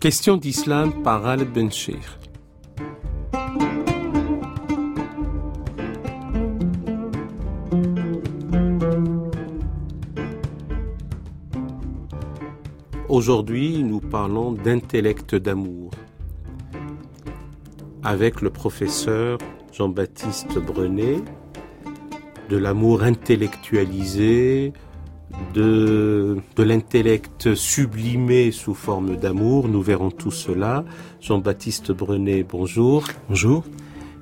Question 0.00 0.36
d'islam 0.36 1.02
par 1.02 1.26
Al 1.26 1.44
Benchir. 1.44 2.20
Aujourd'hui, 13.08 13.82
nous 13.82 13.98
parlons 13.98 14.52
d'intellect 14.52 15.34
d'amour 15.34 15.90
avec 18.04 18.40
le 18.40 18.50
professeur 18.50 19.38
Jean-Baptiste 19.72 20.60
Brenet, 20.60 21.24
de 22.48 22.56
l'amour 22.56 23.02
intellectualisé, 23.02 24.72
de, 25.54 26.36
de 26.56 26.62
l'intellect 26.62 27.54
sublimé 27.54 28.52
sous 28.52 28.74
forme 28.74 29.16
d'amour. 29.16 29.68
Nous 29.68 29.82
verrons 29.82 30.10
tout 30.10 30.30
cela. 30.30 30.84
Jean-Baptiste 31.20 31.92
Brenet, 31.92 32.44
bonjour. 32.48 33.04
Bonjour. 33.28 33.64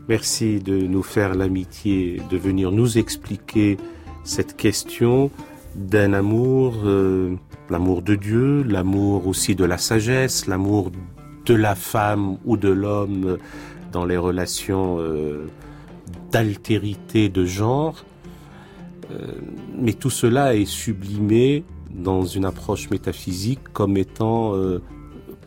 Merci 0.09 0.61
de 0.61 0.77
nous 0.77 1.03
faire 1.03 1.35
l'amitié 1.35 2.23
de 2.31 2.37
venir 2.37 2.71
nous 2.71 2.97
expliquer 2.99 3.77
cette 4.23 4.57
question 4.57 5.31
d'un 5.75 6.13
amour, 6.13 6.77
euh, 6.85 7.35
l'amour 7.71 8.03
de 8.03 8.15
Dieu, 8.15 8.63
l'amour 8.63 9.27
aussi 9.27 9.55
de 9.55 9.65
la 9.65 9.79
sagesse, 9.79 10.47
l'amour 10.47 10.91
de 11.45 11.55
la 11.55 11.75
femme 11.75 12.39
ou 12.45 12.57
de 12.57 12.69
l'homme 12.69 13.39
dans 13.93 14.05
les 14.05 14.17
relations 14.17 14.97
euh, 14.99 15.47
d'altérité 16.31 17.29
de 17.29 17.45
genre. 17.45 18.05
Euh, 19.11 19.33
mais 19.79 19.93
tout 19.93 20.11
cela 20.11 20.57
est 20.57 20.65
sublimé 20.65 21.65
dans 21.91 22.25
une 22.25 22.45
approche 22.45 22.91
métaphysique 22.91 23.61
comme 23.73 23.97
étant 23.97 24.55
euh, 24.55 24.83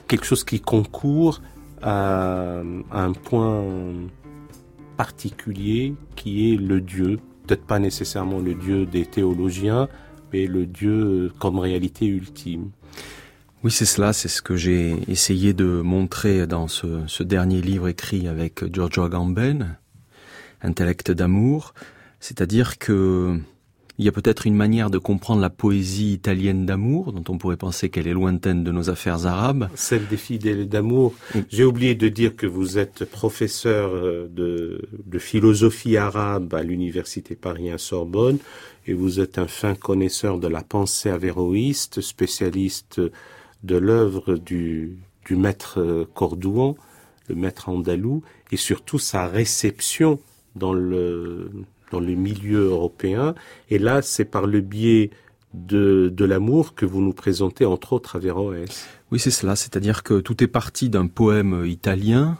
quelque 0.07 0.25
chose 0.25 0.43
qui 0.43 0.59
concourt 0.59 1.41
à, 1.81 2.61
un 2.91 3.13
point 3.13 3.63
particulier 4.97 5.95
qui 6.15 6.53
est 6.53 6.57
le 6.57 6.81
Dieu, 6.81 7.19
peut-être 7.47 7.65
pas 7.65 7.79
nécessairement 7.79 8.39
le 8.39 8.53
Dieu 8.53 8.85
des 8.85 9.05
théologiens, 9.05 9.87
mais 10.33 10.45
le 10.45 10.65
Dieu 10.65 11.31
comme 11.39 11.59
réalité 11.59 12.05
ultime. 12.05 12.71
Oui, 13.63 13.71
c'est 13.71 13.85
cela, 13.85 14.13
c'est 14.13 14.27
ce 14.29 14.41
que 14.41 14.55
j'ai 14.55 14.95
essayé 15.09 15.53
de 15.53 15.81
montrer 15.81 16.47
dans 16.47 16.67
ce, 16.67 17.05
ce, 17.07 17.23
dernier 17.23 17.61
livre 17.61 17.89
écrit 17.89 18.27
avec 18.27 18.63
Giorgio 18.73 19.03
Agamben, 19.03 19.77
Intellect 20.61 21.11
d'amour, 21.11 21.73
c'est-à-dire 22.19 22.77
que 22.77 23.39
il 23.99 24.05
y 24.05 24.07
a 24.07 24.13
peut-être 24.13 24.47
une 24.47 24.55
manière 24.55 24.89
de 24.89 24.97
comprendre 24.97 25.41
la 25.41 25.49
poésie 25.49 26.13
italienne 26.13 26.65
d'amour, 26.65 27.11
dont 27.11 27.25
on 27.27 27.37
pourrait 27.37 27.57
penser 27.57 27.89
qu'elle 27.89 28.07
est 28.07 28.13
lointaine 28.13 28.63
de 28.63 28.71
nos 28.71 28.89
affaires 28.89 29.25
arabes. 29.25 29.67
Celle 29.75 30.07
des 30.07 30.15
fidèles 30.15 30.69
d'amour. 30.69 31.13
J'ai 31.49 31.65
oublié 31.65 31.95
de 31.95 32.07
dire 32.07 32.37
que 32.37 32.47
vous 32.47 32.77
êtes 32.77 33.03
professeur 33.03 33.93
euh, 33.93 34.29
de, 34.31 34.87
de 35.05 35.19
philosophie 35.19 35.97
arabe 35.97 36.53
à 36.53 36.63
l'université 36.63 37.35
Paris 37.35 37.71
Sorbonne 37.75 38.37
et 38.87 38.93
vous 38.93 39.19
êtes 39.19 39.37
un 39.37 39.47
fin 39.47 39.75
connaisseur 39.75 40.39
de 40.39 40.47
la 40.47 40.63
pensée 40.63 41.09
avéroïste, 41.09 41.99
spécialiste 41.99 43.01
de 43.63 43.75
l'œuvre 43.75 44.35
du, 44.37 44.97
du 45.25 45.35
maître 45.35 46.07
Cordouan, 46.13 46.77
le 47.27 47.35
maître 47.35 47.67
andalou, 47.67 48.23
et 48.53 48.57
surtout 48.57 48.97
sa 48.97 49.27
réception 49.27 50.19
dans 50.55 50.73
le, 50.73 51.51
dans 51.91 51.99
le 51.99 52.13
milieu 52.13 52.65
européen. 52.65 53.35
Et 53.69 53.79
là, 53.79 54.01
c'est 54.01 54.25
par 54.25 54.47
le 54.47 54.61
biais 54.61 55.11
de, 55.53 56.11
de 56.13 56.25
l'amour 56.25 56.75
que 56.75 56.85
vous 56.85 57.01
nous 57.01 57.13
présentez, 57.13 57.65
entre 57.65 57.93
autres, 57.93 58.15
Averroès. 58.15 58.87
Oui, 59.11 59.19
c'est 59.19 59.31
cela. 59.31 59.55
C'est-à-dire 59.55 60.03
que 60.03 60.19
tout 60.19 60.43
est 60.43 60.47
parti 60.47 60.89
d'un 60.89 61.07
poème 61.07 61.65
italien 61.65 62.37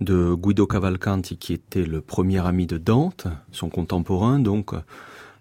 de 0.00 0.34
Guido 0.34 0.66
Cavalcanti, 0.66 1.36
qui 1.36 1.52
était 1.52 1.84
le 1.84 2.00
premier 2.00 2.44
ami 2.44 2.66
de 2.66 2.76
Dante, 2.76 3.26
son 3.52 3.68
contemporain, 3.68 4.38
donc 4.38 4.74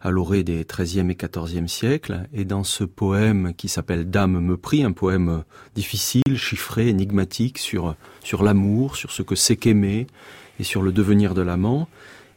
à 0.03 0.09
l'orée 0.09 0.43
des 0.43 0.65
XIIIe 0.65 1.11
et 1.11 1.15
XIVe 1.15 1.67
siècles. 1.67 2.27
Et 2.33 2.45
dans 2.45 2.63
ce 2.63 2.83
poème 2.83 3.53
qui 3.55 3.67
s'appelle 3.67 4.09
Dame 4.09 4.39
me 4.39 4.57
prie, 4.57 4.83
un 4.83 4.91
poème 4.91 5.43
difficile, 5.75 6.37
chiffré, 6.37 6.87
énigmatique 6.87 7.57
sur 7.57 7.95
l'amour, 8.41 8.95
sur 8.95 9.11
ce 9.11 9.21
que 9.21 9.35
c'est 9.35 9.57
qu'aimer 9.57 10.07
et 10.59 10.63
sur 10.63 10.81
le 10.81 10.91
devenir 10.91 11.33
de 11.33 11.41
l'amant, 11.41 11.87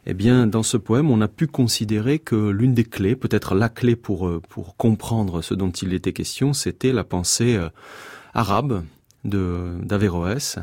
eh 0.06 0.14
bien, 0.14 0.46
dans 0.46 0.62
ce 0.62 0.76
poème, 0.76 1.10
on 1.10 1.20
a 1.20 1.28
pu 1.28 1.46
considérer 1.46 2.18
que 2.18 2.50
l'une 2.50 2.74
des 2.74 2.84
clés, 2.84 3.16
peut-être 3.16 3.54
la 3.54 3.68
clé 3.68 3.96
pour, 3.96 4.40
pour 4.48 4.76
comprendre 4.76 5.42
ce 5.42 5.54
dont 5.54 5.70
il 5.70 5.94
était 5.94 6.12
question, 6.12 6.52
c'était 6.52 6.92
la 6.92 7.04
pensée 7.04 7.58
arabe 8.34 8.84
d'Averroès, 9.24 10.58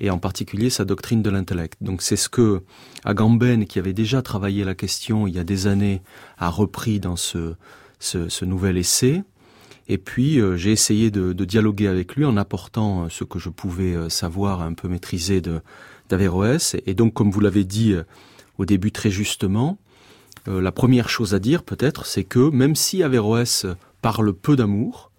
et 0.00 0.10
en 0.10 0.18
particulier 0.18 0.70
sa 0.70 0.84
doctrine 0.84 1.22
de 1.22 1.30
l'intellect. 1.30 1.82
Donc 1.82 2.02
c'est 2.02 2.16
ce 2.16 2.28
que 2.28 2.62
Agamben, 3.04 3.66
qui 3.66 3.78
avait 3.78 3.92
déjà 3.92 4.22
travaillé 4.22 4.64
la 4.64 4.74
question 4.74 5.26
il 5.26 5.34
y 5.34 5.38
a 5.38 5.44
des 5.44 5.66
années, 5.66 6.02
a 6.38 6.48
repris 6.48 7.00
dans 7.00 7.16
ce, 7.16 7.54
ce, 7.98 8.28
ce 8.28 8.44
nouvel 8.44 8.76
essai. 8.76 9.22
Et 9.86 9.98
puis 9.98 10.40
euh, 10.40 10.56
j'ai 10.56 10.72
essayé 10.72 11.10
de, 11.10 11.32
de, 11.32 11.44
dialoguer 11.44 11.88
avec 11.88 12.16
lui 12.16 12.24
en 12.24 12.36
apportant 12.36 13.08
ce 13.08 13.24
que 13.24 13.38
je 13.38 13.50
pouvais 13.50 13.94
savoir, 14.08 14.62
un 14.62 14.74
peu 14.74 14.88
maîtriser 14.88 15.42
d'Averroès. 16.08 16.76
Et 16.86 16.94
donc, 16.94 17.14
comme 17.14 17.30
vous 17.30 17.40
l'avez 17.40 17.64
dit 17.64 17.94
au 18.58 18.64
début 18.64 18.92
très 18.92 19.10
justement, 19.10 19.78
euh, 20.48 20.60
la 20.60 20.72
première 20.72 21.08
chose 21.08 21.34
à 21.34 21.38
dire 21.38 21.62
peut-être, 21.62 22.06
c'est 22.06 22.24
que 22.24 22.50
même 22.50 22.74
si 22.74 23.02
Averroès 23.02 23.66
parle 24.02 24.32
peu 24.32 24.56
d'amour, 24.56 25.10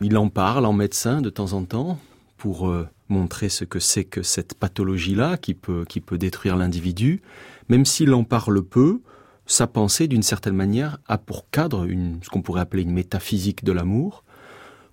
il 0.00 0.16
en 0.16 0.28
parle 0.28 0.66
en 0.66 0.72
médecin 0.72 1.22
de 1.22 1.30
temps 1.30 1.54
en 1.54 1.64
temps 1.64 1.98
pour 2.36 2.68
euh, 2.68 2.86
montrer 3.08 3.48
ce 3.48 3.64
que 3.64 3.78
c'est 3.78 4.04
que 4.04 4.22
cette 4.22 4.54
pathologie-là 4.54 5.38
qui 5.38 5.54
peut, 5.54 5.84
qui 5.88 6.00
peut 6.00 6.18
détruire 6.18 6.56
l'individu, 6.56 7.22
même 7.68 7.86
s'il 7.86 8.12
en 8.12 8.24
parle 8.24 8.62
peu, 8.62 9.00
sa 9.46 9.66
pensée, 9.66 10.08
d'une 10.08 10.22
certaine 10.22 10.56
manière, 10.56 10.98
a 11.06 11.18
pour 11.18 11.48
cadre 11.50 11.86
ce 12.22 12.28
qu'on 12.28 12.42
pourrait 12.42 12.60
appeler 12.60 12.82
une 12.82 12.92
métaphysique 12.92 13.64
de 13.64 13.72
l'amour, 13.72 14.24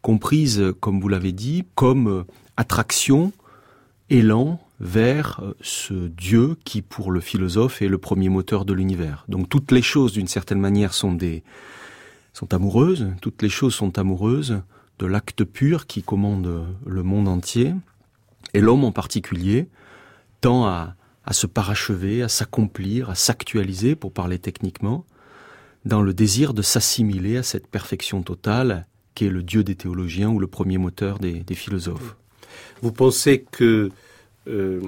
comprise, 0.01 0.63
comme 0.79 1.01
vous 1.01 1.09
l'avez 1.09 1.31
dit, 1.31 1.65
comme 1.75 2.23
attraction, 2.55 3.33
élan 4.09 4.59
vers 4.83 5.41
ce 5.61 5.93
Dieu 5.93 6.57
qui, 6.65 6.81
pour 6.81 7.09
le 7.11 7.21
philosophe, 7.21 7.81
est 7.81 7.87
le 7.87 7.97
premier 7.97 8.27
moteur 8.27 8.65
de 8.65 8.73
l'univers. 8.73 9.23
Donc 9.29 9.47
toutes 9.47 9.71
les 9.71 9.81
choses, 9.81 10.11
d'une 10.11 10.27
certaine 10.27 10.59
manière, 10.59 10.93
sont 10.93 11.13
des 11.13 11.41
sont 12.33 12.53
amoureuses. 12.53 13.07
Toutes 13.21 13.41
les 13.41 13.49
choses 13.49 13.73
sont 13.73 13.97
amoureuses 13.97 14.61
de 14.99 15.05
l'acte 15.05 15.45
pur 15.45 15.87
qui 15.87 16.03
commande 16.03 16.65
le 16.85 17.03
monde 17.03 17.29
entier. 17.29 17.73
Et 18.53 18.59
l'homme 18.59 18.83
en 18.83 18.91
particulier 18.91 19.69
tend 20.41 20.65
à, 20.65 20.95
à 21.25 21.31
se 21.31 21.47
parachever, 21.47 22.21
à 22.21 22.27
s'accomplir, 22.27 23.09
à 23.09 23.15
s'actualiser, 23.15 23.95
pour 23.95 24.11
parler 24.11 24.37
techniquement, 24.37 25.05
dans 25.85 26.01
le 26.01 26.13
désir 26.13 26.53
de 26.53 26.61
s'assimiler 26.61 27.37
à 27.37 27.43
cette 27.43 27.67
perfection 27.67 28.21
totale 28.21 28.85
qui 29.15 29.25
est 29.25 29.29
le 29.29 29.43
Dieu 29.43 29.63
des 29.63 29.75
théologiens 29.75 30.29
ou 30.29 30.39
le 30.39 30.47
premier 30.47 30.77
moteur 30.77 31.19
des, 31.19 31.39
des 31.39 31.55
philosophes. 31.55 32.17
Vous 32.81 32.91
pensez 32.91 33.45
que 33.49 33.91
euh, 34.47 34.81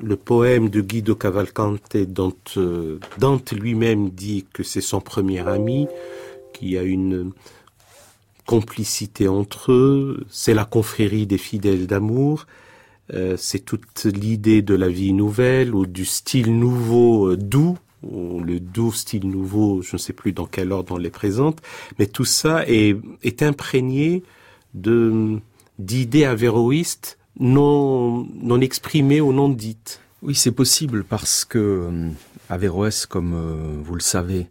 le 0.00 0.16
poème 0.16 0.68
de 0.68 0.82
Guido 0.82 1.14
Cavalcante, 1.14 1.96
dont 1.96 2.36
euh, 2.58 2.98
Dante 3.18 3.52
lui-même 3.52 4.10
dit 4.10 4.46
que 4.52 4.62
c'est 4.62 4.82
son 4.82 5.00
premier 5.00 5.46
ami, 5.48 5.88
qui 6.52 6.76
a 6.76 6.82
une 6.82 7.32
complicité 8.44 9.26
entre 9.26 9.72
eux, 9.72 10.26
c'est 10.28 10.52
la 10.52 10.66
confrérie 10.66 11.26
des 11.26 11.38
fidèles 11.38 11.86
d'amour, 11.86 12.46
euh, 13.14 13.36
c'est 13.38 13.60
toute 13.60 14.04
l'idée 14.04 14.60
de 14.60 14.74
la 14.74 14.88
vie 14.88 15.14
nouvelle 15.14 15.74
ou 15.74 15.86
du 15.86 16.04
style 16.04 16.58
nouveau 16.58 17.34
doux, 17.34 17.78
ou 18.02 18.40
le 18.40 18.60
doux 18.60 18.92
style 18.92 19.26
nouveau, 19.26 19.80
je 19.80 19.94
ne 19.94 19.98
sais 19.98 20.12
plus 20.12 20.32
dans 20.32 20.46
quel 20.46 20.72
ordre 20.72 20.94
on 20.94 20.98
les 20.98 21.10
présente, 21.10 21.62
mais 21.98 22.06
tout 22.06 22.26
ça 22.26 22.64
est, 22.66 23.42
imprégné 23.42 24.22
d'idées 24.74 26.24
avéroïstes 26.24 27.15
non, 27.38 28.26
non 28.34 28.60
exprimées 28.60 29.20
ou 29.20 29.32
non 29.32 29.48
dites. 29.48 30.00
Oui, 30.22 30.34
c'est 30.34 30.52
possible 30.52 31.04
parce 31.04 31.44
que 31.44 31.58
euh, 31.58 32.08
Averroès, 32.48 33.06
comme 33.06 33.34
euh, 33.34 33.80
vous 33.82 33.94
le 33.94 34.00
savez, 34.00 34.48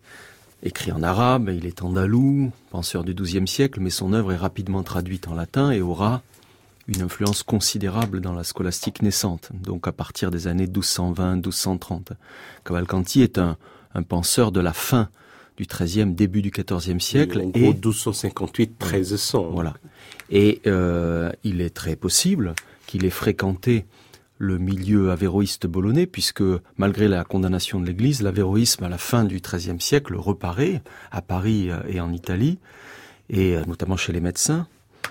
écrit 0.63 0.91
en 0.91 1.03
arabe, 1.03 1.51
il 1.53 1.65
est 1.65 1.81
andalou, 1.81 2.51
penseur 2.69 3.03
du 3.03 3.13
XIIe 3.13 3.47
siècle, 3.47 3.79
mais 3.79 3.89
son 3.89 4.13
œuvre 4.13 4.31
est 4.31 4.37
rapidement 4.37 4.83
traduite 4.83 5.27
en 5.27 5.35
latin 5.35 5.71
et 5.71 5.81
aura 5.81 6.21
une 6.87 7.01
influence 7.01 7.41
considérable 7.41 8.21
dans 8.21 8.33
la 8.33 8.43
scolastique 8.43 9.01
naissante, 9.01 9.49
donc 9.53 9.87
à 9.87 9.91
partir 9.91 10.29
des 10.29 10.47
années 10.47 10.67
1220-1230. 10.67 12.11
Cavalcanti 12.63 13.23
est 13.23 13.39
un, 13.39 13.57
un 13.95 14.03
penseur 14.03 14.51
de 14.51 14.59
la 14.59 14.73
fin 14.73 15.09
du 15.57 15.65
XIIIe, 15.65 16.13
début 16.13 16.41
du 16.41 16.51
XIVe 16.51 16.99
siècle. 16.99 17.41
En 17.41 17.47
gros, 17.47 17.71
et 17.71 17.73
1258-1300. 17.73 19.51
Voilà. 19.51 19.73
Et 20.29 20.61
euh, 20.67 21.31
il 21.43 21.61
est 21.61 21.69
très 21.69 21.95
possible 21.95 22.53
qu'il 22.95 23.05
ait 23.05 23.09
fréquenté 23.09 23.85
le 24.37 24.57
milieu 24.57 25.11
avéroïste 25.11 25.67
bolonais, 25.67 26.05
puisque 26.05 26.43
malgré 26.77 27.09
la 27.09 27.25
condamnation 27.25 27.81
de 27.81 27.85
l'Église, 27.85 28.21
l'avéroïsme 28.21 28.85
à 28.85 28.89
la 28.89 28.97
fin 28.97 29.25
du 29.25 29.41
XIIIe 29.41 29.81
siècle 29.81 30.15
reparaît 30.15 30.81
à 31.11 31.21
Paris 31.21 31.69
et 31.89 31.99
en 31.99 32.13
Italie, 32.13 32.57
et 33.29 33.57
notamment 33.67 33.97
chez 33.97 34.13
les 34.13 34.21
médecins. 34.21 34.67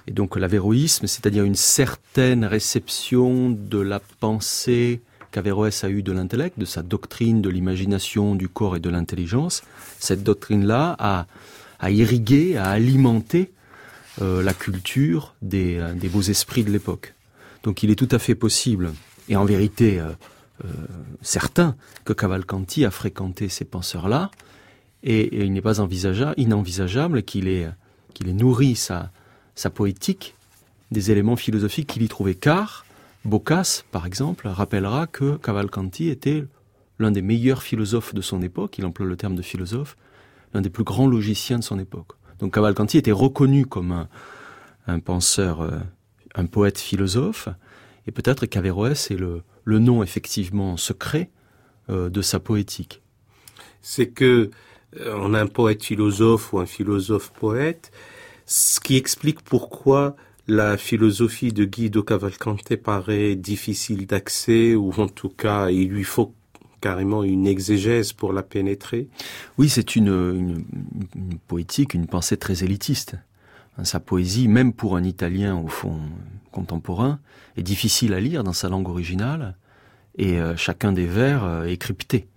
Et 0.06 0.12
donc 0.12 0.36
l'avéroïsme, 0.36 1.06
c'est-à-dire 1.06 1.44
une 1.44 1.54
certaine 1.54 2.44
réception 2.46 3.50
de 3.50 3.78
la 3.78 4.00
pensée 4.20 5.02
qu'Averroès 5.30 5.84
a 5.84 5.90
eue 5.90 6.02
de 6.02 6.12
l'intellect, 6.12 6.58
de 6.58 6.64
sa 6.64 6.82
doctrine 6.82 7.42
de 7.42 7.50
l'imagination, 7.50 8.34
du 8.34 8.48
corps 8.48 8.76
et 8.76 8.80
de 8.80 8.88
l'intelligence, 8.88 9.62
cette 9.98 10.22
doctrine-là 10.22 10.96
a, 10.98 11.90
irrigué, 11.90 12.56
a 12.56 12.70
alimenté 12.70 13.52
euh, 14.22 14.42
la 14.42 14.54
culture 14.54 15.34
euh, 15.52 15.92
des, 15.92 16.08
beaux 16.08 16.22
esprits 16.22 16.64
de 16.64 16.70
l'époque. 16.70 17.14
Donc 17.64 17.82
il 17.82 17.90
est 17.90 17.96
tout 17.96 18.08
à 18.12 18.18
fait 18.20 18.36
possible, 18.36 18.92
et 19.28 19.36
en 19.36 19.44
vérité 19.44 19.98
euh, 19.98 20.10
euh 20.64 20.68
certain, 21.22 21.74
que 22.04 22.12
Cavalcanti 22.12 22.84
a 22.84 22.90
fréquenté 22.90 23.48
ces 23.48 23.64
penseurs-là, 23.64 24.30
et, 25.02 25.44
il 25.44 25.52
n'est 25.52 25.62
pas 25.62 25.80
envisageable, 25.80 26.34
inenvisageable 26.36 27.22
qu'il 27.22 27.48
ait, 27.48 27.68
nourri 28.24 28.76
sa, 28.76 29.10
poétique 29.74 30.34
des 30.90 31.10
éléments 31.10 31.36
philosophiques 31.36 31.88
qu'il 31.88 32.02
y 32.02 32.08
trouvait, 32.08 32.34
car 32.34 32.84
Boccace, 33.24 33.84
par 33.90 34.06
exemple, 34.06 34.46
rappellera 34.48 35.06
que 35.06 35.36
Cavalcanti 35.38 36.08
était 36.08 36.44
l'un 36.98 37.10
des 37.10 37.22
meilleurs 37.22 37.62
philosophes 37.62 38.14
de 38.14 38.20
son 38.20 38.42
époque, 38.42 38.76
il 38.78 38.84
emploie 38.84 39.06
le 39.06 39.16
terme 39.16 39.34
de 39.34 39.42
philosophe, 39.42 39.96
l'un 40.52 40.60
des 40.60 40.70
plus 40.70 40.84
grands 40.84 41.06
logiciens 41.06 41.58
de 41.58 41.64
son 41.64 41.78
époque. 41.78 42.12
Donc 42.38 42.54
Cavalcanti 42.54 42.98
était 42.98 43.12
reconnu 43.12 43.64
comme 43.64 43.92
un, 43.92 44.08
un 44.86 45.00
penseur, 45.00 45.62
euh, 45.62 45.78
un 46.34 46.46
poète 46.46 46.78
philosophe, 46.78 47.48
et 48.06 48.12
peut-être 48.12 48.46
qu'Averroès 48.46 49.10
est 49.10 49.16
le, 49.16 49.42
le, 49.64 49.78
nom 49.78 50.02
effectivement 50.02 50.76
secret 50.76 51.30
euh, 51.90 52.10
de 52.10 52.22
sa 52.22 52.40
poétique. 52.40 53.02
C'est 53.80 54.08
que 54.08 54.50
euh, 55.00 55.14
on 55.16 55.34
a 55.34 55.40
un 55.40 55.46
poète 55.46 55.82
philosophe 55.82 56.52
ou 56.52 56.58
un 56.58 56.66
philosophe 56.66 57.32
poète, 57.32 57.92
ce 58.46 58.80
qui 58.80 58.96
explique 58.96 59.42
pourquoi 59.42 60.16
la 60.46 60.76
philosophie 60.76 61.52
de 61.52 61.64
Guido 61.64 62.02
Cavalcante 62.02 62.76
paraît 62.76 63.34
difficile 63.34 64.06
d'accès 64.06 64.74
ou 64.74 64.92
en 64.98 65.08
tout 65.08 65.30
cas 65.30 65.70
il 65.70 65.88
lui 65.88 66.04
faut 66.04 66.34
carrément 66.82 67.24
une 67.24 67.46
exégèse 67.46 68.12
pour 68.12 68.34
la 68.34 68.42
pénétrer. 68.42 69.08
Oui, 69.56 69.70
c'est 69.70 69.96
une, 69.96 70.08
une, 70.08 70.64
une, 71.14 71.38
poétique, 71.48 71.94
une 71.94 72.06
pensée 72.06 72.36
très 72.36 72.62
élitiste. 72.62 73.16
Sa 73.82 73.98
poésie, 73.98 74.46
même 74.46 74.72
pour 74.72 74.96
un 74.96 75.02
Italien 75.02 75.56
au 75.56 75.66
fond 75.66 75.98
contemporain, 76.52 77.18
est 77.56 77.62
difficile 77.62 78.14
à 78.14 78.20
lire 78.20 78.44
dans 78.44 78.52
sa 78.52 78.68
langue 78.68 78.88
originale 78.88 79.56
et 80.16 80.40
euh, 80.40 80.56
chacun 80.56 80.92
des 80.92 81.06
vers 81.06 81.44
euh, 81.44 81.64
est 81.64 81.76
crypté. 81.76 82.28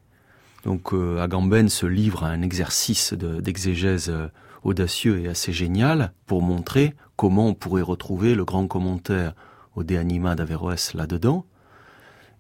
Donc 0.64 0.94
euh, 0.94 1.22
Agamben 1.22 1.70
se 1.70 1.86
livre 1.86 2.24
à 2.24 2.30
un 2.30 2.42
exercice 2.42 3.14
d'exégèse 3.14 4.10
de, 4.10 4.30
audacieux 4.64 5.20
et 5.20 5.28
assez 5.28 5.54
génial 5.54 6.12
pour 6.26 6.42
montrer 6.42 6.96
comment 7.16 7.48
on 7.48 7.54
pourrait 7.54 7.84
retrouver 7.84 8.34
le 8.34 8.44
grand 8.44 8.68
commentaire 8.68 9.34
au 9.76 9.84
De 9.84 9.96
Anima 9.96 10.36
d'Averroès 10.36 10.96
là-dedans, 10.96 11.46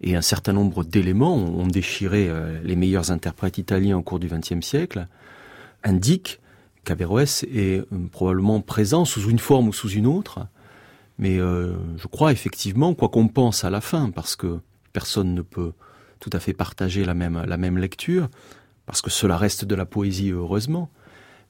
et 0.01 0.15
un 0.15 0.21
certain 0.21 0.53
nombre 0.53 0.83
d'éléments 0.83 1.35
ont 1.35 1.67
déchiré 1.67 2.31
les 2.63 2.75
meilleurs 2.75 3.11
interprètes 3.11 3.59
italiens 3.59 3.97
au 3.97 4.01
cours 4.01 4.19
du 4.19 4.27
XXe 4.27 4.65
siècle, 4.65 5.07
indiquent 5.83 6.39
qu'Averroès 6.87 7.43
est 7.43 7.79
euh, 7.79 7.85
probablement 8.11 8.61
présent 8.61 9.03
sous 9.03 9.29
une 9.29 9.39
forme 9.39 9.67
ou 9.67 9.73
sous 9.73 9.89
une 9.89 10.07
autre, 10.07 10.47
mais 11.19 11.37
euh, 11.37 11.73
je 11.97 12.07
crois 12.07 12.31
effectivement 12.31 12.93
quoi 12.93 13.09
qu'on 13.09 13.27
pense 13.27 13.65
à 13.65 13.69
la 13.69 13.81
fin, 13.81 14.09
parce 14.09 14.37
que 14.37 14.59
personne 14.93 15.35
ne 15.35 15.41
peut 15.41 15.73
tout 16.21 16.29
à 16.31 16.39
fait 16.39 16.53
partager 16.53 17.03
la 17.03 17.13
même, 17.13 17.43
la 17.45 17.57
même 17.57 17.77
lecture, 17.77 18.29
parce 18.85 19.01
que 19.01 19.09
cela 19.09 19.35
reste 19.35 19.65
de 19.65 19.75
la 19.75 19.85
poésie 19.85 20.31
heureusement, 20.31 20.89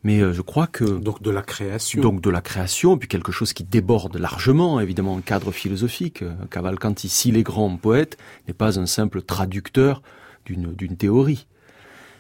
mais 0.04 0.22
euh, 0.22 0.34
je 0.34 0.42
crois 0.42 0.66
que 0.66 0.86
donc 0.86 1.22
de 1.22 1.30
la 1.30 1.44
création. 1.44 2.02
Donc 2.02 2.20
de 2.20 2.32
la 2.32 2.42
création 2.42 2.98
puis 2.98 3.08
quelque 3.08 3.32
chose 3.32 3.54
qui 3.54 3.64
déborde 3.64 4.18
largement 4.18 4.80
évidemment 4.80 5.18
un 5.18 5.22
cadre 5.22 5.52
philosophique. 5.52 6.24
Cavalcanti 6.50 7.10
si 7.10 7.32
les 7.32 7.44
grands 7.44 7.78
poètes 7.78 8.18
n'est 8.48 8.56
pas 8.56 8.80
un 8.80 8.88
simple 8.88 9.22
traducteur 9.22 10.02
d'une 10.46 10.74
d'une 10.74 10.98
théorie 10.98 11.46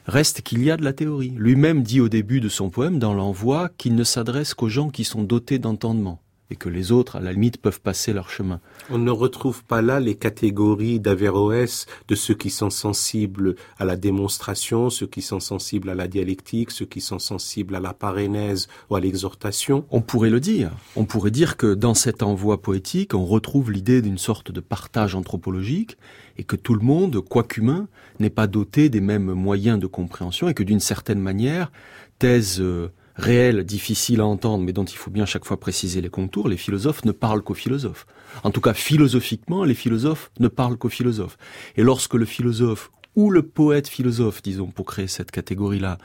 reste 0.07 0.41
qu'il 0.41 0.63
y 0.63 0.71
a 0.71 0.77
de 0.77 0.83
la 0.83 0.93
théorie 0.93 1.33
lui-même 1.37 1.83
dit 1.83 2.01
au 2.01 2.09
début 2.09 2.39
de 2.39 2.49
son 2.49 2.69
poème 2.69 2.97
dans 2.97 3.13
l'envoi 3.13 3.69
qu'il 3.77 3.95
ne 3.95 4.03
s'adresse 4.03 4.53
qu'aux 4.53 4.69
gens 4.69 4.89
qui 4.89 5.03
sont 5.03 5.23
dotés 5.23 5.59
d'entendement 5.59 6.21
et 6.49 6.55
que 6.55 6.69
les 6.69 6.91
autres 6.91 7.17
à 7.17 7.19
la 7.19 7.33
limite 7.33 7.57
peuvent 7.57 7.81
passer 7.81 8.13
leur 8.13 8.29
chemin. 8.29 8.59
On 8.89 8.97
ne 8.97 9.11
retrouve 9.11 9.63
pas 9.63 9.81
là 9.81 9.99
les 9.99 10.15
catégories 10.15 10.99
d'Averroès 10.99 11.87
de 12.07 12.15
ceux 12.15 12.35
qui 12.35 12.49
sont 12.49 12.69
sensibles 12.69 13.55
à 13.77 13.85
la 13.85 13.97
démonstration, 13.97 14.89
ceux 14.89 15.07
qui 15.07 15.21
sont 15.21 15.39
sensibles 15.39 15.89
à 15.89 15.95
la 15.95 16.07
dialectique, 16.07 16.71
ceux 16.71 16.85
qui 16.85 17.01
sont 17.01 17.19
sensibles 17.19 17.75
à 17.75 17.79
la 17.79 17.93
parénèse 17.93 18.67
ou 18.89 18.95
à 18.95 18.99
l'exhortation. 18.99 19.85
On 19.91 20.01
pourrait 20.01 20.29
le 20.29 20.39
dire. 20.39 20.71
On 20.95 21.05
pourrait 21.05 21.31
dire 21.31 21.57
que 21.57 21.73
dans 21.73 21.93
cet 21.93 22.23
envoi 22.23 22.61
poétique, 22.61 23.13
on 23.13 23.25
retrouve 23.25 23.71
l'idée 23.71 24.01
d'une 24.01 24.17
sorte 24.17 24.51
de 24.51 24.61
partage 24.61 25.15
anthropologique 25.15 25.97
et 26.37 26.43
que 26.43 26.55
tout 26.55 26.75
le 26.75 26.85
monde, 26.85 27.21
quoiqu'humain, 27.21 27.87
n'est 28.19 28.29
pas 28.29 28.47
doté 28.47 28.89
des 28.89 29.01
mêmes 29.01 29.31
moyens 29.33 29.79
de 29.79 29.87
compréhension 29.87 30.49
et 30.49 30.53
que 30.53 30.63
d'une 30.63 30.79
certaine 30.79 31.19
manière, 31.19 31.71
thèse 32.19 32.59
euh, 32.59 32.89
réel, 33.15 33.63
difficile 33.63 34.21
à 34.21 34.25
entendre, 34.25 34.63
mais 34.63 34.73
dont 34.73 34.85
il 34.85 34.97
faut 34.97 35.11
bien 35.11 35.25
chaque 35.25 35.45
fois 35.45 35.59
préciser 35.59 36.01
les 36.01 36.09
contours, 36.09 36.47
les 36.47 36.57
philosophes 36.57 37.03
ne 37.05 37.11
parlent 37.11 37.41
qu'aux 37.41 37.53
philosophes. 37.53 38.05
En 38.43 38.51
tout 38.51 38.61
cas, 38.61 38.73
philosophiquement, 38.73 39.63
les 39.63 39.73
philosophes 39.73 40.31
ne 40.39 40.47
parlent 40.47 40.77
qu'aux 40.77 40.89
philosophes. 40.89 41.37
Et 41.75 41.83
lorsque 41.83 42.13
le 42.13 42.25
philosophe 42.25 42.91
ou 43.15 43.31
le 43.31 43.41
poète 43.41 43.87
philosophe, 43.87 44.43
disons, 44.43 44.67
pour 44.67 44.85
créer 44.85 45.07
cette 45.07 45.31
catégorie-là, 45.31 45.97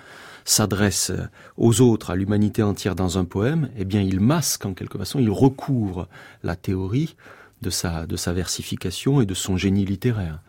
s'adresse 0.45 1.13
aux 1.57 1.81
autres, 1.81 2.11
à 2.11 2.17
l'humanité 2.17 2.63
entière 2.63 2.95
dans 2.95 3.19
un 3.19 3.25
poème, 3.25 3.69
eh 3.77 3.85
bien, 3.85 4.01
il 4.01 4.19
masque 4.19 4.65
en 4.65 4.75
quelque 4.75 4.99
façon, 4.99 5.21
il 5.21 5.31
recouvre 5.31 6.09
la 6.43 6.57
théorie 6.57 7.15
de 7.63 7.71
sa, 7.71 8.07
de 8.07 8.17
sa 8.17 8.33
versification 8.33 9.21
et 9.21 9.27
de 9.27 9.35
son 9.35 9.57
génie 9.57 9.85
littéraire. 9.85 10.41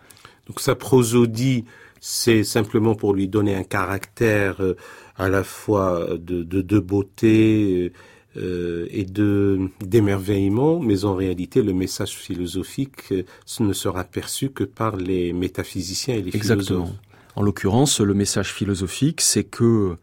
Donc 0.47 0.59
sa 0.59 0.75
prosodie, 0.75 1.65
c'est 2.01 2.43
simplement 2.43 2.95
pour 2.95 3.13
lui 3.13 3.27
donner 3.27 3.55
un 3.55 3.63
caractère 3.63 4.61
euh, 4.61 4.75
à 5.17 5.29
la 5.29 5.43
fois 5.43 6.07
de, 6.17 6.43
de, 6.43 6.61
de 6.61 6.79
beauté 6.79 7.93
euh, 8.35 8.87
et 8.89 9.05
de 9.05 9.69
d'émerveillement, 9.79 10.79
mais 10.79 11.05
en 11.05 11.15
réalité 11.15 11.61
le 11.61 11.71
message 11.71 12.15
philosophique 12.15 13.11
euh, 13.11 13.23
ne 13.59 13.73
sera 13.73 14.03
perçu 14.03 14.49
que 14.49 14.63
par 14.63 14.97
les 14.97 15.33
métaphysiciens 15.33 16.15
et 16.15 16.21
les 16.23 16.35
Exactement. 16.35 16.85
philosophes. 16.85 16.99
En 17.35 17.41
l'occurrence, 17.41 17.99
le 17.99 18.13
message 18.13 18.51
philosophique, 18.51 19.21
c'est 19.21 19.43
que 19.43 19.95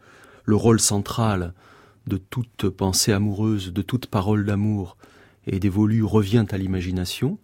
le 0.44 0.56
rôle 0.56 0.80
central 0.80 1.54
de 2.06 2.16
toute 2.18 2.68
pensée 2.68 3.12
amoureuse, 3.12 3.72
de 3.72 3.82
toute 3.82 4.06
parole 4.06 4.44
d'amour 4.44 4.96
et 5.46 5.60
dévolu 5.60 6.02
revient 6.02 6.46
à 6.50 6.58
l'imagination, 6.58 7.38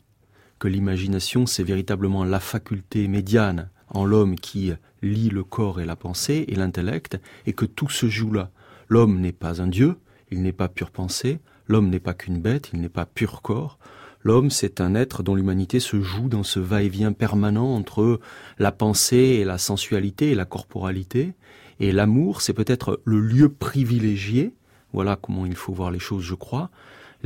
que 0.58 0.68
l'imagination 0.68 1.46
c'est 1.46 1.62
véritablement 1.62 2.24
la 2.24 2.40
faculté 2.40 3.08
médiane 3.08 3.70
en 3.88 4.04
l'homme 4.04 4.36
qui 4.36 4.72
lie 5.02 5.28
le 5.28 5.44
corps 5.44 5.80
et 5.80 5.84
la 5.84 5.96
pensée 5.96 6.44
et 6.48 6.54
l'intellect, 6.54 7.18
et 7.46 7.52
que 7.52 7.64
tout 7.64 7.88
se 7.88 8.08
joue 8.08 8.32
là. 8.32 8.50
L'homme 8.88 9.20
n'est 9.20 9.32
pas 9.32 9.62
un 9.62 9.68
dieu, 9.68 9.96
il 10.30 10.42
n'est 10.42 10.52
pas 10.52 10.68
pure 10.68 10.90
pensée, 10.90 11.40
l'homme 11.68 11.88
n'est 11.88 12.00
pas 12.00 12.14
qu'une 12.14 12.40
bête, 12.40 12.70
il 12.72 12.80
n'est 12.80 12.88
pas 12.88 13.06
pur 13.06 13.42
corps. 13.42 13.78
L'homme, 14.22 14.50
c'est 14.50 14.80
un 14.80 14.96
être 14.96 15.22
dont 15.22 15.36
l'humanité 15.36 15.78
se 15.78 16.00
joue 16.00 16.28
dans 16.28 16.42
ce 16.42 16.58
va-et-vient 16.58 17.12
permanent 17.12 17.74
entre 17.74 18.18
la 18.58 18.72
pensée 18.72 19.38
et 19.40 19.44
la 19.44 19.58
sensualité 19.58 20.32
et 20.32 20.34
la 20.34 20.44
corporalité. 20.44 21.34
Et 21.78 21.92
l'amour, 21.92 22.40
c'est 22.40 22.52
peut-être 22.52 23.00
le 23.04 23.20
lieu 23.20 23.48
privilégié, 23.48 24.52
voilà 24.92 25.14
comment 25.14 25.46
il 25.46 25.54
faut 25.54 25.72
voir 25.72 25.90
les 25.90 25.98
choses, 26.00 26.24
je 26.24 26.34
crois, 26.34 26.70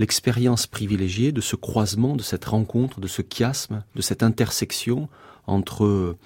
l'expérience 0.01 0.67
privilégiée 0.67 1.31
de 1.31 1.43
ce 1.43 1.57
croisement, 1.57 2.17
de 2.17 2.23
cette 2.23 2.47
rencontre, 2.47 3.01
de 3.01 3.07
ce 3.07 3.21
chiasme, 3.21 3.85
de 3.95 4.01
cette 4.01 4.23
intersection 4.23 5.11
entre 5.47 6.17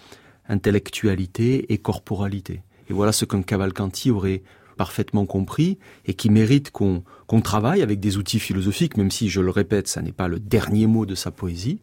intellectualité 0.48 1.72
et 1.72 1.78
corporalité. 1.78 2.62
Et 2.88 2.92
voilà 2.92 3.10
ce 3.10 3.24
qu'un 3.24 3.42
Cavalcanti 3.42 4.12
aurait 4.12 4.42
parfaitement 4.76 5.26
compris 5.26 5.78
et 6.06 6.14
qui 6.14 6.30
mérite 6.30 6.70
qu'on 6.70 7.02
qu 7.28 7.42
travaille 7.42 7.82
avec 7.82 7.98
des 7.98 8.16
outils 8.16 8.38
philosophiques, 8.38 8.96
même 8.96 9.10
si, 9.10 9.28
je 9.28 9.40
le 9.40 9.50
répète, 9.50 9.88
ça 9.88 10.02
n'est 10.02 10.12
pas 10.12 10.28
le 10.28 10.38
dernier 10.38 10.86
mot 10.86 11.04
de 11.04 11.16
sa 11.16 11.32
poésie. 11.32 11.80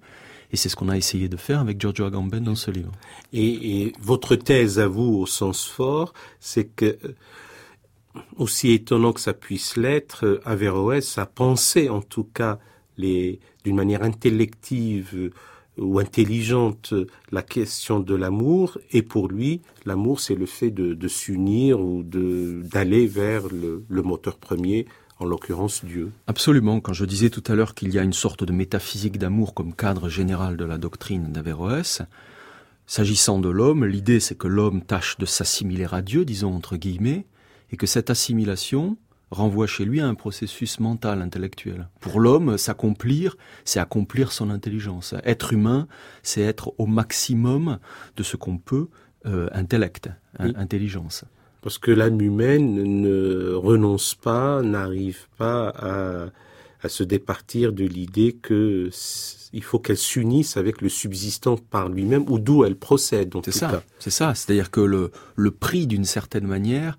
Et 0.54 0.58
c'est 0.58 0.70
ce 0.70 0.78
qu'on 0.78 0.90
a 0.90 0.98
essayé 0.98 1.28
de 1.28 1.38
faire 1.38 1.60
avec 1.60 1.80
Giorgio 1.80 2.06
Agamben 2.06 2.44
dans 2.44 2.56
ce 2.56 2.72
livre. 2.72 2.92
Et, 3.34 3.82
et 3.82 3.94
votre 4.02 4.38
thèse 4.38 4.80
à 4.80 4.88
vous, 4.88 5.14
au 5.18 5.26
sens 5.26 5.68
fort, 5.68 6.14
c'est 6.40 6.66
que, 6.66 6.98
aussi 8.38 8.72
étonnant 8.72 9.14
que 9.14 9.22
ça 9.22 9.34
puisse 9.34 9.78
l'être, 9.78 10.42
Averroès 10.46 11.18
a 11.18 11.26
pensé 11.26 11.90
en 11.90 12.02
tout 12.02 12.24
cas 12.26 12.60
d'une 12.98 13.76
manière 13.76 14.04
intellective, 14.04 15.10
euh, 15.16 15.32
ou 15.78 16.00
intelligente 16.00 16.94
la 17.32 17.42
question 17.42 18.00
de 18.00 18.14
l'amour 18.14 18.78
et 18.92 19.02
pour 19.02 19.30
lui 19.30 19.62
l'amour 19.86 20.20
c'est 20.20 20.36
le 20.36 20.46
fait 20.46 20.70
de, 20.70 21.08
s'unir 21.08 21.80
ou 21.80 22.04
d'aller 22.04 23.08
vers 23.08 23.48
le, 23.48 23.84
le 23.88 24.02
moteur 24.02 24.38
premier 24.38 24.86
en 25.20 25.26
l'occurrence 25.26 25.86
Dieu. 25.86 26.12
Absolument, 26.28 26.80
quand 26.80 26.94
je 26.94 27.06
disais 27.06 27.30
tout 27.30 27.44
à 27.48 27.56
l'heure 27.56 27.76
qu'il 27.76 27.94
y 27.94 28.00
a 28.00 28.04
une 28.04 28.14
sorte 28.14 28.44
de 28.44 28.52
métaphysique 28.52 29.18
d'amour 29.18 29.54
comme 29.54 29.74
cadre 29.74 30.10
général 30.10 30.58
de 30.58 30.66
la 30.66 30.78
doctrine 30.78 31.32
d'Averroès, 31.32 32.02
s'agissant 32.88 33.40
de 33.40 33.50
l'homme, 33.50 33.86
l'idée 33.86 34.20
c'est 34.20 34.38
que 34.38 34.48
l'homme 34.48 34.82
tâche 34.82 35.18
de 35.20 35.26
s'assimiler 35.26 35.88
à 35.92 36.02
Dieu, 36.02 36.26
disons 36.26 36.54
entre 36.54 36.76
guillemets, 36.76 37.26
et 37.72 37.78
que 37.78 37.88
cette 37.88 38.10
assimilation 38.10 38.98
renvoie 39.32 39.66
chez 39.66 39.86
lui 39.86 40.02
à 40.02 40.08
un 40.08 40.14
processus 40.14 40.80
mental, 40.80 41.22
intellectuel. 41.22 41.88
Pour 42.02 42.20
l'homme, 42.20 42.58
s'accomplir, 42.58 43.38
c'est 43.64 43.80
accomplir 43.80 44.32
son 44.32 44.50
intelligence. 44.50 45.16
Être 45.24 45.54
humain, 45.54 45.88
c'est 46.22 46.42
être 46.42 46.74
au 46.78 46.86
maximum 46.86 47.80
de 48.18 48.24
ce 48.24 48.36
qu'on 48.36 48.58
peut, 48.58 48.90
euh, 49.26 49.48
intellect, 49.54 50.10
intelligence. 50.38 51.24
Parce 51.62 51.78
que 51.78 51.92
l'âme 51.92 52.20
humaine 52.20 53.02
ne 53.02 53.54
renonce 53.54 54.16
pas, 54.16 54.62
n'arrive 54.64 55.28
pas 55.38 55.70
à, 55.70 56.26
à 56.82 56.90
se 56.90 57.04
départir 57.04 57.72
de 57.72 57.86
l'idée 57.86 58.34
que 58.34 58.90
il 59.54 59.64
faut 59.64 59.80
qu'elle 59.80 59.98
s'unisse 59.98 60.58
avec 60.58 60.82
le 60.82 60.90
subsistant 60.90 61.58
par 61.58 61.90
lui-même 61.90 62.26
ou 62.30 62.40
d'où 62.40 62.64
elle 62.64 62.78
procède. 62.78 63.34
C'est 63.44 63.52
ça, 63.52 63.84
c'est 64.00 64.10
ça. 64.10 64.34
C'est-à-dire 64.34 64.72
que 64.72 64.82
le, 64.82 65.12
le 65.36 65.52
prix, 65.52 65.88
d'une 65.88 66.06
certaine 66.06 66.48
manière, 66.48 66.98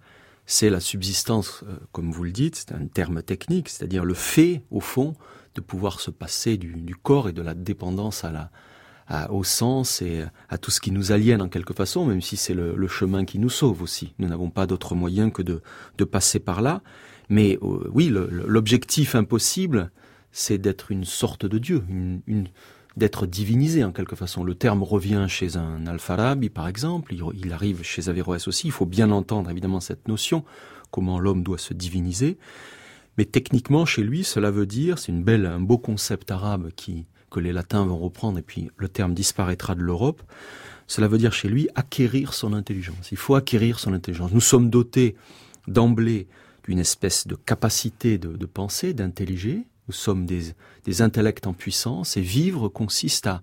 c'est 0.52 0.68
la 0.68 0.80
subsistance, 0.80 1.64
euh, 1.66 1.78
comme 1.92 2.12
vous 2.12 2.24
le 2.24 2.30
dites, 2.30 2.56
c'est 2.56 2.72
un 2.74 2.86
terme 2.86 3.22
technique, 3.22 3.70
c'est-à-dire 3.70 4.04
le 4.04 4.12
fait, 4.12 4.60
au 4.70 4.80
fond, 4.80 5.14
de 5.54 5.62
pouvoir 5.62 5.98
se 5.98 6.10
passer 6.10 6.58
du, 6.58 6.94
corps 6.94 7.30
et 7.30 7.32
de 7.32 7.40
la 7.40 7.54
dépendance 7.54 8.22
à 8.22 8.30
la, 9.08 9.30
au 9.30 9.44
sens 9.44 10.02
et 10.02 10.24
à 10.50 10.58
tout 10.58 10.70
ce 10.70 10.82
qui 10.82 10.90
nous 10.90 11.10
aliène 11.10 11.40
en 11.40 11.48
quelque 11.48 11.72
façon, 11.72 12.04
même 12.04 12.20
si 12.20 12.36
c'est 12.36 12.52
le, 12.52 12.86
chemin 12.86 13.24
qui 13.24 13.38
nous 13.38 13.48
sauve 13.48 13.80
aussi. 13.80 14.12
Nous 14.18 14.28
n'avons 14.28 14.50
pas 14.50 14.66
d'autre 14.66 14.94
moyen 14.94 15.30
que 15.30 15.40
de, 15.40 15.62
de, 15.96 16.04
passer 16.04 16.38
par 16.38 16.60
là. 16.60 16.82
Mais 17.30 17.58
euh, 17.62 17.88
oui, 17.90 18.10
l'objectif 18.10 19.14
impossible, 19.14 19.90
c'est 20.32 20.58
d'être 20.58 20.92
une 20.92 21.06
sorte 21.06 21.46
de 21.46 21.56
Dieu, 21.56 21.82
une, 21.88 22.48
d'être 22.96 23.26
divinisé 23.26 23.84
en 23.84 23.92
quelque 23.92 24.16
façon. 24.16 24.44
Le 24.44 24.54
terme 24.54 24.82
revient 24.82 25.26
chez 25.28 25.56
un 25.56 25.86
Alfarabi, 25.86 26.50
par 26.50 26.68
exemple, 26.68 27.14
il, 27.34 27.52
arrive 27.52 27.82
chez 27.82 28.08
Averroès 28.08 28.46
aussi, 28.48 28.68
il 28.68 28.72
faut 28.72 28.86
bien 28.86 29.10
entendre 29.10 29.50
évidemment 29.50 29.80
cette 29.80 30.08
notion, 30.08 30.44
comment 30.90 31.18
l'homme 31.18 31.42
doit 31.42 31.58
se 31.58 31.74
diviniser. 31.74 32.38
Mais 33.18 33.24
techniquement, 33.24 33.84
chez 33.84 34.02
lui, 34.02 34.24
cela 34.24 34.50
veut 34.50 34.66
dire, 34.66 34.98
c'est 34.98 35.12
une 35.12 35.22
belle, 35.22 35.46
un 35.46 35.60
beau 35.60 35.78
concept 35.78 36.30
arabe 36.30 36.70
qui, 36.76 37.06
que 37.30 37.40
les 37.40 37.52
latins 37.52 37.84
vont 37.84 37.98
reprendre, 37.98 38.38
et 38.38 38.42
puis 38.42 38.70
le 38.76 38.88
terme 38.88 39.14
disparaîtra 39.14 39.74
de 39.74 39.80
l'Europe. 39.80 40.22
Cela 40.86 41.08
veut 41.08 41.18
dire 41.18 41.32
chez 41.32 41.48
lui 41.48 41.68
acquérir 41.74 42.34
son 42.34 42.52
intelligence. 42.52 43.12
Il 43.12 43.18
faut 43.18 43.34
acquérir 43.34 43.78
son 43.78 43.94
intelligence. 43.94 44.32
Nous 44.32 44.40
sommes 44.40 44.68
dotés 44.68 45.16
d'emblée 45.66 46.26
d'une 46.64 46.78
espèce 46.78 47.26
de 47.26 47.34
capacité 47.34 48.18
de, 48.18 48.36
de 48.36 48.46
penser, 48.46 48.92
d'intelliger, 48.94 49.64
nous 49.88 49.94
sommes 49.94 50.26
des, 50.26 50.54
intellects 51.02 51.46
en 51.46 51.52
puissance 51.52 52.16
et 52.16 52.20
vivre 52.20 52.68
consiste 52.68 53.26
à 53.26 53.42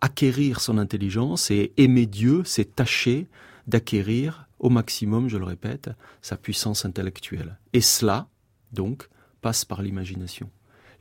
acquérir 0.00 0.60
son 0.60 0.78
intelligence 0.78 1.50
et 1.50 1.72
aimer 1.76 2.06
Dieu, 2.06 2.42
c'est 2.44 2.76
tâcher 2.76 3.26
d'acquérir 3.66 4.46
au 4.58 4.70
maximum, 4.70 5.28
je 5.28 5.36
le 5.36 5.44
répète, 5.44 5.90
sa 6.20 6.36
puissance 6.36 6.84
intellectuelle. 6.84 7.58
Et 7.72 7.80
cela, 7.80 8.28
donc, 8.72 9.08
passe 9.40 9.64
par 9.64 9.82
l'imagination. 9.82 10.50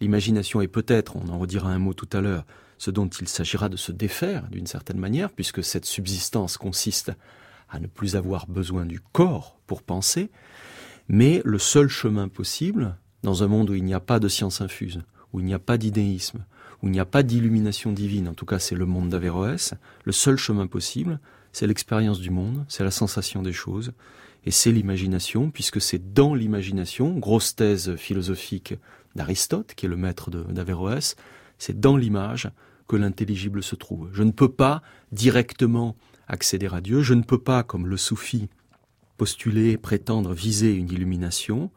L'imagination 0.02 0.62
est 0.62 0.68
peut-être, 0.68 1.16
on 1.16 1.30
en 1.30 1.38
redira 1.38 1.70
un 1.70 1.78
mot 1.78 1.94
tout 1.94 2.10
à 2.12 2.22
l'heure, 2.22 2.46
ce 2.80 2.90
dont 2.90 3.08
il 3.08 3.28
s'agira 3.28 3.70
de 3.70 3.78
se 3.78 3.92
défaire 3.92 4.48
d'une 4.50 4.66
certaine 4.66 4.98
manière, 4.98 5.30
puisque 5.30 5.64
cette 5.64 5.86
subsistance 5.86 6.58
consiste 6.58 7.12
à 7.70 7.80
ne 7.80 7.86
plus 7.86 8.16
avoir 8.16 8.48
besoin 8.48 8.88
du 8.88 9.00
corps 9.00 9.60
pour 9.68 9.84
penser, 9.84 10.32
mais 11.08 11.42
le 11.46 11.60
seul 11.60 11.88
chemin 11.88 12.28
possible, 12.28 12.98
dans 13.24 13.44
un 13.44 13.48
monde 13.48 13.70
où 13.70 13.76
il 13.76 13.84
n'y 13.84 13.94
a 13.94 14.00
pas 14.00 14.20
de 14.20 14.28
science 14.28 14.62
infuse, 14.62 15.02
où 15.34 15.40
il 15.40 15.46
n'y 15.46 15.54
a 15.54 15.60
pas 15.60 15.78
d'idéisme, 15.78 16.46
où 16.82 16.88
il 16.88 16.92
n'y 16.92 17.00
a 17.00 17.06
pas 17.06 17.24
d'illumination 17.24 17.92
divine, 17.92 18.28
en 18.28 18.34
tout 18.34 18.46
cas 18.46 18.60
c'est 18.60 18.76
le 18.76 18.86
monde 18.86 19.10
d'Averroès, 19.10 19.74
le 20.04 20.12
seul 20.12 20.38
chemin 20.38 20.68
possible, 20.68 21.20
c'est 21.52 21.68
l'expérience 21.68 22.20
du 22.20 22.30
monde, 22.30 22.66
c'est 22.68 22.84
la 22.84 22.92
sensation 22.92 23.42
des 23.42 23.54
choses, 23.54 23.94
et 24.46 24.52
c'est 24.52 24.72
l'imagination, 24.72 25.52
puisque 25.52 25.82
c'est 25.82 26.14
dans 26.14 26.34
l'imagination, 26.34 27.18
grosse 27.18 27.56
thèse 27.56 27.96
philosophique 27.96 28.74
d'Aristote, 29.16 29.74
qui 29.76 29.86
est 29.86 29.90
le 29.90 29.98
maître 29.98 30.32
d'Averroès, 30.32 31.16
c'est 31.58 31.80
dans 31.80 31.98
l'image 31.98 32.50
que 32.88 32.96
l'intelligible 32.96 33.62
se 33.62 33.76
trouve. 33.76 34.10
Je 34.14 34.24
ne 34.24 34.32
peux 34.32 34.52
pas 34.52 34.82
directement 35.12 35.96
accéder 36.28 36.68
à 36.72 36.82
Dieu, 36.82 37.02
je 37.02 37.14
ne 37.14 37.22
peux 37.22 37.38
pas, 37.38 37.62
comme 37.64 37.88
le 37.88 37.98
soufi, 37.98 38.50
postuler, 39.18 39.78
prétendre, 39.78 40.34
viser 40.34 40.74
une 40.74 40.90
illumination, 40.90 41.70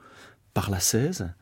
par 0.54 0.70
la 0.70 0.80
16. 0.80 1.32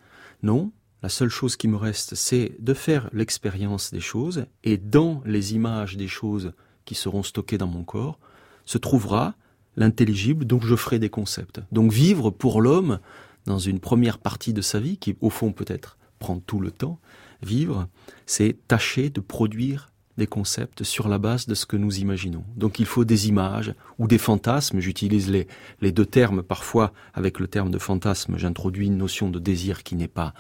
Non, 0.43 0.73
la 1.03 1.09
seule 1.09 1.29
chose 1.29 1.57
qui 1.57 1.69
me 1.69 1.77
reste, 1.77 2.15
c'est 2.15 2.57
de 2.59 2.75
faire 2.75 3.09
l'expérience 3.13 3.93
des 3.93 4.01
choses, 4.01 4.47
et 4.65 4.77
dans 4.77 5.23
les 5.25 5.55
images 5.55 5.97
des 5.97 6.09
choses 6.09 6.53
qui 6.85 6.95
seront 6.95 7.23
stockées 7.23 7.59
dans 7.59 7.67
mon 7.67 7.85
corps, 7.85 8.19
se 8.65 8.79
trouvera 8.79 9.35
l'intelligible 9.77 10.45
dont 10.45 10.61
je 10.61 10.77
ferai 10.77 10.99
des 10.99 11.11
concepts. 11.11 11.61
Donc 11.71 11.93
vivre 11.93 12.31
pour 12.31 12.61
l'homme 12.61 12.99
dans 13.47 13.59
une 13.59 13.81
première 13.81 14.19
partie 14.19 14.53
de 14.53 14.63
sa 14.63 14.81
vie, 14.81 14.97
qui 14.97 15.17
au 15.21 15.31
fond 15.31 15.53
peut-être 15.53 15.99
prend 16.19 16.39
tout 16.39 16.61
le 16.61 16.71
temps, 16.71 17.01
vivre, 17.43 17.89
c'est 18.27 18.57
tâcher 18.69 19.11
de 19.11 19.21
produire 19.21 19.92
des 20.19 20.27
concepts 20.27 20.83
sur 20.83 21.09
la 21.09 21.19
base 21.19 21.47
de 21.47 21.55
ce 21.55 21.67
que 21.67 21.77
nous 21.77 21.99
imaginons. 21.99 22.45
Donc 22.57 22.79
il 22.79 22.87
faut 22.87 23.05
des 23.05 23.29
images 23.29 23.75
ou 23.99 24.07
des 24.07 24.19
fantasmes. 24.19 24.81
J'utilise 24.81 25.31
les, 25.31 25.49
les 25.81 25.93
deux 25.93 26.07
termes. 26.07 26.43
Parfois, 26.43 26.93
avec 27.15 27.39
le 27.39 27.49
terme 27.49 27.71
de 27.71 27.79
fantasme, 27.79 28.37
j'introduis 28.37 28.87
une 28.87 28.99
notion 28.99 29.31
de 29.31 29.39
désir 29.39 29.83
qui 29.83 29.97
n'est 29.97 30.09
pas 30.09 30.35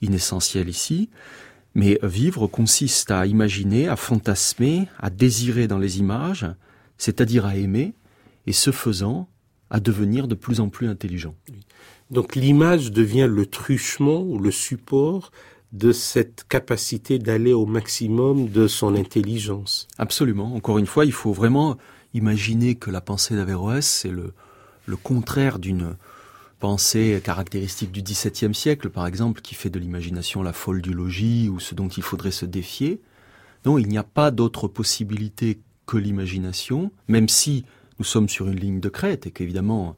inessentielle 0.00 0.68
ici. 0.68 1.10
Mais 1.74 1.98
vivre 2.02 2.46
consiste 2.46 3.10
à 3.10 3.26
imaginer, 3.26 3.88
à 3.88 3.96
fantasmer, 3.96 4.88
à 4.98 5.10
désirer 5.10 5.68
dans 5.68 5.78
les 5.78 5.98
images, 5.98 6.46
c'est-à-dire 6.98 7.46
à 7.46 7.56
aimer, 7.56 7.94
et 8.46 8.52
ce 8.52 8.72
faisant, 8.72 9.28
à 9.70 9.78
devenir 9.78 10.26
de 10.26 10.34
plus 10.34 10.60
en 10.60 10.68
plus 10.68 10.88
intelligent. 10.88 11.34
Donc 12.10 12.34
l'image 12.34 12.90
devient 12.90 13.28
le 13.30 13.46
truchement 13.46 14.20
ou 14.22 14.38
le 14.38 14.50
support 14.50 15.30
de 15.72 15.92
cette 15.92 16.44
capacité 16.48 17.18
d'aller 17.18 17.52
au 17.52 17.66
maximum 17.66 18.48
de 18.48 18.66
son 18.66 18.94
intelligence. 18.94 19.86
Absolument. 19.98 20.54
Encore 20.54 20.78
une 20.78 20.86
fois, 20.86 21.04
il 21.04 21.12
faut 21.12 21.32
vraiment 21.32 21.76
imaginer 22.12 22.74
que 22.74 22.90
la 22.90 23.00
pensée 23.00 23.36
d'Averroès, 23.36 23.86
c'est 23.86 24.10
le, 24.10 24.34
le 24.86 24.96
contraire 24.96 25.58
d'une 25.58 25.96
pensée 26.58 27.20
caractéristique 27.24 27.92
du 27.92 28.02
XVIIe 28.02 28.54
siècle, 28.54 28.90
par 28.90 29.06
exemple, 29.06 29.40
qui 29.40 29.54
fait 29.54 29.70
de 29.70 29.78
l'imagination 29.78 30.42
la 30.42 30.52
folle 30.52 30.82
du 30.82 30.92
logis 30.92 31.48
ou 31.48 31.60
ce 31.60 31.74
dont 31.74 31.88
il 31.88 32.02
faudrait 32.02 32.32
se 32.32 32.46
défier. 32.46 33.00
Non, 33.64 33.78
il 33.78 33.88
n'y 33.88 33.98
a 33.98 34.02
pas 34.04 34.30
d'autre 34.30 34.68
possibilité 34.68 35.60
que 35.86 35.96
l'imagination, 35.96 36.90
même 37.08 37.28
si 37.28 37.64
nous 37.98 38.04
sommes 38.04 38.28
sur 38.28 38.48
une 38.48 38.58
ligne 38.58 38.80
de 38.80 38.88
crête 38.88 39.26
et 39.26 39.30
qu'évidemment, 39.30 39.96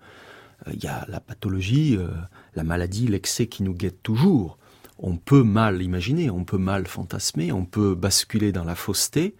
euh, 0.66 0.72
il 0.74 0.82
y 0.82 0.86
a 0.86 1.04
la 1.08 1.20
pathologie, 1.20 1.96
euh, 1.96 2.08
la 2.54 2.64
maladie, 2.64 3.06
l'excès 3.06 3.46
qui 3.46 3.62
nous 3.62 3.74
guette 3.74 4.02
toujours 4.02 4.58
on 4.98 5.16
peut 5.16 5.42
mal 5.42 5.82
imaginer, 5.82 6.30
on 6.30 6.44
peut 6.44 6.58
mal 6.58 6.86
fantasmer, 6.86 7.52
on 7.52 7.64
peut 7.64 7.94
basculer 7.94 8.52
dans 8.52 8.64
la 8.64 8.74
fausseté, 8.74 9.34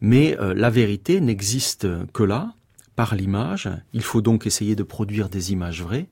mais 0.00 0.38
euh, 0.38 0.54
la 0.54 0.70
vérité 0.70 1.20
n'existe 1.20 1.86
que 2.12 2.22
là, 2.22 2.54
par 2.96 3.14
l'image. 3.14 3.68
Il 3.92 4.02
faut 4.02 4.22
donc 4.22 4.46
essayer 4.46 4.74
de 4.74 4.82
produire 4.82 5.28
des 5.28 5.52
images 5.52 5.82
vraies, 5.82 6.08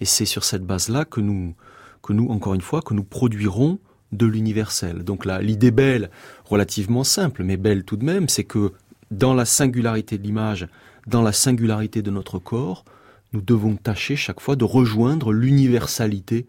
et 0.00 0.04
c'est 0.04 0.24
sur 0.24 0.44
cette 0.44 0.64
base-là 0.64 1.04
que 1.04 1.20
nous, 1.20 1.54
que 2.02 2.12
nous, 2.12 2.28
encore 2.28 2.54
une 2.54 2.60
fois, 2.60 2.82
que 2.82 2.94
nous 2.94 3.04
produirons 3.04 3.78
de 4.12 4.26
l'universel. 4.26 5.04
Donc 5.04 5.24
là, 5.24 5.42
l'idée 5.42 5.70
belle, 5.70 6.10
relativement 6.44 7.04
simple, 7.04 7.42
mais 7.42 7.56
belle 7.56 7.84
tout 7.84 7.96
de 7.96 8.04
même, 8.04 8.28
c'est 8.28 8.44
que 8.44 8.72
dans 9.10 9.34
la 9.34 9.44
singularité 9.44 10.18
de 10.18 10.22
l'image, 10.22 10.68
dans 11.06 11.22
la 11.22 11.32
singularité 11.32 12.02
de 12.02 12.10
notre 12.10 12.38
corps, 12.38 12.84
nous 13.32 13.40
devons 13.40 13.76
tâcher 13.76 14.16
chaque 14.16 14.40
fois 14.40 14.56
de 14.56 14.64
rejoindre 14.64 15.32
l'universalité 15.32 16.46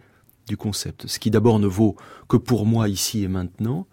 du 0.50 0.58
concept. 0.58 1.08
Ce 1.08 1.20
qui 1.20 1.30
d'abord 1.32 1.60
ne 1.60 1.68
vaut 1.68 1.96
que 2.28 2.36
pour 2.36 2.66
moi 2.66 2.90
ici 2.90 3.24
et 3.24 3.30
maintenant, 3.30 3.88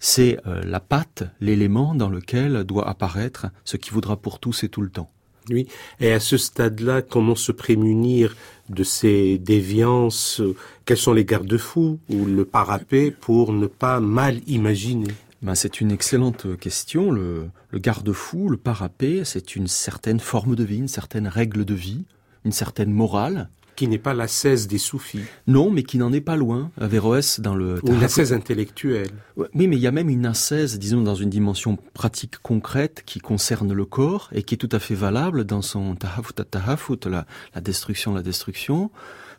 c'est 0.00 0.38
euh, 0.46 0.60
la 0.64 0.80
patte, 0.80 1.22
l'élément 1.40 1.94
dans 1.94 2.10
lequel 2.10 2.64
doit 2.64 2.86
apparaître 2.86 3.46
ce 3.64 3.78
qui 3.78 3.90
vaudra 3.90 4.16
pour 4.18 4.38
tous 4.40 4.64
et 4.64 4.68
tout 4.68 4.82
le 4.82 4.90
temps. 4.90 5.10
Oui, 5.50 5.66
et 6.00 6.12
à 6.12 6.20
ce 6.20 6.36
stade-là, 6.36 7.02
comment 7.02 7.34
se 7.34 7.52
prémunir 7.52 8.34
de 8.70 8.82
ces 8.82 9.38
déviances? 9.38 10.42
Quels 10.84 10.96
sont 10.96 11.12
les 11.12 11.24
garde-fous 11.24 11.98
ou 12.10 12.24
le 12.24 12.44
parapet 12.44 13.10
pour 13.10 13.52
ne 13.52 13.66
pas 13.66 14.00
mal 14.00 14.40
imaginer? 14.46 15.12
Ben, 15.42 15.54
C'est 15.54 15.80
une 15.80 15.92
excellente 15.92 16.58
question. 16.58 17.10
Le, 17.10 17.50
le 17.70 17.78
garde-fou, 17.78 18.48
le 18.48 18.56
parapet, 18.56 19.22
c'est 19.24 19.54
une 19.54 19.68
certaine 19.68 20.20
forme 20.20 20.56
de 20.56 20.64
vie, 20.64 20.78
une 20.78 20.88
certaine 20.88 21.28
règle 21.28 21.64
de 21.64 21.74
vie, 21.74 22.04
une 22.44 22.52
certaine 22.52 22.90
morale 22.90 23.48
qui 23.76 23.88
n'est 23.88 23.98
pas 23.98 24.14
la 24.14 24.28
cesse 24.28 24.66
des 24.66 24.78
soufis. 24.78 25.22
Non, 25.46 25.70
mais 25.70 25.82
qui 25.82 25.98
n'en 25.98 26.12
est 26.12 26.20
pas 26.20 26.36
loin. 26.36 26.70
Averroès 26.80 27.40
dans 27.40 27.54
le... 27.54 27.80
Ou 27.82 27.92
une 27.92 28.04
ascèse 28.04 28.32
intellectuelle. 28.32 29.10
Oui, 29.36 29.46
mais 29.54 29.76
il 29.76 29.82
y 29.82 29.86
a 29.86 29.92
même 29.92 30.08
une 30.08 30.26
ascèse, 30.26 30.78
disons, 30.78 31.02
dans 31.02 31.14
une 31.14 31.30
dimension 31.30 31.78
pratique 31.92 32.38
concrète 32.38 33.02
qui 33.04 33.18
concerne 33.18 33.72
le 33.72 33.84
corps 33.84 34.28
et 34.32 34.42
qui 34.42 34.54
est 34.54 34.58
tout 34.58 34.68
à 34.72 34.78
fait 34.78 34.94
valable 34.94 35.44
dans 35.44 35.62
son 35.62 35.94
tahafut 35.94 36.34
tahafut, 36.50 37.06
la, 37.06 37.26
la 37.54 37.60
destruction, 37.60 38.14
la 38.14 38.22
destruction. 38.22 38.90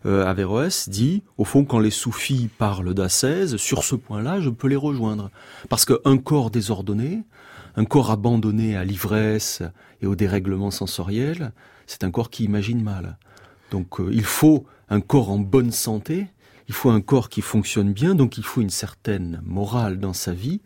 Euh, 0.05 0.25
Averroès 0.25 0.87
dit, 0.87 1.23
au 1.37 1.45
fond, 1.45 1.65
quand 1.65 1.79
les 1.79 1.89
soufis 1.89 2.49
parlent 2.57 2.93
d'ascèse, 2.93 3.55
sur 3.57 3.83
ce 3.83 3.95
point-là, 3.95 4.39
je 4.39 4.49
peux 4.49 4.67
les 4.67 4.75
rejoindre. 4.75 5.31
Parce 5.67 5.85
qu'un 5.85 6.17
corps 6.17 6.51
désordonné, 6.51 7.23
un 7.75 7.85
corps 7.85 8.11
abandonné 8.11 8.77
à 8.77 8.83
l'ivresse 8.83 9.63
et 10.01 10.05
au 10.05 10.15
dérèglement 10.15 10.69
sensoriel, 10.69 11.53
c'est 11.87 12.03
un 12.03 12.11
corps 12.11 12.29
qui 12.29 12.43
imagine 12.43 12.83
mal. 12.83 13.17
Donc 13.75 13.99
euh, 13.99 14.07
il 14.13 14.23
faut 14.23 14.65
un 14.87 15.01
corps 15.01 15.29
en 15.29 15.37
bonne 15.37 15.71
santé, 15.71 16.27
il 16.69 16.73
faut 16.73 16.91
un 16.91 17.01
corps 17.01 17.27
qui 17.27 17.41
fonctionne 17.41 17.91
bien, 17.91 18.15
donc 18.15 18.37
il 18.37 18.45
faut 18.45 18.61
une 18.61 18.69
certaine 18.69 19.41
morale 19.43 19.99
dans 19.99 20.13
sa 20.13 20.31
vie. 20.31 20.61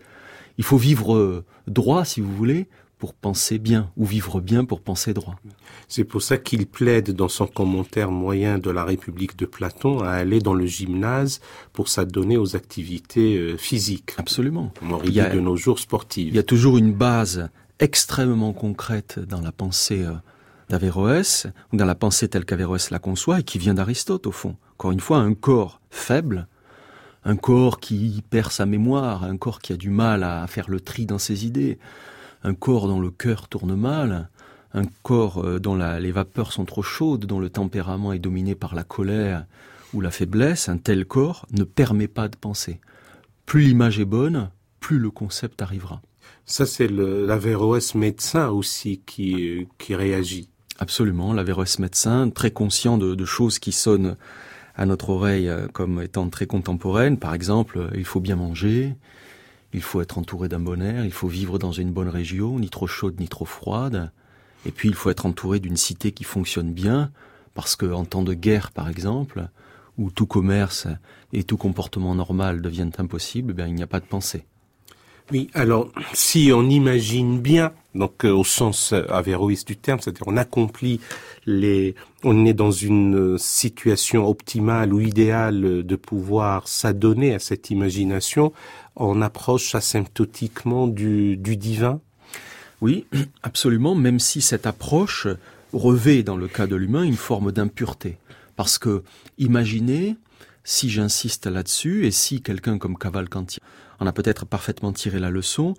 Il 0.59 0.63
faut 0.63 0.77
vivre 0.77 1.15
euh, 1.15 1.43
droit, 1.65 2.05
si 2.05 2.21
vous 2.21 2.31
voulez, 2.31 2.67
pour 2.99 3.15
penser 3.15 3.57
bien, 3.57 3.89
ou 3.97 4.05
vivre 4.05 4.41
bien 4.41 4.63
pour 4.63 4.81
penser 4.81 5.15
droit. 5.15 5.39
C'est 5.87 6.03
pour 6.03 6.21
ça 6.21 6.37
qu'il 6.37 6.67
plaide 6.67 7.09
dans 7.15 7.29
son 7.29 7.47
commentaire 7.47 8.11
moyen 8.11 8.59
de 8.59 8.69
la 8.69 8.83
République 8.83 9.35
de 9.35 9.47
Platon 9.47 10.01
à 10.01 10.11
aller 10.11 10.39
dans 10.39 10.53
le 10.53 10.67
gymnase 10.67 11.41
pour 11.73 11.89
s'adonner 11.89 12.37
aux 12.37 12.55
activités 12.55 13.39
euh, 13.39 13.57
physiques. 13.57 14.13
Absolument. 14.17 14.71
On 14.83 15.01
il 15.01 15.13
y 15.13 15.19
a, 15.19 15.31
de 15.31 15.39
nos 15.39 15.55
jours 15.55 15.79
sportives. 15.79 16.27
Il 16.27 16.35
y 16.35 16.39
a 16.39 16.43
toujours 16.43 16.77
une 16.77 16.93
base 16.93 17.49
extrêmement 17.79 18.53
concrète 18.53 19.17
dans 19.17 19.41
la 19.41 19.51
pensée 19.51 20.05
d'Averroès, 20.69 21.47
ou 21.73 21.77
dans 21.77 21.85
la 21.85 21.95
pensée 21.95 22.27
telle 22.27 22.45
qu'Averroès 22.45 22.91
la 22.91 22.99
conçoit, 22.99 23.39
et 23.39 23.43
qui 23.43 23.57
vient 23.57 23.73
d'Aristote 23.73 24.27
au 24.27 24.31
fond. 24.31 24.55
Encore 24.73 24.91
une 24.91 24.99
fois, 24.99 25.17
un 25.17 25.33
corps 25.33 25.81
faible, 25.89 26.47
un 27.25 27.35
corps 27.35 27.79
qui 27.79 28.23
perd 28.29 28.51
sa 28.51 28.65
mémoire, 28.65 29.23
un 29.23 29.37
corps 29.37 29.59
qui 29.59 29.73
a 29.73 29.77
du 29.77 29.89
mal 29.89 30.23
à 30.23 30.45
faire 30.47 30.69
le 30.69 30.79
tri 30.79 31.05
dans 31.05 31.17
ses 31.17 31.45
idées, 31.45 31.79
un 32.43 32.53
corps 32.53 32.87
dont 32.87 32.99
le 32.99 33.11
cœur 33.11 33.47
tourne 33.47 33.75
mal, 33.75 34.29
un 34.73 34.83
corps 35.03 35.43
euh, 35.43 35.59
dont 35.59 35.75
les 35.75 36.11
vapeurs 36.11 36.53
sont 36.53 36.65
trop 36.65 36.83
chaudes, 36.83 37.25
dont 37.25 37.39
le 37.39 37.49
tempérament 37.49 38.13
est 38.13 38.19
dominé 38.19 38.55
par 38.55 38.75
la 38.75 38.83
colère 38.83 39.45
ou 39.93 40.01
la 40.01 40.11
faiblesse, 40.11 40.69
un 40.69 40.77
tel 40.77 41.05
corps 41.05 41.45
ne 41.51 41.63
permet 41.63 42.07
pas 42.07 42.27
de 42.27 42.37
penser. 42.37 42.79
Plus 43.45 43.61
l'image 43.61 43.99
est 43.99 44.05
bonne, 44.05 44.51
plus 44.79 44.99
le 44.99 45.09
concept 45.09 45.61
arrivera. 45.61 46.01
Ça, 46.45 46.65
c'est 46.65 46.87
l'Averroès 46.87 47.95
médecin 47.95 48.49
aussi 48.49 49.01
qui, 49.05 49.67
qui 49.77 49.95
réagit. 49.95 50.49
Absolument, 50.81 51.33
l'Averroès 51.33 51.77
médecin, 51.79 52.29
très 52.29 52.51
conscient 52.51 52.97
de, 52.97 53.13
de, 53.13 53.25
choses 53.25 53.59
qui 53.59 53.73
sonnent 53.73 54.15
à 54.77 54.85
notre 54.85 55.09
oreille 55.09 55.49
euh, 55.49 55.67
comme 55.67 56.01
étant 56.01 56.29
très 56.29 56.47
contemporaines. 56.47 57.19
Par 57.19 57.33
exemple, 57.33 57.89
il 57.95 58.05
faut 58.05 58.21
bien 58.21 58.37
manger, 58.37 58.95
il 59.73 59.81
faut 59.81 59.99
être 59.99 60.17
entouré 60.17 60.47
d'un 60.47 60.61
bon 60.61 60.81
air, 60.81 61.03
il 61.03 61.11
faut 61.11 61.27
vivre 61.27 61.59
dans 61.59 61.73
une 61.73 61.91
bonne 61.91 62.07
région, 62.07 62.57
ni 62.59 62.69
trop 62.69 62.87
chaude 62.87 63.19
ni 63.19 63.27
trop 63.27 63.43
froide. 63.43 64.09
Et 64.65 64.71
puis 64.71 64.87
il 64.87 64.95
faut 64.95 65.09
être 65.09 65.25
entouré 65.25 65.59
d'une 65.59 65.75
cité 65.75 66.13
qui 66.13 66.23
fonctionne 66.23 66.71
bien, 66.71 67.11
parce 67.55 67.75
que 67.75 67.85
en 67.85 68.05
temps 68.05 68.23
de 68.23 68.33
guerre, 68.33 68.71
par 68.71 68.87
exemple, 68.87 69.49
où 69.97 70.11
tout 70.11 70.27
commerce 70.27 70.87
et 71.33 71.43
tout 71.43 71.57
comportement 71.57 72.15
normal 72.15 72.61
deviennent 72.61 72.93
impossibles, 72.97 73.51
ben, 73.51 73.67
il 73.67 73.75
n'y 73.75 73.83
a 73.83 73.87
pas 73.87 73.99
de 73.99 74.05
pensée. 74.05 74.45
Oui, 75.31 75.51
alors 75.53 75.89
si 76.13 76.51
on 76.51 76.67
imagine 76.67 77.39
bien, 77.39 77.71
donc 77.93 78.25
euh, 78.25 78.31
au 78.31 78.43
sens 78.43 78.93
euh, 78.93 79.03
avéroïste 79.09 79.67
du 79.67 79.77
terme, 79.77 79.99
c'est-à-dire 79.99 80.23
on 80.25 80.37
accomplit 80.37 80.99
les, 81.45 81.93
on 82.23 82.45
est 82.47 82.53
dans 82.53 82.71
une 82.71 83.37
situation 83.37 84.27
optimale 84.27 84.91
ou 84.91 85.01
idéale 85.01 85.85
de 85.85 85.95
pouvoir 85.95 86.67
s'adonner 86.67 87.35
à 87.35 87.39
cette 87.39 87.69
imagination, 87.69 88.53
on 88.95 89.21
approche 89.21 89.75
asymptotiquement 89.75 90.87
du, 90.87 91.37
du 91.37 91.57
divin. 91.57 92.01
Oui, 92.81 93.05
absolument, 93.43 93.93
même 93.93 94.19
si 94.19 94.41
cette 94.41 94.65
approche 94.65 95.27
revêt 95.73 96.23
dans 96.23 96.37
le 96.37 96.47
cas 96.47 96.65
de 96.65 96.75
l'humain 96.75 97.03
une 97.03 97.15
forme 97.15 97.51
d'impureté, 97.51 98.17
parce 98.55 98.79
que 98.79 99.03
imaginez 99.37 100.17
si 100.63 100.89
j'insiste 100.89 101.45
là-dessus, 101.45 102.05
et 102.05 102.11
si 102.11 102.41
quelqu'un 102.41 102.77
comme 102.79 102.97
Cavalcanti 102.97 103.59
en 103.99 104.07
a 104.07 104.13
peut-être 104.13 104.45
parfaitement 104.45 104.93
tiré 104.93 105.19
la 105.19 105.29
leçon, 105.29 105.73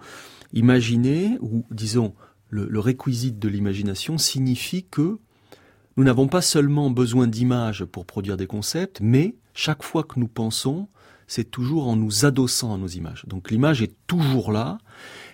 imaginer, 0.53 1.39
ou 1.41 1.65
disons, 1.71 2.15
le, 2.49 2.67
le 2.69 2.81
réquisite 2.81 3.39
de 3.39 3.49
l'imagination 3.49 4.19
signifie 4.19 4.85
que 4.85 5.19
nous 5.97 6.05
n'avons 6.05 6.29
pas 6.29 6.43
seulement 6.43 6.91
besoin 6.91 7.27
d'images 7.27 7.85
pour 7.85 8.07
produire 8.07 8.37
des 8.37 8.47
concepts, 8.47 9.01
mais 9.01 9.37
chaque 9.55 9.83
fois 9.83 10.05
que 10.05 10.19
nous 10.19 10.29
pensons, 10.29 10.89
c'est 11.27 11.51
toujours 11.51 11.89
en 11.89 11.97
nous 11.97 12.25
adossant 12.25 12.75
à 12.75 12.79
nos 12.79 12.89
images. 12.89 13.25
Donc 13.27 13.51
l'image 13.51 13.83
est 13.83 13.95
toujours 14.07 14.51
là, 14.51 14.79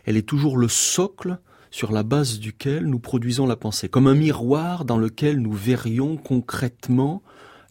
elle 0.04 0.16
est 0.16 0.28
toujours 0.28 0.58
le 0.58 0.68
socle 0.68 1.38
sur 1.70 1.92
la 1.92 2.02
base 2.02 2.38
duquel 2.38 2.86
nous 2.86 2.98
produisons 2.98 3.46
la 3.46 3.56
pensée, 3.56 3.88
comme 3.88 4.06
un 4.06 4.14
miroir 4.14 4.84
dans 4.84 4.98
lequel 4.98 5.40
nous 5.40 5.52
verrions 5.52 6.16
concrètement 6.16 7.22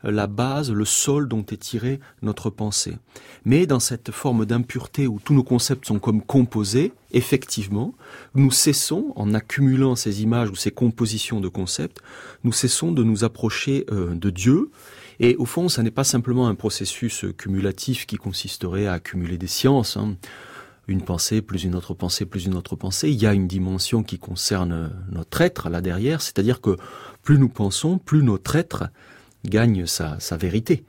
la 0.06 0.28
base, 0.28 0.72
le 0.72 0.86
sol 0.86 1.28
dont 1.28 1.46
est 1.52 1.58
tirée 1.58 2.00
notre 2.22 2.50
pensée. 2.50 2.98
Mais 3.44 3.65
dans 3.65 3.80
cette 3.80 4.12
forme 4.12 4.46
d'impureté 4.46 5.08
où 5.08 5.20
tous 5.24 5.34
nos 5.34 5.44
concepts 5.44 5.86
sont 5.86 6.00
comme 6.00 6.22
composés, 6.22 6.94
effectivement, 7.12 7.94
nous 8.34 8.52
cessons, 8.52 9.13
en 9.15 9.34
accumulant 9.34 9.96
ces 9.96 10.22
images 10.24 10.50
ou 10.50 10.56
ces 10.56 10.72
compositions 10.72 11.41
de 11.41 11.48
concepts, 11.48 12.02
nous 12.44 12.52
cessons 12.52 12.91
de 12.91 13.04
nous 13.04 13.24
approcher 13.24 13.86
euh, 13.91 14.13
de 14.15 14.30
Dieu. 14.30 14.70
Et 15.20 15.36
au 15.38 15.46
fond, 15.46 15.70
ça 15.70 15.82
n'est 15.82 15.91
pas 15.91 16.04
simplement 16.04 16.48
un 16.48 16.56
processus 16.56 17.26
cumulatif 17.38 18.06
qui 18.06 18.18
consisterait 18.18 18.88
à 18.88 18.94
accumuler 18.94 19.38
des 19.38 19.48
sciences. 19.48 19.98
Hein. 19.98 20.15
Une 20.88 21.02
pensée, 21.02 21.41
plus 21.41 21.63
une 21.63 21.74
autre 21.74 21.96
pensée, 21.96 22.26
plus 22.26 22.46
une 22.46 22.56
autre 22.56 22.76
pensée. 22.76 23.10
Il 23.10 23.20
y 23.20 23.26
a 23.26 23.34
une 23.34 23.48
dimension 23.48 24.04
qui 24.04 24.20
concerne 24.20 24.91
notre 25.10 25.41
être 25.41 25.70
là 25.70 25.82
derrière, 25.82 26.22
c'est-à-dire 26.22 26.62
que 26.62 26.78
plus 27.24 27.39
nous 27.39 27.50
pensons, 27.50 27.98
plus 27.98 28.22
notre 28.22 28.56
être 28.56 28.84
gagne 29.46 29.86
sa, 29.86 30.18
vérité. 30.38 30.84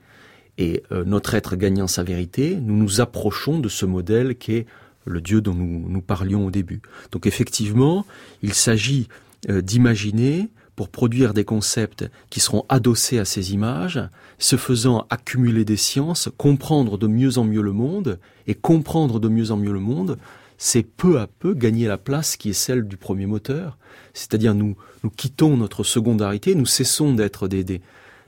Et 0.59 0.83
euh, 0.91 1.05
notre 1.05 1.35
être 1.35 1.57
gagnant 1.57 1.87
sa 1.87 2.03
vérité, 2.03 2.57
nous 2.61 2.77
nous 2.77 3.01
approchons 3.01 3.59
de 3.59 3.69
ce 3.69 3.87
modèle 3.87 4.37
qui 4.37 4.55
est 4.55 4.67
le 5.05 5.21
Dieu 5.21 5.41
dont 5.41 5.55
nous, 5.55 5.89
nous 5.89 6.03
parlions 6.03 6.47
au 6.47 6.51
début. 6.51 6.81
Donc 7.13 7.27
effectivement, 7.27 8.07
il 8.43 8.55
s'agit 8.55 9.09
euh, 9.49 9.61
d'imaginer 9.61 10.49
pour 10.75 10.89
produire 10.91 11.33
des 11.33 11.45
concepts 11.45 12.09
qui 12.29 12.41
seront 12.41 12.67
adossés 12.69 13.19
à 13.19 13.25
ces 13.25 13.55
images, 13.55 14.01
se 14.39 14.57
faisant 14.57 15.07
accumuler 15.09 15.65
des 15.65 15.79
sciences, 15.79 16.29
comprendre 16.37 16.99
de 16.99 17.07
mieux 17.07 17.39
en 17.39 17.45
mieux 17.45 17.63
le 17.63 17.73
monde, 17.73 18.19
et 18.47 18.55
comprendre 18.55 19.19
de 19.19 19.29
mieux 19.29 19.51
en 19.51 19.57
mieux 19.57 19.73
le 19.73 19.81
monde, 19.81 20.19
c'est 20.59 20.83
peu 20.83 21.19
à 21.19 21.27
peu 21.27 21.55
gagner 21.55 21.87
la 21.87 21.99
place 21.99 22.37
qui 22.37 22.51
est 22.51 22.55
celle 22.55 22.87
du 22.87 22.97
premier 22.97 23.27
moteur, 23.27 23.79
c'est-à-dire 24.15 24.55
nous, 24.55 24.77
nous 25.03 25.11
quittons 25.11 25.57
notre 25.57 25.83
secondarité, 25.83 26.55
nous 26.55 26.67
cessons 26.67 27.15
d'être 27.15 27.49
des, 27.49 27.65
des, 27.65 27.81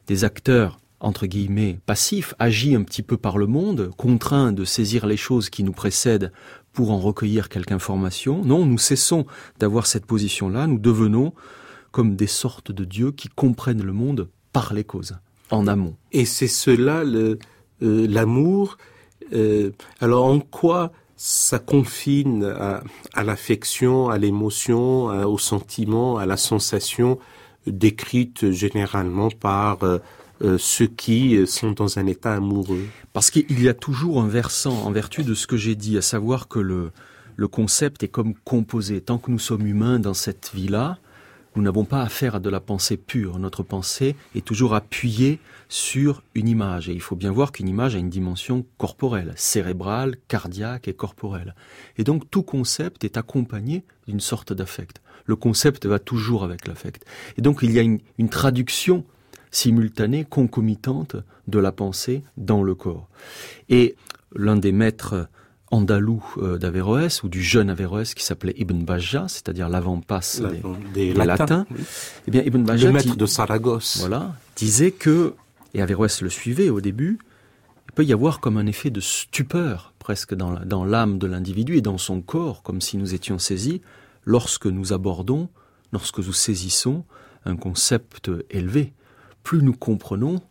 des 0.09 0.25
acteurs 0.25 0.81
entre 1.01 1.27
guillemets 1.27 1.79
passifs, 1.87 2.35
agis 2.39 2.75
un 2.75 2.83
petit 2.83 3.03
peu 3.03 3.17
par 3.17 3.39
le 3.39 3.47
monde, 3.47 3.93
contraints 3.97 4.53
de 4.53 4.65
saisir 4.65 5.07
les 5.07 5.17
choses 5.17 5.49
qui 5.49 5.63
nous 5.63 5.73
précèdent 5.73 6.33
pour 6.73 6.91
en 6.91 6.99
recueillir 6.99 7.49
quelque 7.49 7.73
information. 7.73 8.45
Non, 8.45 8.67
nous 8.67 8.79
cessons 8.79 9.27
d'avoir 9.59 9.87
cette 9.87 10.07
position-là, 10.07 10.67
nous 10.67 10.79
devenons 10.79 11.33
comme 11.93 12.17
des 12.17 12.27
sortes 12.27 12.73
de 12.73 12.85
dieux 12.85 13.13
qui 13.13 13.29
comprennent 13.29 13.83
le 13.83 13.93
monde 13.93 14.29
par 14.53 14.75
les 14.75 14.85
causes, 14.85 15.17
en 15.51 15.67
amont. 15.67 15.97
Et 16.13 16.25
c'est 16.25 16.49
cela 16.49 17.05
l'amour. 17.81 18.77
Euh, 19.33 19.71
alors 20.01 20.25
en 20.25 20.41
quoi 20.41 20.93
ça 21.17 21.59
confine 21.59 22.45
à 22.45 23.25
l'affection, 23.25 24.09
à 24.09 24.19
l'émotion, 24.19 25.07
au 25.07 25.39
sentiment, 25.39 26.17
à 26.17 26.27
la 26.27 26.37
sensation 26.37 27.19
décrite 27.71 28.51
généralement 28.51 29.31
par 29.31 29.83
euh, 29.83 29.99
euh, 30.43 30.59
ceux 30.59 30.87
qui 30.87 31.47
sont 31.47 31.73
dans 31.73 31.99
un 31.99 32.07
état 32.07 32.35
amoureux. 32.35 32.87
Parce 33.13 33.31
qu'il 33.31 33.61
y 33.63 33.69
a 33.69 33.75
toujours 33.75 34.21
un 34.21 34.29
versant 34.29 34.83
en 34.85 34.91
vertu 34.91 35.25
de 35.25 35.35
ce 35.35 35.47
que 35.47 35.57
j'ai 35.57 35.75
dit, 35.75 35.99
à 35.99 36.03
savoir 36.03 36.49
que 36.49 36.59
le 36.61 37.49
concept 37.49 38.03
est 38.03 38.09
comme 38.09 38.35
composé. 38.45 39.01
Tant 39.01 39.19
que 39.19 39.31
nous 39.31 39.39
sommes 39.39 39.67
humains 39.67 39.99
dans 39.99 40.15
cette 40.15 40.53
vie-là, 40.55 40.99
nous 41.57 41.65
n'avons 41.65 41.85
pas 41.85 42.03
affaire 42.03 42.37
à 42.37 42.39
de 42.39 42.51
la 42.51 42.61
pensée 42.61 42.97
pure. 42.97 43.41
Notre 43.41 43.65
pensée 43.65 44.15
est 44.37 44.45
toujours 44.45 44.75
appuyée 44.75 45.41
sur 45.69 46.23
une 46.37 46.47
image. 46.47 46.89
Et 46.89 46.93
il 46.93 47.01
faut 47.01 47.17
bien 47.17 47.33
voir 47.33 47.51
qu'une 47.51 47.69
image 47.69 47.97
a 47.97 47.99
une 47.99 48.11
dimension 48.11 48.65
corporelle, 48.79 49.33
cérébrale, 49.35 50.17
cardiaque 50.29 50.87
et 50.87 50.95
corporelle. 50.95 51.57
Et 51.97 52.05
donc 52.05 52.31
tout 52.31 52.45
concept 52.45 53.03
est 53.03 53.17
accompagné 53.17 53.83
d'une 54.07 54.21
sorte 54.21 54.53
d'affect 54.53 55.01
le 55.29 55.37
concept 55.37 55.87
va 55.87 56.01
toujours 56.01 56.43
avec 56.43 56.67
l'affect. 56.67 57.05
Et 57.37 57.43
donc 57.43 57.61
il 57.63 57.71
y 57.71 57.79
a 57.79 57.83
une, 57.83 58.01
une 58.19 58.31
traduction 58.31 59.05
simultanée, 59.51 60.25
concomitante 60.25 61.17
de 61.47 61.59
la 61.59 61.71
pensée 61.71 62.25
dans 62.37 62.63
le 62.63 62.75
corps. 62.75 63.09
Et 63.69 63.95
l'un 64.35 64.57
des 64.57 64.73
maîtres 64.73 65.29
andalous 65.71 66.25
euh, 66.39 66.57
d'Averroès 66.57 67.23
ou 67.23 67.29
du 67.29 67.43
jeune 67.43 67.69
Averroès 67.69 68.15
qui 68.15 68.25
s'appelait 68.25 68.55
Ibn 68.57 68.85
Bajjah, 68.85 69.27
c'est-à-dire 69.29 69.69
l'avant-passe 69.69 70.41
des, 70.41 70.63
des, 70.95 71.13
des, 71.13 71.25
latins. 71.25 71.67
Oui. 71.71 71.81
Eh 72.27 72.31
bien, 72.31 72.43
Ibn 72.43 72.63
Bajjah, 72.63 72.87
le 72.87 72.93
maître 72.95 73.17
de 73.17 73.27
Saragosse, 73.27 73.99
voilà, 73.99 74.35
disait 74.57 74.93
que, 74.93 75.35
et 75.75 75.83
Averroès 75.83 76.23
le 76.23 76.31
suivait 76.31 76.71
au 76.71 76.81
début, 76.81 77.19
il 77.87 77.93
peut 77.93 78.05
y 78.05 78.15
avoir 78.15 78.41
comme 78.41 78.57
un 78.57 78.67
effet 78.67 78.89
de 78.89 79.01
stupeur 79.01 79.93
presque 79.99 80.35
dans 80.35 80.85
l'âme 80.87 81.19
de 81.19 81.27
l'individu 81.27 81.77
et 81.77 81.83
dans 81.83 81.99
son 81.99 82.23
corps, 82.23 82.63
comme 82.63 82.81
si 82.81 82.97
nous 82.97 83.13
étions 83.13 83.39
saisis 83.39 83.83
lorsque 84.29 84.67
nous 84.67 84.93
abordons, 84.93 85.49
lorsque 85.91 86.19
nous 86.19 86.35
saisissons 86.35 87.07
un 87.47 87.57
concept 87.57 88.31
élevé. 88.51 88.93
Plus 89.43 89.63
nous 89.63 89.73
comprenons, 89.73 90.43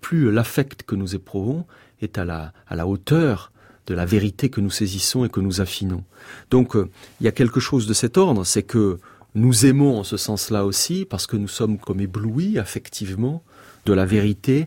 plus 0.00 0.32
l'affect 0.32 0.82
que 0.82 0.96
nous 0.96 1.14
éprouvons 1.14 1.64
est 2.00 2.18
à 2.18 2.24
la, 2.24 2.86
hauteur 2.88 3.52
de 3.86 3.94
la 3.94 4.06
vérité 4.06 4.50
que 4.50 4.60
nous 4.60 4.72
saisissons 4.72 5.24
et 5.24 5.28
que 5.28 5.38
nous 5.38 5.60
affinons. 5.60 6.02
Donc 6.50 6.74
euh, 6.74 6.90
il 7.20 7.24
y 7.24 7.28
a 7.28 7.32
quelque 7.32 7.60
chose 7.60 7.86
de 7.86 7.94
cet 7.94 8.18
ordre, 8.18 8.42
c'est 8.42 8.64
que 8.64 8.98
nous 9.36 9.66
aimons 9.66 10.00
en 10.00 10.04
ce 10.04 10.16
sens-là 10.16 10.66
aussi 10.66 11.04
parce 11.04 11.28
que 11.28 11.36
nous 11.36 11.46
sommes 11.46 11.78
comme 11.78 12.00
éblouis 12.00 12.58
affectivement 12.58 13.44
de 13.86 13.92
la 13.92 14.04
vérité 14.04 14.66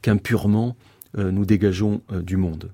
qu'impurement 0.00 0.76
euh, 1.18 1.32
nous 1.32 1.44
dégageons 1.44 2.02
euh, 2.12 2.22
du 2.22 2.36
monde. 2.36 2.70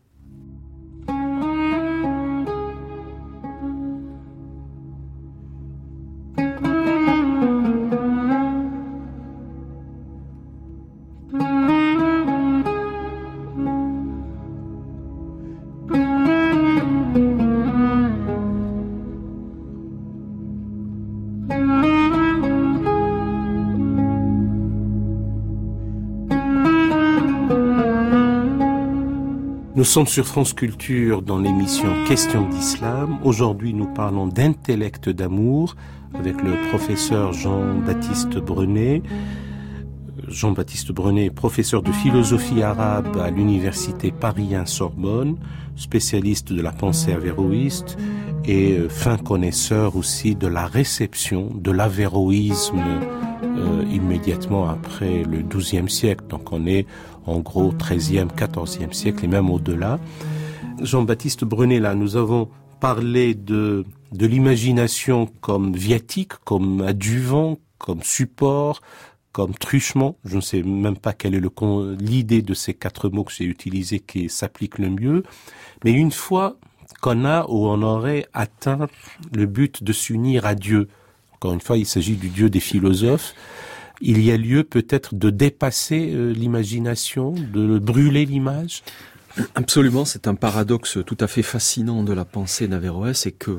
Nous 29.83 29.88
sommes 29.88 30.07
sur 30.07 30.29
France 30.29 30.53
Culture 30.53 31.23
dans 31.23 31.40
l'émission 31.40 32.05
Question 32.07 32.49
d'Islam. 32.49 33.18
Aujourd'hui, 33.25 33.75
nous 33.75 33.92
parlons 33.92 34.29
d'intellect 34.29 35.09
d'amour 35.09 35.75
avec 36.14 36.40
le 36.40 36.68
professeur 36.68 37.33
Jean-Baptiste 37.33 38.38
Brenet. 38.38 39.03
Jean-Baptiste 40.29 40.92
Brenet 40.92 41.25
est 41.25 41.31
professeur 41.31 41.83
de 41.83 41.90
philosophie 41.90 42.62
arabe 42.62 43.16
à 43.16 43.31
l'université 43.31 44.12
Paris 44.12 44.55
1 44.55 44.66
Sorbonne, 44.66 45.37
spécialiste 45.75 46.53
de 46.53 46.62
la 46.62 46.71
pensée 46.71 47.12
avéroïste 47.12 47.97
et 48.45 48.75
euh, 48.79 48.88
fin 48.88 49.16
connaisseur 49.16 49.97
aussi 49.97 50.37
de 50.37 50.47
la 50.47 50.66
réception 50.66 51.51
de 51.57 51.73
l'avéroïsme 51.73 52.79
euh, 53.42 53.85
immédiatement 53.90 54.68
après 54.68 55.25
le 55.25 55.42
XIIe 55.42 55.90
siècle. 55.90 56.25
Donc 56.29 56.53
on 56.53 56.66
est 56.66 56.87
en 57.26 57.40
gros 57.40 57.72
13e, 57.72 58.28
14e 58.28 58.92
siècle 58.92 59.24
et 59.24 59.28
même 59.28 59.50
au-delà. 59.50 59.98
Jean-Baptiste 60.80 61.44
Brenet, 61.44 61.80
là, 61.80 61.94
nous 61.94 62.16
avons 62.16 62.48
parlé 62.80 63.35
de, 63.35 63.85
de 64.12 64.26
l'imagination 64.26 65.26
comme 65.40 65.74
viatique, 65.74 66.32
comme 66.44 66.80
adjuvant, 66.82 67.58
comme 67.78 68.02
support, 68.02 68.80
comme 69.32 69.54
truchement. 69.54 70.16
Je 70.24 70.37
ne 70.37 70.40
sais 70.40 70.62
même 70.62 70.96
pas 70.96 71.12
quelle 71.12 71.35
est 71.35 71.42
l'idée 72.00 72.42
de 72.42 72.54
ces 72.54 72.74
quatre 72.74 73.08
mots 73.08 73.24
que 73.24 73.32
j'ai 73.32 73.44
utilisés 73.44 74.00
qui 74.00 74.28
s'appliquent 74.28 74.78
le 74.78 74.90
mieux. 74.90 75.22
Mais 75.85 75.92
une 75.92 76.12
fois 76.12 76.56
qu'on 77.00 77.24
a 77.24 77.46
ou 77.48 77.66
on 77.66 77.82
aurait 77.82 78.26
atteint 78.35 78.87
le 79.32 79.46
but 79.46 79.82
de 79.82 79.92
s'unir 79.92 80.46
à 80.46 80.54
Dieu, 80.54 80.88
encore 81.35 81.54
une 81.54 81.61
fois, 81.61 81.76
il 81.76 81.87
s'agit 81.87 82.16
du 82.16 82.28
Dieu 82.28 82.50
des 82.50 82.61
philosophes, 82.61 83.35
il 84.02 84.20
y 84.22 84.30
a 84.32 84.36
lieu 84.36 84.64
peut-être 84.64 85.14
de 85.14 85.30
dépasser 85.30 86.10
euh, 86.12 86.32
l'imagination, 86.32 87.32
de 87.32 87.78
brûler 87.78 88.26
l'image? 88.26 88.82
Absolument, 89.54 90.04
c'est 90.04 90.28
un 90.28 90.34
paradoxe 90.34 90.98
tout 91.06 91.16
à 91.20 91.26
fait 91.26 91.42
fascinant 91.42 92.02
de 92.02 92.12
la 92.12 92.24
pensée 92.24 92.68
d'Averroès 92.68 93.24
et 93.26 93.32
que 93.32 93.58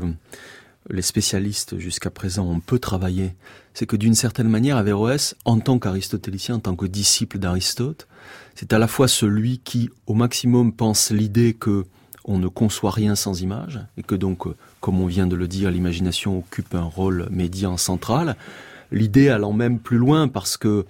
les 0.90 1.02
spécialistes 1.02 1.80
jusqu'à 1.80 2.10
présent 2.10 2.46
ont 2.46 2.60
peu 2.60 2.78
travaillé. 2.78 3.34
C'est 3.74 3.86
que 3.86 3.96
d'une 3.96 4.14
certaine 4.14 4.50
manière, 4.50 4.78
Averroès, 4.78 5.36
en 5.46 5.60
tant 5.60 5.80
qu'aristotélicien, 5.80 6.56
en 6.56 6.60
tant 6.60 6.76
que 6.76 6.86
disciple 6.86 7.40
d'Aristote, 7.40 8.08
c'est 8.54 8.74
à 8.74 8.78
la 8.78 8.88
fois 8.88 9.08
celui 9.08 9.60
qui, 9.60 9.90
au 10.06 10.14
maximum, 10.14 10.74
pense 10.74 11.10
l'idée 11.10 11.54
que 11.54 11.86
on 12.26 12.38
ne 12.38 12.48
conçoit 12.48 12.92
rien 12.92 13.16
sans 13.16 13.42
image 13.42 13.82
et 13.98 14.04
que 14.04 14.16
donc, 14.16 14.44
comme 14.80 15.02
on 15.02 15.08
vient 15.08 15.28
de 15.28 15.36
le 15.36 15.48
dire, 15.48 15.72
l'imagination 15.72 16.38
occupe 16.38 16.74
un 16.76 16.84
rôle 16.84 17.28
médian 17.30 17.76
central, 17.76 18.38
l'idée 18.94 19.30
allant 19.30 19.54
même 19.54 19.80
plus 19.80 19.98
loin 19.98 20.28
parce 20.28 20.56
que 20.56 20.86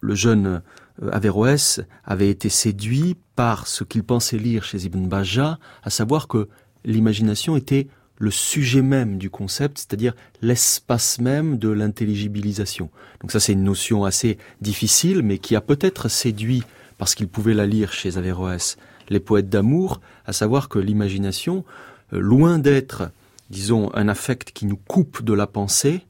le 0.00 0.14
jeune 0.14 0.62
euh, 1.02 1.10
Averroès 1.12 1.80
avait 2.04 2.28
été 2.28 2.48
séduit 2.48 3.16
par 3.36 3.66
ce 3.66 3.84
qu'il 3.84 4.04
pensait 4.04 4.38
lire 4.38 4.64
chez 4.64 4.84
Ibn 4.84 5.06
Bajjah, 5.06 5.58
à 5.82 5.90
savoir 5.90 6.28
que 6.28 6.48
l'imagination 6.84 7.56
était 7.56 7.88
le 8.18 8.30
sujet 8.30 8.82
même 8.82 9.18
du 9.18 9.30
concept, 9.30 9.78
c'est-à-dire 9.78 10.14
l'espace 10.40 11.18
même 11.20 11.58
de 11.58 11.68
l'intelligibilisation. 11.68 12.90
Donc 13.20 13.32
ça 13.32 13.40
c'est 13.40 13.54
une 13.54 13.64
notion 13.64 14.04
assez 14.04 14.38
difficile, 14.60 15.22
mais 15.22 15.38
qui 15.38 15.56
a 15.56 15.60
peut-être 15.60 16.08
séduit, 16.08 16.62
parce 16.98 17.14
qu'il 17.14 17.28
pouvait 17.28 17.54
la 17.54 17.66
lire 17.66 17.92
chez 17.92 18.16
Averroès, 18.16 18.76
les 19.08 19.20
poètes 19.20 19.48
d'amour, 19.48 20.00
à 20.26 20.32
savoir 20.32 20.68
que 20.68 20.78
l'imagination, 20.78 21.64
euh, 22.12 22.20
loin 22.20 22.58
d'être, 22.58 23.10
disons, 23.50 23.90
un 23.94 24.08
affect 24.08 24.52
qui 24.52 24.66
nous 24.66 24.76
coupe 24.76 25.24
de 25.24 25.32
la 25.32 25.46
pensée, 25.46 26.02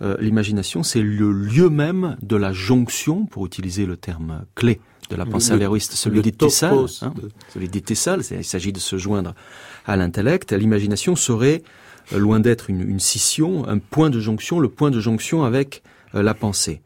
euh, 0.00 0.16
l'imagination, 0.20 0.82
c'est 0.82 1.02
le 1.02 1.32
lieu 1.32 1.70
même 1.70 2.16
de 2.22 2.36
la 2.36 2.52
jonction, 2.52 3.26
pour 3.26 3.46
utiliser 3.46 3.84
le 3.86 3.96
terme 3.96 4.44
clé 4.54 4.80
de 5.10 5.16
la 5.16 5.24
pensée 5.24 5.52
avéroïste, 5.52 5.92
celui 5.92 6.20
des 6.20 6.32
Tessales. 6.32 6.86
Hein, 7.00 7.14
celui 7.52 7.68
des 7.68 7.80
Tessales, 7.80 8.22
il 8.30 8.44
s'agit 8.44 8.72
de 8.72 8.78
se 8.78 8.98
joindre 8.98 9.34
à 9.86 9.96
l'intellect. 9.96 10.52
L'imagination 10.52 11.16
serait, 11.16 11.62
euh, 12.12 12.18
loin 12.18 12.40
d'être 12.40 12.70
une, 12.70 13.00
scission, 13.00 13.66
un 13.66 13.78
point 13.78 14.10
de 14.10 14.20
jonction, 14.20 14.60
le 14.60 14.68
point 14.68 14.90
de 14.90 15.00
jonction 15.00 15.44
avec 15.44 15.82
euh, 16.14 16.22
la 16.22 16.34
pensée. 16.34 16.82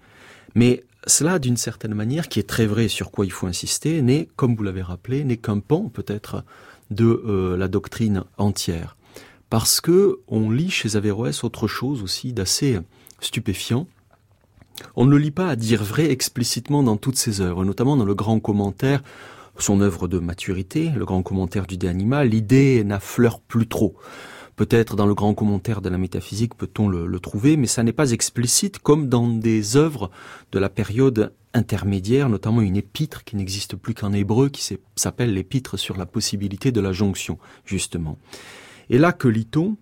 Mais 0.54 0.84
cela, 1.06 1.38
d'une 1.38 1.56
certaine 1.56 1.94
manière, 1.94 2.28
qui 2.28 2.38
est 2.38 2.48
très 2.48 2.66
vrai, 2.66 2.88
sur 2.88 3.10
quoi 3.10 3.26
il 3.26 3.32
faut 3.32 3.46
insister, 3.46 4.00
n'est, 4.02 4.28
comme 4.36 4.54
vous 4.54 4.62
l'avez 4.62 4.82
rappelé, 4.82 5.24
n'est 5.24 5.36
qu'un 5.36 5.58
pan 5.58 5.90
peut-être 5.92 6.44
de 6.90 7.56
la 7.58 7.68
doctrine 7.68 8.24
entière. 8.36 8.96
Parce 9.52 9.80
que 9.82 10.20
on 10.28 10.50
lit 10.50 10.70
chez 10.70 10.96
Averroès 10.96 11.42
autre 11.44 11.66
chose 11.66 12.02
aussi 12.02 12.32
d'assez 12.32 12.78
stupéfiant. 13.22 13.86
On 14.96 15.04
ne 15.04 15.10
le 15.10 15.18
lit 15.18 15.30
pas 15.30 15.48
à 15.48 15.56
dire 15.56 15.82
vrai 15.82 16.10
explicitement 16.10 16.82
dans 16.82 16.96
toutes 16.96 17.16
ses 17.16 17.40
œuvres, 17.40 17.64
notamment 17.64 17.96
dans 17.96 18.04
le 18.04 18.14
grand 18.14 18.40
commentaire, 18.40 19.02
son 19.58 19.80
œuvre 19.80 20.08
de 20.08 20.18
maturité, 20.18 20.90
le 20.96 21.04
grand 21.04 21.22
commentaire 21.22 21.66
du 21.66 21.86
animal, 21.86 22.28
l'idée 22.28 22.84
n'affleure 22.84 23.40
plus 23.40 23.68
trop. 23.68 23.94
Peut-être 24.56 24.96
dans 24.96 25.06
le 25.06 25.14
grand 25.14 25.34
commentaire 25.34 25.80
de 25.80 25.88
la 25.88 25.98
métaphysique 25.98 26.54
peut-on 26.54 26.88
le, 26.88 27.06
le, 27.06 27.20
trouver, 27.20 27.56
mais 27.56 27.66
ça 27.66 27.82
n'est 27.82 27.92
pas 27.92 28.12
explicite 28.12 28.78
comme 28.78 29.08
dans 29.08 29.28
des 29.28 29.76
œuvres 29.76 30.10
de 30.52 30.58
la 30.58 30.68
période 30.68 31.32
intermédiaire, 31.54 32.28
notamment 32.28 32.60
une 32.60 32.76
épître 32.76 33.24
qui 33.24 33.36
n'existe 33.36 33.76
plus 33.76 33.94
qu'en 33.94 34.12
hébreu, 34.12 34.48
qui 34.48 34.76
s'appelle 34.96 35.34
l'épître 35.34 35.78
sur 35.78 35.96
la 35.96 36.06
possibilité 36.06 36.72
de 36.72 36.80
la 36.80 36.92
jonction, 36.92 37.38
justement. 37.64 38.18
Et 38.90 38.98
là, 38.98 39.12
que 39.12 39.28
lit-on? 39.28 39.76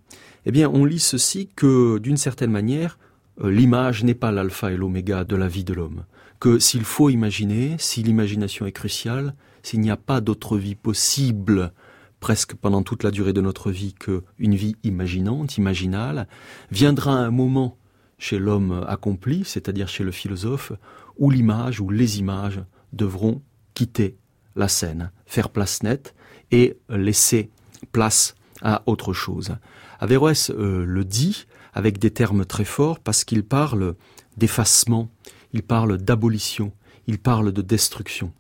Eh 0.47 0.53
bien, 0.53 0.71
on 0.71 0.85
lit 0.85 1.01
ceci 1.01 1.49
que, 1.55 1.99
d'une 1.99 2.17
certaine 2.17 2.51
manière, 2.51 2.99
l'image 3.43 4.05
n'est 4.05 4.15
pas 4.15 4.33
l'alpha 4.33 4.73
et 4.73 4.77
l'oméga 4.77 5.25
de 5.25 5.37
la 5.37 5.49
vie 5.49 5.65
de 5.65 5.75
l'homme. 5.75 6.05
Que 6.39 6.59
s'il 6.59 6.85
faut 6.85 7.11
imaginer, 7.11 7.77
si 7.79 8.03
l'imagination 8.03 8.67
est 8.67 8.73
cruciale, 8.73 9.35
s'il 9.63 9.81
n'y 9.81 9.91
a 9.91 9.97
pas 9.97 10.21
d'autre 10.21 10.57
vie 10.57 10.75
possible 10.75 11.73
presque 12.21 12.55
pendant 12.55 12.83
toute 12.83 13.03
la 13.03 13.11
durée 13.11 13.33
de 13.33 13.41
notre 13.41 13.71
vie 13.71 13.95
qu'une 13.95 14.55
vie 14.55 14.77
imaginante, 14.85 15.57
imaginale, 15.57 16.29
viendra 16.71 17.13
un 17.13 17.31
moment 17.31 17.79
chez 18.19 18.39
l'homme 18.39 18.85
accompli, 18.87 19.45
c'est-à-dire 19.45 19.89
chez 19.89 20.05
le 20.05 20.13
philosophe, 20.13 20.73
où 21.19 21.31
l'image 21.31 21.81
ou 21.81 21.89
les 21.89 22.19
images 22.19 22.63
devront 22.93 23.43
quitter 23.75 24.17
la 24.57 24.69
scène, 24.69 25.11
faire 25.27 25.49
place 25.49 25.83
nette 25.83 26.15
et 26.51 26.77
laisser 26.91 27.51
place 27.93 28.35
à 28.61 28.83
autre 28.87 29.13
chose. 29.13 29.57
Averroès 30.01 30.51
euh, 30.51 30.85
le 30.85 31.05
dit, 31.05 31.47
avec 31.73 31.99
des 31.99 32.11
termes 32.11 32.45
très 32.45 32.65
forts 32.65 32.99
parce 32.99 33.25
qu'il 33.25 33.45
parle 33.45 33.95
d'effacement, 34.37 35.09
il 35.53 35.63
parle 35.63 35.99
d'abolition, 35.99 36.73
il 37.07 37.19
parle 37.19 37.53
de 37.53 37.63
destruction. 37.63 38.33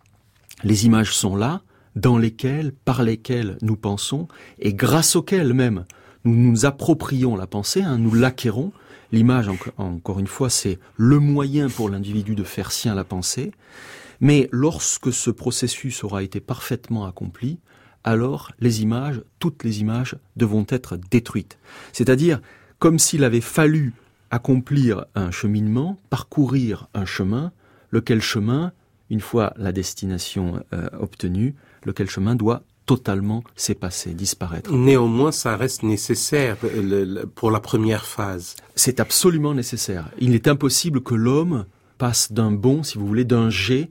Les 0.62 0.86
images 0.86 1.14
sont 1.14 1.36
là, 1.36 1.62
dans 1.96 2.18
lesquelles, 2.18 2.72
par 2.72 3.02
lesquelles 3.02 3.58
nous 3.62 3.76
pensons, 3.76 4.28
et 4.58 4.74
grâce 4.74 5.16
auxquelles 5.16 5.54
même 5.54 5.84
nous 6.24 6.34
nous 6.34 6.66
approprions 6.66 7.36
la 7.36 7.46
pensée, 7.46 7.82
hein, 7.82 7.98
nous 7.98 8.14
l'acquérons. 8.14 8.72
L'image, 9.12 9.50
encore 9.76 10.20
une 10.20 10.26
fois, 10.26 10.50
c'est 10.50 10.78
le 10.96 11.18
moyen 11.18 11.68
pour 11.68 11.88
l'individu 11.88 12.34
de 12.36 12.44
faire 12.44 12.70
sien 12.70 12.94
la 12.94 13.04
pensée. 13.04 13.52
Mais 14.20 14.48
lorsque 14.52 15.12
ce 15.12 15.30
processus 15.30 16.04
aura 16.04 16.22
été 16.22 16.40
parfaitement 16.40 17.06
accompli, 17.06 17.58
alors 18.04 18.52
les 18.60 18.82
images, 18.82 19.22
toutes 19.38 19.64
les 19.64 19.80
images, 19.80 20.16
devront 20.36 20.66
être 20.68 20.96
détruites. 21.10 21.58
C'est-à-dire, 21.92 22.40
comme 22.80 22.98
s'il 22.98 23.22
avait 23.22 23.42
fallu 23.42 23.92
accomplir 24.30 25.04
un 25.14 25.30
cheminement, 25.30 25.98
parcourir 26.08 26.88
un 26.94 27.04
chemin, 27.04 27.52
lequel 27.90 28.22
chemin, 28.22 28.72
une 29.10 29.20
fois 29.20 29.52
la 29.56 29.70
destination 29.70 30.64
euh, 30.72 30.88
obtenue, 30.98 31.54
lequel 31.84 32.08
chemin 32.08 32.34
doit 32.34 32.62
totalement 32.86 33.44
s'effacer, 33.54 34.14
disparaître. 34.14 34.72
Néanmoins, 34.72 35.30
ça 35.30 35.56
reste 35.56 35.82
nécessaire 35.82 36.56
euh, 36.64 37.24
pour 37.34 37.50
la 37.50 37.60
première 37.60 38.06
phase. 38.06 38.56
C'est 38.74 38.98
absolument 38.98 39.54
nécessaire. 39.54 40.08
Il 40.18 40.34
est 40.34 40.48
impossible 40.48 41.02
que 41.02 41.14
l'homme 41.14 41.66
passe 41.98 42.32
d'un 42.32 42.50
bon, 42.50 42.82
si 42.82 42.98
vous 42.98 43.06
voulez, 43.06 43.24
d'un 43.24 43.50
jet 43.50 43.90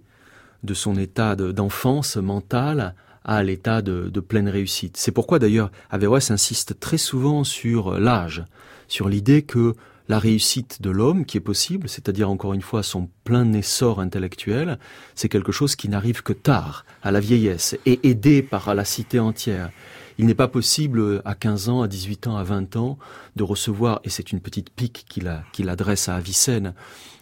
de 0.64 0.74
son 0.74 0.98
état 0.98 1.36
d'enfance 1.36 2.18
mentale 2.18 2.96
à 3.24 3.44
l'état 3.44 3.82
de, 3.82 4.10
de, 4.10 4.20
pleine 4.20 4.50
réussite. 4.50 4.98
C'est 4.98 5.12
pourquoi 5.12 5.40
d'ailleurs 5.40 5.72
Averroès 5.90 6.32
insiste 6.32 6.80
très 6.80 6.98
souvent 6.98 7.44
sur 7.44 8.00
l'âge 8.00 8.44
sur 8.90 9.08
l'idée 9.08 9.44
que 9.44 9.76
la 10.10 10.20
réussite 10.20 10.82
de 10.82 10.90
l'homme 10.90 11.24
qui 11.24 11.38
est 11.38 11.42
possible, 11.42 11.88
c'est-à-dire 11.88 12.30
encore 12.30 12.54
une 12.54 12.64
fois 12.64 12.82
son 12.82 13.10
plein 13.24 13.54
essor 13.54 14.02
intellectuel, 14.02 14.80
c'est 15.16 15.30
quelque 15.30 15.52
chose 15.52 15.76
qui 15.76 15.88
n'arrive 15.88 16.24
que 16.24 16.34
tard, 16.34 16.84
à 17.04 17.12
la 17.12 17.20
vieillesse, 17.20 17.78
et 17.86 18.00
aidé 18.04 18.42
par 18.42 18.74
la 18.74 18.84
cité 18.84 19.20
entière. 19.20 19.70
Il 20.18 20.26
n'est 20.26 20.36
pas 20.36 20.48
possible 20.48 21.22
à 21.24 21.36
15 21.36 21.70
ans, 21.70 21.82
à 21.84 21.88
18 21.88 22.28
ans, 22.28 22.38
à 22.38 22.44
20 22.44 22.76
ans 22.76 22.98
de 23.36 23.44
recevoir, 23.44 24.02
et 24.04 24.10
c'est 24.10 24.32
une 24.32 24.42
petite 24.42 24.72
pique 24.72 25.06
qu'il 25.08 25.70
adresse 25.70 26.10
à 26.10 26.16
Avicenne, 26.16 26.74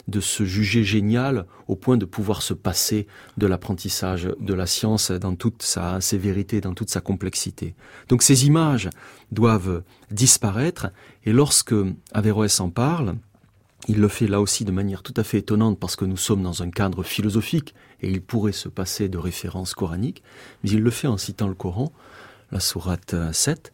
de 0.07 0.19
se 0.19 0.45
juger 0.45 0.83
génial 0.83 1.45
au 1.67 1.75
point 1.75 1.97
de 1.97 2.05
pouvoir 2.05 2.41
se 2.41 2.53
passer 2.53 3.07
de 3.37 3.47
l'apprentissage 3.47 4.29
de 4.39 4.53
la 4.53 4.65
science 4.65 5.11
dans 5.11 5.35
toute 5.35 5.61
sa 5.63 5.99
sévérité, 6.01 6.61
dans 6.61 6.73
toute 6.73 6.89
sa 6.89 7.01
complexité. 7.01 7.75
Donc 8.07 8.23
ces 8.23 8.45
images 8.45 8.89
doivent 9.31 9.83
disparaître 10.11 10.87
et 11.25 11.33
lorsque 11.33 11.75
Averroès 12.13 12.59
en 12.59 12.69
parle, 12.69 13.15
il 13.87 13.99
le 13.99 14.07
fait 14.07 14.27
là 14.27 14.41
aussi 14.41 14.65
de 14.65 14.71
manière 14.71 15.03
tout 15.03 15.13
à 15.17 15.23
fait 15.23 15.39
étonnante 15.39 15.79
parce 15.79 15.95
que 15.95 16.05
nous 16.05 16.17
sommes 16.17 16.43
dans 16.43 16.63
un 16.63 16.69
cadre 16.69 17.03
philosophique 17.03 17.75
et 18.01 18.09
il 18.09 18.21
pourrait 18.21 18.51
se 18.51 18.69
passer 18.69 19.09
de 19.09 19.17
références 19.17 19.73
coraniques, 19.73 20.23
mais 20.63 20.71
il 20.71 20.81
le 20.81 20.89
fait 20.89 21.07
en 21.07 21.17
citant 21.17 21.47
le 21.47 21.53
Coran, 21.53 21.91
la 22.51 22.59
sourate 22.59 23.15
7, 23.31 23.71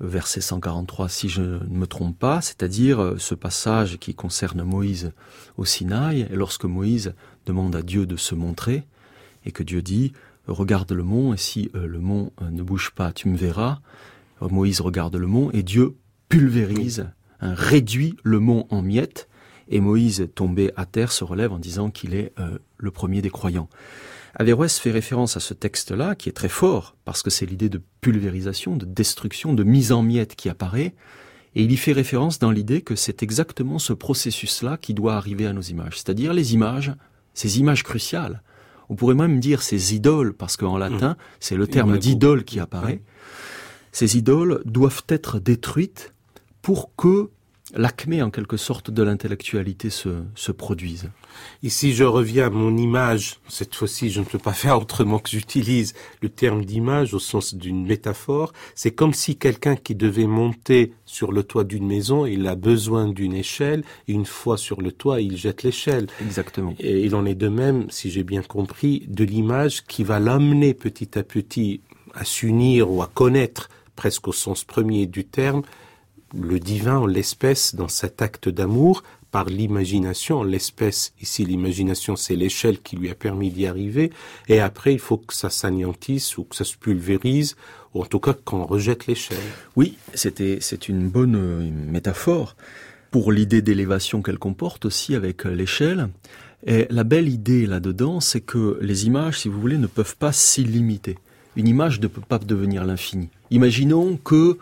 verset 0.00 0.40
143 0.40 1.08
si 1.08 1.28
je 1.28 1.42
ne 1.42 1.78
me 1.78 1.86
trompe 1.86 2.18
pas, 2.18 2.40
c'est-à-dire 2.40 3.00
euh, 3.00 3.16
ce 3.18 3.34
passage 3.34 3.98
qui 3.98 4.14
concerne 4.14 4.62
Moïse 4.62 5.12
au 5.56 5.64
Sinaï, 5.64 6.28
lorsque 6.32 6.64
Moïse 6.64 7.14
demande 7.46 7.76
à 7.76 7.82
Dieu 7.82 8.06
de 8.06 8.16
se 8.16 8.34
montrer, 8.34 8.84
et 9.44 9.52
que 9.52 9.62
Dieu 9.62 9.82
dit, 9.82 10.12
regarde 10.46 10.92
le 10.92 11.02
mont, 11.02 11.34
et 11.34 11.36
si 11.36 11.70
euh, 11.74 11.86
le 11.86 11.98
mont 11.98 12.32
euh, 12.42 12.50
ne 12.50 12.62
bouge 12.62 12.90
pas, 12.90 13.12
tu 13.12 13.28
me 13.28 13.36
verras, 13.36 13.80
Moïse 14.40 14.80
regarde 14.80 15.16
le 15.16 15.26
mont, 15.26 15.50
et 15.52 15.62
Dieu 15.62 15.96
pulvérise, 16.30 17.06
hein, 17.40 17.54
réduit 17.54 18.16
le 18.22 18.40
mont 18.40 18.66
en 18.70 18.80
miettes, 18.80 19.28
et 19.68 19.80
Moïse, 19.80 20.28
tombé 20.34 20.72
à 20.76 20.86
terre, 20.86 21.12
se 21.12 21.24
relève 21.24 21.52
en 21.52 21.58
disant 21.58 21.90
qu'il 21.90 22.14
est 22.14 22.32
le 22.76 22.90
premier 22.90 23.22
des 23.22 23.30
croyants. 23.30 23.68
Averroès 24.34 24.78
fait 24.78 24.90
référence 24.90 25.36
à 25.36 25.40
ce 25.40 25.54
texte-là, 25.54 26.14
qui 26.14 26.28
est 26.28 26.32
très 26.32 26.48
fort, 26.48 26.96
parce 27.04 27.22
que 27.22 27.30
c'est 27.30 27.46
l'idée 27.46 27.68
de 27.68 27.82
pulvérisation, 28.00 28.76
de 28.76 28.84
destruction, 28.84 29.54
de 29.54 29.64
mise 29.64 29.92
en 29.92 30.02
miettes 30.02 30.36
qui 30.36 30.48
apparaît, 30.48 30.94
et 31.56 31.64
il 31.64 31.72
y 31.72 31.76
fait 31.76 31.92
référence 31.92 32.38
dans 32.38 32.52
l'idée 32.52 32.82
que 32.82 32.94
c'est 32.94 33.22
exactement 33.22 33.78
ce 33.80 33.92
processus-là 33.92 34.76
qui 34.76 34.94
doit 34.94 35.16
arriver 35.16 35.46
à 35.46 35.52
nos 35.52 35.62
images, 35.62 35.96
c'est-à-dire 35.96 36.32
les 36.32 36.54
images, 36.54 36.92
ces 37.34 37.58
images 37.58 37.82
cruciales. 37.82 38.42
On 38.88 38.94
pourrait 38.94 39.14
même 39.14 39.40
dire 39.40 39.62
ces 39.62 39.94
idoles, 39.94 40.32
parce 40.32 40.56
qu'en 40.56 40.78
latin, 40.78 41.10
mmh. 41.10 41.16
c'est 41.40 41.56
le 41.56 41.66
terme 41.66 41.98
d'idole 41.98 42.44
qui 42.44 42.60
apparaît. 42.60 43.02
Ces 43.92 44.16
idoles 44.16 44.62
doivent 44.64 45.02
être 45.08 45.40
détruites 45.40 46.14
pour 46.62 46.94
que 46.94 47.30
l'acmé 47.74 48.22
en 48.22 48.30
quelque 48.30 48.56
sorte 48.56 48.90
de 48.90 49.02
l'intellectualité 49.02 49.90
se, 49.90 50.22
se 50.34 50.52
produise. 50.52 51.10
Ici, 51.62 51.92
je 51.92 52.04
reviens 52.04 52.46
à 52.46 52.50
mon 52.50 52.76
image. 52.76 53.36
Cette 53.48 53.74
fois-ci, 53.74 54.10
je 54.10 54.20
ne 54.20 54.24
peux 54.24 54.38
pas 54.38 54.52
faire 54.52 54.78
autrement 54.78 55.18
que 55.18 55.30
j'utilise 55.30 55.94
le 56.22 56.28
terme 56.28 56.64
d'image 56.64 57.14
au 57.14 57.18
sens 57.18 57.54
d'une 57.54 57.86
métaphore. 57.86 58.52
C'est 58.74 58.90
comme 58.90 59.14
si 59.14 59.36
quelqu'un 59.36 59.76
qui 59.76 59.94
devait 59.94 60.26
monter 60.26 60.92
sur 61.04 61.32
le 61.32 61.42
toit 61.42 61.64
d'une 61.64 61.86
maison, 61.86 62.26
il 62.26 62.46
a 62.46 62.54
besoin 62.54 63.08
d'une 63.08 63.34
échelle, 63.34 63.84
et 64.08 64.12
une 64.12 64.26
fois 64.26 64.56
sur 64.56 64.80
le 64.80 64.92
toit, 64.92 65.20
il 65.20 65.36
jette 65.36 65.62
l'échelle. 65.62 66.06
Exactement. 66.20 66.74
Et 66.78 67.04
il 67.04 67.14
en 67.14 67.24
est 67.24 67.34
de 67.34 67.48
même, 67.48 67.90
si 67.90 68.10
j'ai 68.10 68.24
bien 68.24 68.42
compris, 68.42 69.04
de 69.08 69.24
l'image 69.24 69.84
qui 69.84 70.04
va 70.04 70.18
l'amener 70.18 70.74
petit 70.74 71.18
à 71.18 71.22
petit 71.22 71.80
à 72.14 72.24
s'unir 72.24 72.90
ou 72.90 73.02
à 73.02 73.06
connaître, 73.06 73.68
presque 73.96 74.28
au 74.28 74.32
sens 74.32 74.64
premier 74.64 75.06
du 75.06 75.24
terme, 75.24 75.62
le 76.38 76.58
divin 76.60 76.98
en 76.98 77.06
l'espèce 77.06 77.74
dans 77.74 77.88
cet 77.88 78.22
acte 78.22 78.48
d'amour 78.48 79.02
par 79.30 79.44
l'imagination. 79.44 80.42
L'espèce, 80.42 81.12
ici 81.20 81.44
l'imagination, 81.44 82.16
c'est 82.16 82.36
l'échelle 82.36 82.80
qui 82.80 82.96
lui 82.96 83.10
a 83.10 83.14
permis 83.14 83.50
d'y 83.50 83.66
arriver. 83.66 84.10
Et 84.48 84.60
après, 84.60 84.92
il 84.92 84.98
faut 84.98 85.18
que 85.18 85.34
ça 85.34 85.50
s'anéantisse 85.50 86.36
ou 86.38 86.44
que 86.44 86.56
ça 86.56 86.64
se 86.64 86.76
pulvérise, 86.76 87.56
ou 87.94 88.02
en 88.02 88.06
tout 88.06 88.20
cas 88.20 88.34
qu'on 88.34 88.64
rejette 88.64 89.06
l'échelle. 89.06 89.38
Oui, 89.76 89.96
c'était, 90.14 90.58
c'est 90.60 90.88
une 90.88 91.08
bonne 91.08 91.36
euh, 91.36 91.70
métaphore 91.70 92.56
pour 93.10 93.32
l'idée 93.32 93.62
d'élévation 93.62 94.22
qu'elle 94.22 94.38
comporte 94.38 94.84
aussi 94.84 95.14
avec 95.14 95.46
euh, 95.46 95.54
l'échelle. 95.54 96.08
Et 96.66 96.86
la 96.90 97.04
belle 97.04 97.28
idée 97.28 97.66
là-dedans, 97.66 98.20
c'est 98.20 98.42
que 98.42 98.78
les 98.80 99.06
images, 99.06 99.40
si 99.40 99.48
vous 99.48 99.60
voulez, 99.60 99.78
ne 99.78 99.86
peuvent 99.86 100.16
pas 100.16 100.32
s'illimiter. 100.32 101.16
Une 101.56 101.66
image 101.66 102.00
ne 102.00 102.06
peut 102.06 102.20
pas 102.20 102.38
devenir 102.38 102.84
l'infini. 102.84 103.28
Imaginons 103.50 104.16
que 104.16 104.58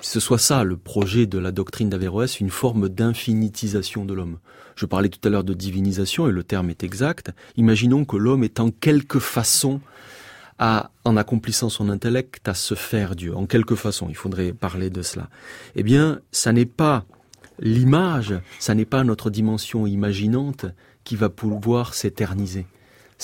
ce 0.00 0.20
soit 0.20 0.38
ça 0.38 0.64
le 0.64 0.76
projet 0.76 1.26
de 1.26 1.38
la 1.38 1.52
doctrine 1.52 1.90
d'Averroès, 1.90 2.40
une 2.40 2.50
forme 2.50 2.88
d'infinitisation 2.88 4.04
de 4.04 4.14
l'homme. 4.14 4.38
Je 4.74 4.86
parlais 4.86 5.10
tout 5.10 5.20
à 5.26 5.30
l'heure 5.30 5.44
de 5.44 5.54
divinisation 5.54 6.28
et 6.28 6.32
le 6.32 6.42
terme 6.42 6.70
est 6.70 6.82
exact. 6.82 7.30
Imaginons 7.56 8.04
que 8.04 8.16
l'homme 8.16 8.42
est 8.42 8.58
en 8.58 8.70
quelque 8.70 9.18
façon 9.18 9.80
à, 10.58 10.90
en 11.04 11.16
accomplissant 11.16 11.68
son 11.68 11.90
intellect, 11.90 12.48
à 12.48 12.54
se 12.54 12.74
faire 12.74 13.16
Dieu. 13.16 13.36
En 13.36 13.46
quelque 13.46 13.74
façon, 13.74 14.06
il 14.08 14.16
faudrait 14.16 14.52
parler 14.52 14.88
de 14.88 15.02
cela. 15.02 15.28
Eh 15.76 15.82
bien, 15.82 16.20
ça 16.32 16.52
n'est 16.52 16.64
pas 16.64 17.04
l'image, 17.58 18.34
ça 18.58 18.74
n'est 18.74 18.84
pas 18.84 19.04
notre 19.04 19.30
dimension 19.30 19.86
imaginante 19.86 20.66
qui 21.04 21.16
va 21.16 21.28
pouvoir 21.28 21.94
s'éterniser. 21.94 22.66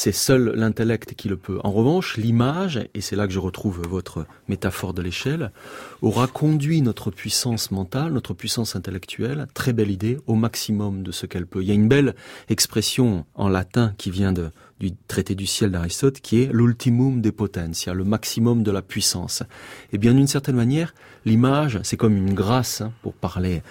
C'est 0.02 0.12
seul 0.12 0.54
l'intellect 0.56 1.12
qui 1.14 1.28
le 1.28 1.36
peut. 1.36 1.58
En 1.62 1.72
revanche, 1.72 2.16
l'image, 2.16 2.80
et 2.94 3.02
c'est 3.02 3.16
là 3.16 3.26
que 3.26 3.34
je 3.34 3.38
retrouve 3.38 3.82
votre 3.86 4.24
métaphore 4.48 4.94
de 4.94 5.02
l'échelle, 5.02 5.52
aura 6.00 6.26
conduit 6.26 6.80
notre 6.80 7.10
puissance 7.10 7.70
mentale, 7.70 8.14
notre 8.14 8.32
puissance 8.32 8.74
intellectuelle, 8.76 9.46
très 9.52 9.74
belle 9.74 9.90
idée, 9.90 10.16
au 10.26 10.36
maximum 10.36 11.02
de 11.02 11.12
ce 11.12 11.26
qu'elle 11.26 11.46
peut. 11.46 11.60
Il 11.60 11.68
y 11.68 11.70
a 11.70 11.74
une 11.74 11.86
belle 11.86 12.14
expression 12.48 13.26
en 13.34 13.50
latin 13.50 13.92
qui 13.98 14.10
vient 14.10 14.32
de, 14.32 14.52
du 14.78 14.94
traité 15.06 15.34
du 15.34 15.44
ciel 15.44 15.70
d'Aristote 15.70 16.20
qui 16.20 16.40
est 16.40 16.50
l'ultimum 16.50 17.20
des 17.20 17.30
potentia, 17.30 17.92
le 17.92 18.04
maximum 18.04 18.62
de 18.62 18.70
la 18.70 18.80
puissance. 18.80 19.42
Et 19.42 19.96
eh 19.96 19.98
bien, 19.98 20.14
d'une 20.14 20.26
certaine 20.26 20.56
manière, 20.56 20.94
l'image, 21.26 21.78
c'est 21.82 21.98
comme 21.98 22.16
une 22.16 22.32
grâce, 22.32 22.80
hein, 22.80 22.94
pour 23.02 23.12
parler 23.12 23.62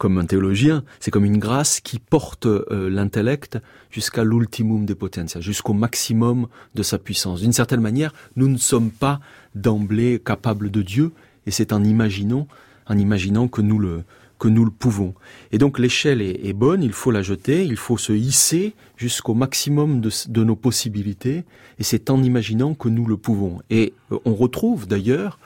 comme 0.00 0.16
un 0.16 0.24
théologien, 0.24 0.82
c'est 0.98 1.10
comme 1.10 1.26
une 1.26 1.36
grâce 1.36 1.78
qui 1.78 1.98
porte 1.98 2.46
euh, 2.46 2.88
l'intellect 2.88 3.58
jusqu'à 3.90 4.24
l'ultimum 4.24 4.86
des 4.86 4.94
potentia, 4.94 5.42
jusqu'au 5.42 5.74
maximum 5.74 6.48
de 6.74 6.82
sa 6.82 6.96
puissance. 6.96 7.42
D'une 7.42 7.52
certaine 7.52 7.82
manière, 7.82 8.14
nous 8.34 8.48
ne 8.48 8.56
sommes 8.56 8.90
pas 8.90 9.20
d'emblée 9.54 10.18
capables 10.18 10.70
de 10.70 10.80
Dieu, 10.80 11.12
et 11.44 11.50
c'est 11.50 11.74
en 11.74 11.84
imaginant, 11.84 12.48
en 12.86 12.96
imaginant 12.96 13.46
que 13.46 13.60
nous 13.60 13.78
le 13.78 14.02
que 14.38 14.48
nous 14.48 14.64
le 14.64 14.70
pouvons. 14.70 15.12
Et 15.52 15.58
donc 15.58 15.78
l'échelle 15.78 16.22
est, 16.22 16.54
bonne, 16.54 16.82
il 16.82 16.94
faut 16.94 17.10
la 17.10 17.20
jeter, 17.20 17.62
il 17.62 17.76
faut 17.76 17.98
se 17.98 18.14
hisser 18.14 18.72
jusqu'au 18.96 19.34
maximum 19.34 20.00
de, 20.00 20.10
de, 20.28 20.44
nos 20.44 20.56
possibilités, 20.56 21.44
et 21.78 21.82
c'est 21.82 22.08
en 22.08 22.22
imaginant 22.22 22.72
que 22.72 22.88
nous 22.88 23.04
le 23.04 23.18
pouvons. 23.18 23.60
Et 23.68 23.92
euh, 24.12 24.18
on 24.24 24.34
retrouve 24.34 24.88
d'ailleurs, 24.88 25.38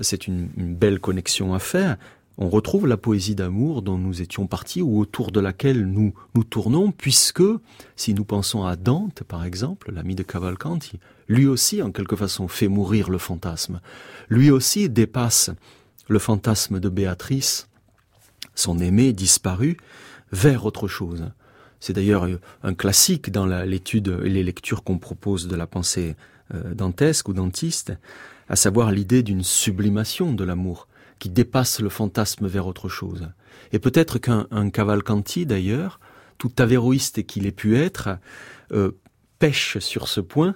c'est 0.00 0.26
une, 0.26 0.48
belle 0.56 0.98
connexion 0.98 1.54
à 1.54 1.60
faire, 1.60 1.96
on 2.36 2.48
retrouve 2.48 2.86
la 2.86 2.96
poésie 2.96 3.34
d'amour 3.34 3.82
dont 3.82 3.96
nous 3.96 4.20
étions 4.20 4.46
partis 4.46 4.82
ou 4.82 4.98
autour 4.98 5.30
de 5.30 5.40
laquelle 5.40 5.86
nous 5.86 6.14
nous 6.34 6.44
tournons, 6.44 6.90
puisque 6.90 7.44
si 7.94 8.12
nous 8.12 8.24
pensons 8.24 8.64
à 8.64 8.76
Dante, 8.76 9.22
par 9.22 9.44
exemple, 9.44 9.92
l'ami 9.92 10.14
de 10.16 10.24
Cavalcanti, 10.24 10.98
lui 11.28 11.46
aussi, 11.46 11.80
en 11.80 11.92
quelque 11.92 12.16
façon, 12.16 12.48
fait 12.48 12.68
mourir 12.68 13.08
le 13.08 13.18
fantasme. 13.18 13.80
Lui 14.28 14.50
aussi 14.50 14.88
dépasse 14.88 15.50
le 16.08 16.18
fantasme 16.18 16.80
de 16.80 16.88
Béatrice, 16.88 17.68
son 18.54 18.78
aimé 18.80 19.12
disparu, 19.12 19.76
vers 20.32 20.66
autre 20.66 20.88
chose. 20.88 21.30
C'est 21.78 21.92
d'ailleurs 21.92 22.26
un 22.62 22.74
classique 22.74 23.30
dans 23.30 23.46
l'étude 23.46 24.20
et 24.24 24.28
les 24.28 24.42
lectures 24.42 24.82
qu'on 24.82 24.98
propose 24.98 25.46
de 25.48 25.54
la 25.56 25.66
pensée 25.66 26.16
euh, 26.52 26.74
dantesque 26.74 27.28
ou 27.28 27.32
dantiste, 27.32 27.92
à 28.48 28.56
savoir 28.56 28.90
l'idée 28.90 29.22
d'une 29.22 29.44
sublimation 29.44 30.32
de 30.32 30.44
l'amour 30.44 30.88
qui 31.24 31.30
dépasse 31.30 31.80
le 31.80 31.88
fantasme 31.88 32.46
vers 32.46 32.66
autre 32.66 32.90
chose. 32.90 33.30
Et 33.72 33.78
peut-être 33.78 34.18
qu'un 34.18 34.68
Cavalcanti, 34.68 35.46
d'ailleurs, 35.46 35.98
tout 36.36 36.52
avéroïste 36.58 37.24
qu'il 37.24 37.46
ait 37.46 37.50
pu 37.50 37.78
être, 37.78 38.18
euh, 38.72 38.90
pêche 39.38 39.78
sur 39.78 40.06
ce 40.06 40.20
point, 40.20 40.54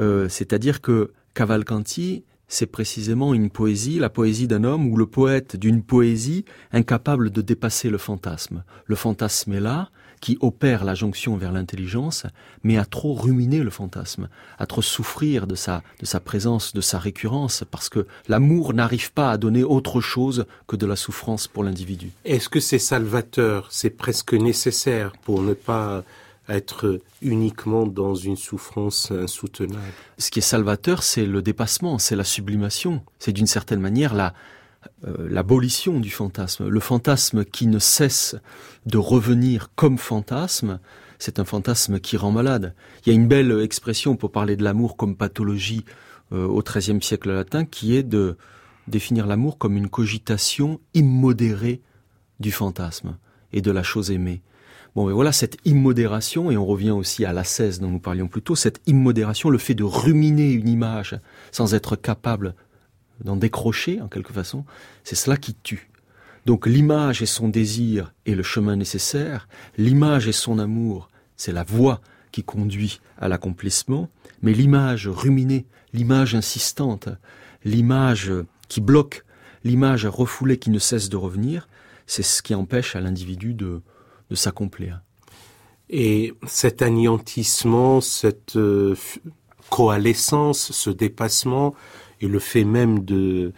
euh, 0.00 0.28
c'est-à-dire 0.28 0.80
que 0.80 1.12
Cavalcanti, 1.32 2.24
c'est 2.48 2.66
précisément 2.66 3.34
une 3.34 3.50
poésie, 3.50 4.00
la 4.00 4.10
poésie 4.10 4.48
d'un 4.48 4.64
homme 4.64 4.88
ou 4.88 4.96
le 4.96 5.06
poète 5.06 5.54
d'une 5.54 5.80
poésie 5.80 6.44
incapable 6.72 7.30
de 7.30 7.40
dépasser 7.40 7.88
le 7.88 7.98
fantasme. 7.98 8.64
Le 8.86 8.96
fantasme 8.96 9.52
est 9.52 9.60
là, 9.60 9.90
qui 10.20 10.36
opère 10.40 10.84
la 10.84 10.94
jonction 10.94 11.36
vers 11.36 11.52
l'intelligence, 11.52 12.26
mais 12.62 12.76
à 12.76 12.84
trop 12.84 13.14
ruminer 13.14 13.60
le 13.60 13.70
fantasme, 13.70 14.28
à 14.58 14.66
trop 14.66 14.82
souffrir 14.82 15.46
de 15.46 15.54
sa, 15.54 15.82
de 16.00 16.06
sa 16.06 16.20
présence, 16.20 16.72
de 16.74 16.80
sa 16.80 16.98
récurrence, 16.98 17.64
parce 17.70 17.88
que 17.88 18.06
l'amour 18.28 18.74
n'arrive 18.74 19.12
pas 19.12 19.30
à 19.30 19.38
donner 19.38 19.64
autre 19.64 20.00
chose 20.00 20.44
que 20.66 20.76
de 20.76 20.86
la 20.86 20.96
souffrance 20.96 21.48
pour 21.48 21.64
l'individu. 21.64 22.10
Est-ce 22.24 22.48
que 22.48 22.60
c'est 22.60 22.78
salvateur 22.78 23.68
C'est 23.70 23.90
presque 23.90 24.34
nécessaire 24.34 25.12
pour 25.24 25.42
ne 25.42 25.54
pas 25.54 26.04
être 26.48 27.00
uniquement 27.22 27.86
dans 27.86 28.14
une 28.14 28.36
souffrance 28.36 29.10
insoutenable? 29.10 29.80
Ce 30.18 30.30
qui 30.30 30.40
est 30.40 30.42
salvateur, 30.42 31.02
c'est 31.02 31.24
le 31.24 31.42
dépassement, 31.42 31.98
c'est 31.98 32.16
la 32.16 32.24
sublimation, 32.24 33.02
c'est 33.18 33.32
d'une 33.32 33.46
certaine 33.46 33.80
manière 33.80 34.14
la, 34.14 34.34
euh, 35.06 35.28
l'abolition 35.28 36.00
du 36.00 36.10
fantasme. 36.10 36.68
Le 36.68 36.80
fantasme 36.80 37.44
qui 37.44 37.66
ne 37.66 37.78
cesse 37.78 38.36
de 38.86 38.98
revenir 38.98 39.70
comme 39.74 39.98
fantasme, 39.98 40.80
c'est 41.18 41.38
un 41.38 41.44
fantasme 41.44 42.00
qui 42.00 42.16
rend 42.16 42.32
malade. 42.32 42.74
Il 43.04 43.10
y 43.10 43.12
a 43.12 43.14
une 43.14 43.28
belle 43.28 43.60
expression 43.62 44.16
pour 44.16 44.32
parler 44.32 44.56
de 44.56 44.64
l'amour 44.64 44.96
comme 44.96 45.16
pathologie 45.16 45.84
euh, 46.32 46.46
au 46.46 46.62
XIIIe 46.62 47.02
siècle 47.02 47.30
latin 47.30 47.64
qui 47.64 47.96
est 47.96 48.02
de 48.02 48.36
définir 48.88 49.26
l'amour 49.26 49.58
comme 49.58 49.76
une 49.76 49.88
cogitation 49.88 50.80
immodérée 50.94 51.80
du 52.40 52.50
fantasme 52.50 53.16
et 53.52 53.60
de 53.60 53.70
la 53.70 53.82
chose 53.82 54.10
aimée. 54.10 54.42
Bon, 54.96 55.08
et 55.08 55.12
voilà 55.12 55.30
cette 55.30 55.56
immodération, 55.64 56.50
et 56.50 56.56
on 56.56 56.66
revient 56.66 56.90
aussi 56.90 57.24
à 57.24 57.32
l'ascèse 57.32 57.78
dont 57.78 57.88
nous 57.88 58.00
parlions 58.00 58.26
plus 58.26 58.42
tôt, 58.42 58.56
cette 58.56 58.80
immodération, 58.86 59.48
le 59.48 59.58
fait 59.58 59.74
de 59.74 59.84
ruminer 59.84 60.50
une 60.50 60.68
image 60.68 61.18
sans 61.52 61.74
être 61.74 61.94
capable 61.94 62.54
d'en 63.24 63.36
décrocher 63.36 64.00
en 64.00 64.08
quelque 64.08 64.32
façon, 64.32 64.64
c'est 65.04 65.16
cela 65.16 65.36
qui 65.36 65.54
tue. 65.54 65.90
Donc 66.46 66.66
l'image 66.66 67.22
et 67.22 67.26
son 67.26 67.48
désir 67.48 68.12
est 68.26 68.34
le 68.34 68.42
chemin 68.42 68.76
nécessaire, 68.76 69.48
l'image 69.76 70.26
et 70.26 70.32
son 70.32 70.58
amour, 70.58 71.10
c'est 71.36 71.52
la 71.52 71.64
voie 71.64 72.00
qui 72.32 72.42
conduit 72.44 73.00
à 73.18 73.28
l'accomplissement, 73.28 74.08
mais 74.42 74.52
l'image 74.52 75.08
ruminée, 75.08 75.66
l'image 75.92 76.34
insistante, 76.34 77.08
l'image 77.64 78.32
qui 78.68 78.80
bloque, 78.80 79.24
l'image 79.64 80.06
refoulée 80.06 80.58
qui 80.58 80.70
ne 80.70 80.78
cesse 80.78 81.08
de 81.08 81.16
revenir, 81.16 81.68
c'est 82.06 82.22
ce 82.22 82.42
qui 82.42 82.54
empêche 82.54 82.96
à 82.96 83.00
l'individu 83.00 83.54
de, 83.54 83.82
s'accomplir. 84.32 85.02
Et 85.88 86.34
cet 86.46 86.82
anéantissement, 86.82 88.00
cette 88.00 88.54
euh, 88.54 88.94
coalescence, 89.70 90.70
ce 90.70 90.88
dépassement, 90.90 91.74
et 92.20 92.28
le 92.28 92.38
fait 92.38 92.64
même 92.64 93.04
de 93.04 93.52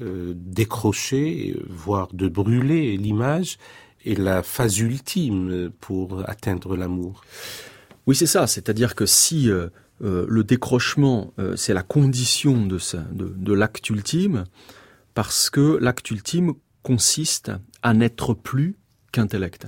euh, 0.00 0.32
décrocher, 0.36 1.56
voire 1.68 2.08
de 2.12 2.28
brûler 2.28 2.96
l'image, 2.96 3.58
est 4.04 4.18
la 4.18 4.42
phase 4.42 4.78
ultime 4.78 5.70
pour 5.80 6.28
atteindre 6.28 6.76
l'amour. 6.76 7.22
Oui, 8.06 8.16
c'est 8.16 8.26
ça. 8.26 8.46
C'est-à-dire 8.46 8.94
que 8.94 9.06
si 9.06 9.50
euh, 9.50 9.68
le 10.00 10.42
décrochement, 10.42 11.34
c'est 11.56 11.74
la 11.74 11.82
condition 11.82 12.66
de, 12.66 12.78
de, 13.12 13.52
l'acte 13.52 13.90
ultime, 13.90 14.44
parce 15.14 15.50
que 15.50 15.76
l'acte 15.80 16.10
ultime 16.10 16.54
consiste 16.82 17.52
à 17.82 17.92
n'être 17.92 18.32
plus 18.32 18.76
qu'intellect. 19.12 19.66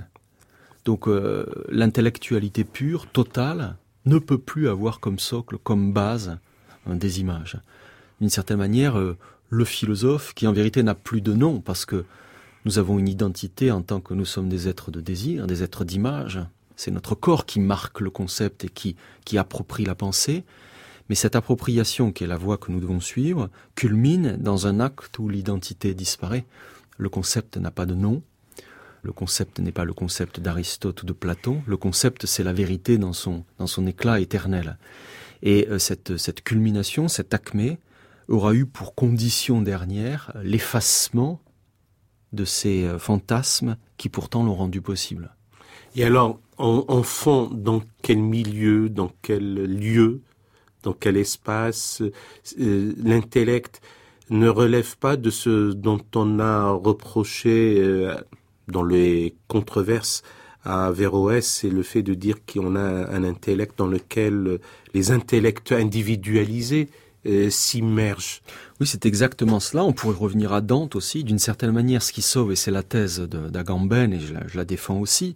Donc 0.85 1.07
euh, 1.07 1.45
l'intellectualité 1.69 2.63
pure, 2.63 3.07
totale, 3.07 3.77
ne 4.05 4.17
peut 4.17 4.37
plus 4.37 4.67
avoir 4.67 4.99
comme 4.99 5.19
socle, 5.19 5.57
comme 5.57 5.93
base, 5.93 6.37
hein, 6.87 6.95
des 6.95 7.21
images. 7.21 7.57
D'une 8.23 8.29
certaine 8.29 8.59
manière, 8.59 8.97
euh, 8.97 9.17
le 9.49 9.65
philosophe, 9.65 10.33
qui 10.33 10.47
en 10.47 10.53
vérité 10.53 10.81
n'a 10.81 10.95
plus 10.95 11.19
de 11.19 11.33
nom, 11.33 11.59
parce 11.59 11.83
que 11.83 12.05
nous 12.63 12.79
avons 12.79 12.97
une 12.97 13.09
identité 13.09 13.69
en 13.69 13.81
tant 13.81 13.99
que 13.99 14.13
nous 14.13 14.23
sommes 14.23 14.47
des 14.47 14.69
êtres 14.69 14.91
de 14.91 15.01
désir, 15.01 15.45
des 15.45 15.61
êtres 15.61 15.83
d'image, 15.83 16.39
c'est 16.77 16.89
notre 16.89 17.15
corps 17.15 17.45
qui 17.45 17.59
marque 17.59 17.99
le 17.99 18.09
concept 18.09 18.63
et 18.63 18.69
qui, 18.69 18.95
qui 19.25 19.37
approprie 19.37 19.83
la 19.83 19.93
pensée, 19.93 20.45
mais 21.09 21.15
cette 21.15 21.35
appropriation 21.35 22.13
qui 22.13 22.23
est 22.23 22.27
la 22.27 22.37
voie 22.37 22.57
que 22.57 22.71
nous 22.71 22.79
devons 22.79 23.01
suivre 23.01 23.49
culmine 23.75 24.37
dans 24.37 24.67
un 24.67 24.79
acte 24.79 25.19
où 25.19 25.27
l'identité 25.27 25.93
disparaît. 25.93 26.45
Le 26.97 27.09
concept 27.09 27.57
n'a 27.57 27.71
pas 27.71 27.85
de 27.85 27.93
nom, 27.93 28.23
le 29.01 29.11
concept 29.11 29.59
n'est 29.59 29.73
pas 29.73 29.83
le 29.83 29.93
concept 29.93 30.39
d'Aristote 30.39 31.03
ou 31.03 31.05
de 31.05 31.11
Platon. 31.11 31.61
Le 31.67 31.75
concept, 31.75 32.25
c'est 32.25 32.43
la 32.43 32.53
vérité 32.53 32.97
dans 32.97 33.11
son, 33.11 33.43
dans 33.57 33.67
son 33.67 33.85
éclat 33.85 34.21
éternel. 34.21 34.77
Et 35.41 35.67
euh, 35.69 35.77
cette, 35.77 36.41
culmination, 36.45 37.09
cet 37.09 37.33
acmé, 37.33 37.79
aura 38.27 38.53
eu 38.53 38.65
pour 38.65 38.95
condition 38.95 39.61
dernière 39.61 40.31
l'effacement 40.43 41.41
de 42.31 42.45
ces 42.45 42.85
euh, 42.85 42.97
fantasmes 42.97 43.77
qui 43.97 44.09
pourtant 44.09 44.43
l'ont 44.43 44.55
rendu 44.55 44.81
possible. 44.81 45.35
Et 45.95 46.03
alors, 46.03 46.39
en, 46.57 47.03
fond, 47.03 47.49
dans 47.51 47.83
quel 48.01 48.17
milieu, 48.17 48.89
dans 48.89 49.11
quel 49.21 49.55
lieu, 49.55 50.21
dans 50.81 50.93
quel 50.93 51.17
espace, 51.17 52.01
euh, 52.59 52.93
l'intellect 52.97 53.81
ne 54.29 54.47
relève 54.49 54.97
pas 54.97 55.17
de 55.17 55.29
ce 55.29 55.71
dont 55.71 56.01
on 56.15 56.39
a 56.39 56.71
reproché 56.71 58.07
dans 58.67 58.83
les 58.83 59.35
controverses 59.47 60.23
à 60.63 60.87
Averroès, 60.87 61.45
c'est 61.45 61.69
le 61.69 61.83
fait 61.83 62.03
de 62.03 62.13
dire 62.13 62.37
qu'on 62.45 62.75
a 62.75 62.81
un 62.81 63.23
intellect 63.23 63.77
dans 63.77 63.87
lequel 63.87 64.59
les 64.93 65.11
intellects 65.11 65.71
individualisés 65.71 66.89
s'immergent. 67.49 68.41
Oui, 68.79 68.87
c'est 68.87 69.05
exactement 69.05 69.59
cela. 69.59 69.83
On 69.83 69.93
pourrait 69.93 70.17
revenir 70.17 70.53
à 70.53 70.61
Dante 70.61 70.95
aussi. 70.95 71.23
D'une 71.23 71.39
certaine 71.39 71.71
manière, 71.71 72.03
ce 72.03 72.11
qui 72.11 72.21
sauve, 72.21 72.51
et 72.51 72.55
c'est 72.55 72.71
la 72.71 72.83
thèse 72.83 73.21
d'Agamben, 73.21 74.13
et 74.13 74.19
je 74.19 74.33
la, 74.33 74.47
je 74.47 74.57
la, 74.57 74.65
défends 74.65 74.99
aussi, 74.99 75.35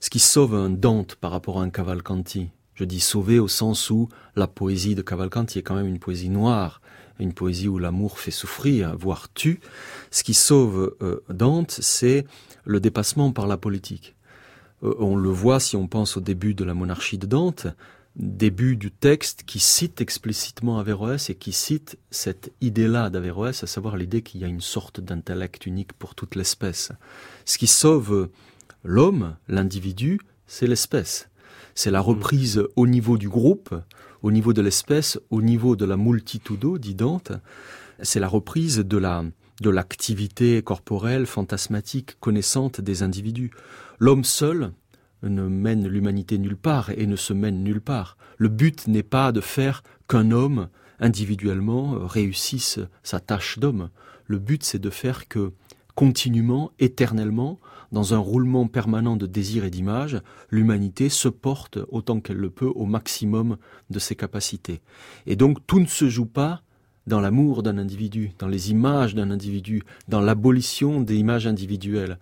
ce 0.00 0.10
qui 0.10 0.18
sauve 0.18 0.54
un 0.54 0.70
Dante 0.70 1.16
par 1.16 1.30
rapport 1.30 1.60
à 1.60 1.64
un 1.64 1.70
Cavalcanti, 1.70 2.50
je 2.74 2.84
dis 2.84 3.00
sauver 3.00 3.38
au 3.38 3.48
sens 3.48 3.90
où 3.90 4.08
la 4.34 4.46
poésie 4.46 4.94
de 4.94 5.02
Cavalcanti 5.02 5.58
est 5.58 5.62
quand 5.62 5.74
même 5.74 5.86
une 5.86 5.98
poésie 5.98 6.30
noire, 6.30 6.80
une 7.18 7.32
poésie 7.32 7.68
où 7.68 7.78
l'amour 7.78 8.18
fait 8.18 8.30
souffrir, 8.30 8.96
voire 8.96 9.32
tue. 9.32 9.60
Ce 10.10 10.24
qui 10.24 10.34
sauve 10.34 10.96
euh, 11.02 11.22
Dante, 11.28 11.70
c'est 11.70 12.26
le 12.64 12.80
dépassement 12.80 13.32
par 13.32 13.46
la 13.46 13.56
politique. 13.56 14.16
Euh, 14.82 14.94
on 14.98 15.16
le 15.16 15.28
voit 15.28 15.60
si 15.60 15.76
on 15.76 15.86
pense 15.86 16.16
au 16.16 16.20
début 16.20 16.54
de 16.54 16.64
la 16.64 16.74
monarchie 16.74 17.18
de 17.18 17.26
Dante, 17.26 17.66
début 18.16 18.76
du 18.76 18.90
texte 18.90 19.44
qui 19.46 19.58
cite 19.58 20.00
explicitement 20.00 20.78
Averroès 20.78 21.30
et 21.30 21.34
qui 21.34 21.52
cite 21.52 21.98
cette 22.10 22.52
idée-là 22.60 23.10
d'Averroès, 23.10 23.62
à 23.62 23.66
savoir 23.66 23.96
l'idée 23.96 24.22
qu'il 24.22 24.40
y 24.40 24.44
a 24.44 24.48
une 24.48 24.60
sorte 24.60 25.00
d'intellect 25.00 25.66
unique 25.66 25.92
pour 25.94 26.14
toute 26.14 26.34
l'espèce. 26.34 26.92
Ce 27.44 27.58
qui 27.58 27.66
sauve 27.66 28.28
l'homme, 28.84 29.36
l'individu, 29.48 30.20
c'est 30.46 30.66
l'espèce. 30.66 31.28
C'est 31.74 31.90
la 31.90 32.00
reprise 32.00 32.62
au 32.76 32.86
niveau 32.86 33.16
du 33.16 33.28
groupe, 33.28 33.74
au 34.22 34.30
niveau 34.30 34.52
de 34.52 34.60
l'espèce, 34.60 35.18
au 35.30 35.40
niveau 35.40 35.74
de 35.74 35.86
la 35.86 35.96
multitudo, 35.96 36.78
dit 36.78 36.94
Dante, 36.94 37.32
c'est 38.02 38.20
la 38.20 38.28
reprise 38.28 38.78
de 38.78 38.98
la 38.98 39.24
de 39.60 39.70
l'activité 39.70 40.60
corporelle, 40.62 41.24
fantasmatique, 41.24 42.16
connaissante 42.18 42.80
des 42.80 43.02
individus. 43.02 43.52
L'homme 43.98 44.24
seul 44.24 44.72
ne 45.22 45.42
mène 45.42 45.86
l'humanité 45.86 46.38
nulle 46.38 46.56
part 46.56 46.90
et 46.90 47.06
ne 47.06 47.16
se 47.16 47.32
mène 47.32 47.62
nulle 47.62 47.80
part. 47.80 48.16
Le 48.38 48.48
but 48.48 48.88
n'est 48.88 49.02
pas 49.02 49.32
de 49.32 49.40
faire 49.40 49.82
qu'un 50.08 50.30
homme 50.30 50.68
individuellement 50.98 52.06
réussisse 52.06 52.80
sa 53.02 53.20
tâche 53.20 53.58
d'homme. 53.58 53.90
Le 54.26 54.38
but 54.38 54.62
c'est 54.62 54.78
de 54.78 54.90
faire 54.90 55.28
que 55.28 55.52
continuellement, 55.94 56.72
éternellement, 56.78 57.60
dans 57.90 58.14
un 58.14 58.18
roulement 58.18 58.66
permanent 58.66 59.16
de 59.16 59.26
désir 59.26 59.64
et 59.64 59.70
d'image, 59.70 60.20
l'humanité 60.50 61.10
se 61.10 61.28
porte 61.28 61.78
autant 61.88 62.20
qu'elle 62.20 62.38
le 62.38 62.50
peut 62.50 62.72
au 62.74 62.86
maximum 62.86 63.58
de 63.90 63.98
ses 63.98 64.16
capacités. 64.16 64.80
Et 65.26 65.36
donc 65.36 65.58
tout 65.66 65.80
ne 65.80 65.86
se 65.86 66.08
joue 66.08 66.26
pas 66.26 66.62
dans 67.06 67.20
l'amour 67.20 67.62
d'un 67.62 67.78
individu, 67.78 68.32
dans 68.38 68.48
les 68.48 68.70
images 68.70 69.14
d'un 69.14 69.30
individu, 69.30 69.82
dans 70.08 70.20
l'abolition 70.20 71.00
des 71.00 71.16
images 71.16 71.46
individuelles. 71.46 72.18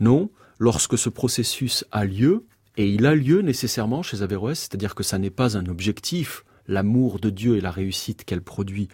Non, 0.00 0.30
lorsque 0.58 0.98
ce 0.98 1.08
processus 1.08 1.84
a 1.92 2.04
lieu, 2.04 2.46
et 2.76 2.88
il 2.88 3.06
a 3.06 3.14
lieu 3.14 3.40
nécessairement 3.40 4.02
chez 4.02 4.22
Averroès, 4.22 4.58
c'est-à-dire 4.58 4.94
que 4.94 5.02
ça 5.02 5.18
n'est 5.18 5.30
pas 5.30 5.56
un 5.56 5.66
objectif, 5.66 6.44
l'amour 6.66 7.18
de 7.18 7.30
Dieu 7.30 7.56
et 7.56 7.60
la 7.60 7.70
réussite 7.70 8.24
qu'elle 8.24 8.42
produit, 8.42 8.88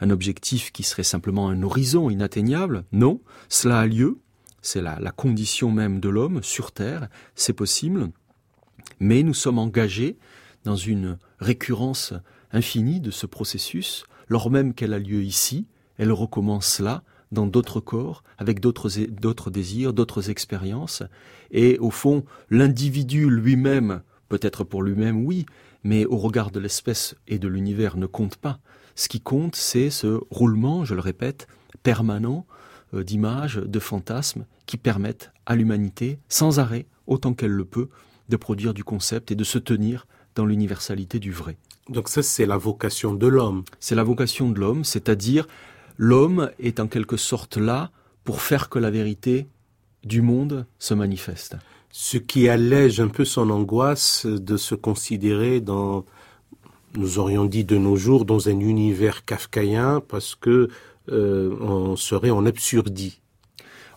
un 0.00 0.10
objectif 0.10 0.72
qui 0.72 0.82
serait 0.82 1.02
simplement 1.02 1.48
un 1.48 1.62
horizon 1.62 2.10
inatteignable. 2.10 2.84
Non, 2.92 3.20
cela 3.48 3.80
a 3.80 3.86
lieu, 3.86 4.18
c'est 4.62 4.82
la, 4.82 4.98
la 4.98 5.10
condition 5.10 5.70
même 5.70 6.00
de 6.00 6.08
l'homme 6.08 6.42
sur 6.42 6.72
Terre, 6.72 7.08
c'est 7.34 7.52
possible, 7.52 8.10
mais 8.98 9.22
nous 9.22 9.34
sommes 9.34 9.58
engagés 9.58 10.18
dans 10.64 10.76
une 10.76 11.18
récurrence 11.38 12.12
infinie 12.52 13.00
de 13.00 13.10
ce 13.10 13.26
processus, 13.26 14.04
lors 14.28 14.50
même 14.50 14.74
qu'elle 14.74 14.92
a 14.92 14.98
lieu 14.98 15.22
ici, 15.22 15.66
elle 15.96 16.12
recommence 16.12 16.80
là, 16.80 17.02
dans 17.32 17.46
d'autres 17.46 17.80
corps, 17.80 18.22
avec 18.38 18.60
d'autres 18.60 19.50
désirs, 19.50 19.92
d'autres 19.92 20.30
expériences, 20.30 21.02
et 21.50 21.78
au 21.78 21.90
fond, 21.90 22.24
l'individu 22.50 23.30
lui-même, 23.30 24.02
peut-être 24.28 24.64
pour 24.64 24.82
lui-même, 24.82 25.24
oui, 25.24 25.46
mais 25.84 26.04
au 26.06 26.16
regard 26.16 26.50
de 26.50 26.60
l'espèce 26.60 27.14
et 27.28 27.38
de 27.38 27.48
l'univers 27.48 27.96
ne 27.96 28.06
compte 28.06 28.36
pas. 28.36 28.58
Ce 28.94 29.08
qui 29.08 29.20
compte, 29.20 29.56
c'est 29.56 29.90
ce 29.90 30.20
roulement, 30.30 30.84
je 30.84 30.94
le 30.94 31.00
répète, 31.00 31.46
permanent 31.82 32.46
euh, 32.94 33.04
d'images, 33.04 33.56
de 33.56 33.78
fantasmes 33.78 34.44
qui 34.66 34.76
permettent 34.76 35.32
à 35.46 35.56
l'humanité, 35.56 36.18
sans 36.28 36.58
arrêt, 36.58 36.86
autant 37.06 37.32
qu'elle 37.34 37.52
le 37.52 37.64
peut, 37.64 37.88
de 38.28 38.36
produire 38.36 38.74
du 38.74 38.84
concept 38.84 39.30
et 39.30 39.34
de 39.34 39.44
se 39.44 39.58
tenir 39.58 40.06
dans 40.34 40.46
l'universalité 40.46 41.18
du 41.18 41.32
vrai. 41.32 41.56
Donc 41.88 42.08
ça, 42.08 42.22
c'est 42.22 42.46
la 42.46 42.56
vocation 42.56 43.14
de 43.14 43.26
l'homme. 43.26 43.64
C'est 43.80 43.96
la 43.96 44.04
vocation 44.04 44.48
de 44.50 44.60
l'homme, 44.60 44.84
c'est-à-dire 44.84 45.48
l'homme 46.00 46.50
est 46.58 46.80
en 46.80 46.86
quelque 46.86 47.18
sorte 47.18 47.58
là 47.58 47.90
pour 48.24 48.40
faire 48.40 48.70
que 48.70 48.78
la 48.78 48.90
vérité 48.90 49.48
du 50.02 50.22
monde 50.22 50.66
se 50.78 50.94
manifeste. 50.94 51.56
Ce 51.90 52.16
qui 52.16 52.48
allège 52.48 53.00
un 53.00 53.08
peu 53.08 53.26
son 53.26 53.50
angoisse 53.50 54.24
de 54.24 54.56
se 54.56 54.74
considérer 54.74 55.60
dans 55.60 56.06
nous 56.96 57.18
aurions 57.18 57.44
dit 57.44 57.64
de 57.64 57.76
nos 57.76 57.96
jours, 57.96 58.24
dans 58.24 58.48
un 58.48 58.58
univers 58.58 59.26
kafkaïen, 59.26 60.00
parce 60.00 60.34
que 60.34 60.70
on 61.08 61.96
serait 61.96 62.30
en 62.30 62.46
absurdie. 62.46 63.20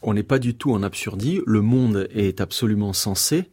On 0.01 0.13
n'est 0.13 0.23
pas 0.23 0.39
du 0.39 0.55
tout 0.55 0.73
en 0.73 0.83
absurdie. 0.83 1.39
Le 1.45 1.61
monde 1.61 2.09
est 2.13 2.41
absolument 2.41 2.91
sensé. 2.91 3.49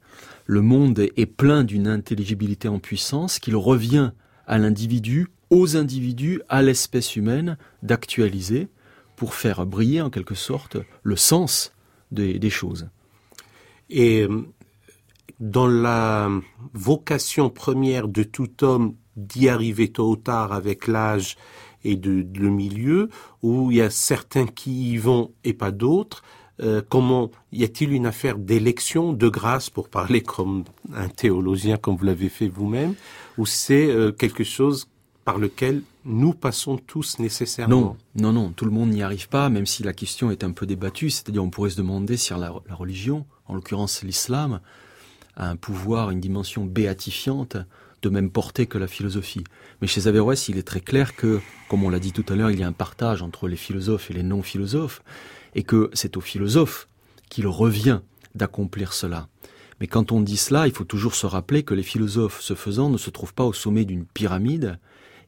Le 0.47 0.61
monde 0.61 0.99
est 0.99 1.27
plein 1.27 1.63
d'une 1.63 1.87
intelligibilité 1.87 2.67
en 2.67 2.81
puissance 2.81 3.39
qu'il 3.39 3.55
revient 3.55 4.11
à 4.49 4.59
l'individu, 4.59 5.29
aux 5.51 5.77
individus, 5.77 6.41
à 6.49 6.63
l'espèce 6.63 7.17
humaine 7.17 7.59
d'actualiser 7.83 8.69
pour 9.17 9.35
faire 9.35 9.67
briller 9.67 10.01
en 10.01 10.11
quelque 10.11 10.35
sorte 10.35 10.79
le 11.03 11.17
sens 11.17 11.73
des, 12.11 12.51
choses. 12.51 12.89
Et 13.89 14.23
euh, 14.23 14.47
dans 15.39 15.69
la 15.69 16.31
vocation 16.73 17.51
première 17.51 18.09
de 18.09 18.23
tout 18.23 18.65
homme 18.65 18.95
d'y 19.17 19.49
arriver 19.49 19.89
tôt 19.89 20.11
ou 20.11 20.17
tard 20.17 20.53
avec 20.53 20.87
l'âge 20.87 21.37
et 21.85 21.97
le 21.97 22.51
milieu, 22.51 23.09
où 23.43 23.71
il 23.71 23.79
y 23.79 23.81
a 23.81 23.91
certains 23.91 24.47
qui 24.47 24.93
y 24.93 24.97
vont 24.97 25.33
et 25.45 25.55
pas 25.55 25.71
d'autres, 25.71 26.23
euh, 26.63 26.83
comment 26.87 27.31
y 27.53 27.65
a-t-il 27.65 27.93
une 27.93 28.05
affaire 28.05 28.37
d'élection 28.37 29.15
de 29.15 29.29
grâce 29.29 29.71
pour 29.71 29.89
parler 29.89 30.21
comme 30.21 30.65
un 30.93 31.09
théologien 31.09 31.79
comme 31.79 31.97
vous 31.97 32.05
l'avez 32.05 32.29
fait 32.29 32.49
vous-même 32.49 32.95
ou 33.39 33.47
c'est 33.47 33.87
euh, 33.87 34.13
quelque 34.13 34.45
chose 34.45 34.87
par 35.31 35.39
lequel 35.39 35.83
nous 36.05 36.35
passons 36.35 36.77
tous 36.77 37.21
nécessairement 37.21 37.97
Non, 38.17 38.33
non, 38.33 38.33
non, 38.33 38.51
tout 38.51 38.65
le 38.65 38.73
monde 38.73 38.91
n'y 38.91 39.01
arrive 39.01 39.29
pas, 39.29 39.49
même 39.49 39.65
si 39.65 39.85
la 39.85 39.93
question 39.93 40.33
est 40.33 40.43
un 40.43 40.51
peu 40.51 40.67
débattue. 40.67 41.09
C'est-à-dire, 41.09 41.45
on 41.45 41.51
pourrait 41.51 41.71
se 41.71 41.77
demander 41.77 42.17
si 42.17 42.33
la, 42.33 42.53
religion, 42.71 43.27
en 43.47 43.55
l'occurrence 43.55 44.03
l'islam, 44.03 44.59
a 45.37 45.49
un 45.49 45.55
pouvoir, 45.55 46.11
une 46.11 46.19
dimension 46.19 46.65
béatifiante 46.65 47.59
de 48.03 48.09
même 48.09 48.29
portée 48.29 48.67
que 48.67 48.77
la 48.77 48.89
philosophie. 48.89 49.45
Mais 49.81 49.87
chez 49.87 50.09
Averroès, 50.09 50.49
il 50.49 50.59
est 50.59 50.67
très 50.67 50.81
clair 50.81 51.15
que, 51.15 51.41
comme 51.69 51.85
on 51.85 51.91
l'a 51.91 52.01
dit 52.01 52.11
tout 52.11 52.27
à 52.29 52.35
l'heure, 52.35 52.51
il 52.51 52.59
y 52.59 52.65
a 52.65 52.67
un 52.67 52.73
partage 52.73 53.23
entre 53.23 53.47
les 53.47 53.55
philosophes 53.55 54.11
et 54.11 54.15
les 54.15 54.25
non-philosophes, 54.25 55.01
et 55.55 55.63
que 55.63 55.91
c'est 55.93 56.17
aux 56.17 56.21
philosophes 56.21 56.89
qu'il 57.29 57.47
revient 57.47 58.01
d'accomplir 58.35 58.93
cela. 58.93 59.29
Mais 59.79 59.87
quand 59.87 60.11
on 60.11 60.21
dit 60.23 60.37
cela, 60.37 60.67
il 60.67 60.73
faut 60.73 60.83
toujours 60.83 61.15
se 61.15 61.27
rappeler 61.27 61.63
que 61.63 61.75
les 61.75 61.85
philosophes, 61.85 62.41
ce 62.41 62.55
faisant, 62.55 62.91
ne 62.91 62.99
se 62.99 63.11
trouvent 63.11 63.33
pas 63.33 63.45
au 63.45 63.53
sommet 63.53 63.85
d'une 63.85 64.07
pyramide 64.07 64.81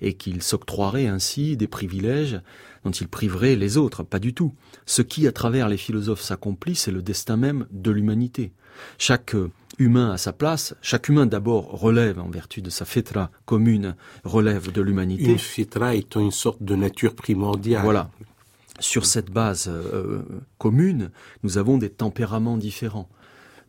et 0.03 0.15
qu'ils 0.15 0.43
s'octroieraient 0.43 1.07
ainsi 1.07 1.57
des 1.57 1.69
privilèges 1.69 2.41
dont 2.85 2.91
ils 2.91 3.09
priveraient 3.09 3.57
les 3.57 3.79
autres. 3.79 4.03
Pas 4.03 4.19
du 4.19 4.35
tout. 4.35 4.53
Ce 4.85 5.01
qui, 5.01 5.27
à 5.27 5.33
travers 5.33 5.69
les 5.69 5.79
philosophes, 5.79 6.21
s'accomplit, 6.21 6.75
c'est 6.75 6.91
le 6.91 7.01
destin 7.01 7.39
même 7.39 7.67
de 7.71 7.91
l'humanité. 7.91 8.53
Chaque 8.99 9.35
humain 9.79 10.11
à 10.11 10.19
sa 10.19 10.33
place, 10.33 10.75
chaque 10.83 11.09
humain 11.09 11.27
d'abord 11.27 11.71
relève, 11.81 12.19
en 12.19 12.29
vertu 12.29 12.61
de 12.61 12.71
sa 12.71 12.85
fétra 12.85 13.31
commune, 13.47 13.95
relève 14.25 14.71
de 14.71 14.83
l'humanité. 14.83 15.37
Une 15.57 15.83
étant 15.95 16.21
une 16.21 16.31
sorte 16.31 16.63
de 16.63 16.75
nature 16.75 17.15
primordiale. 17.15 17.83
Voilà 17.83 18.11
sur 18.81 19.07
cette 19.07 19.31
base 19.31 19.69
euh, 19.69 20.23
commune, 20.59 21.11
nous 21.43 21.59
avons 21.59 21.79
des 21.79 21.91
tempéraments 21.91 22.57
différents. 22.57 23.09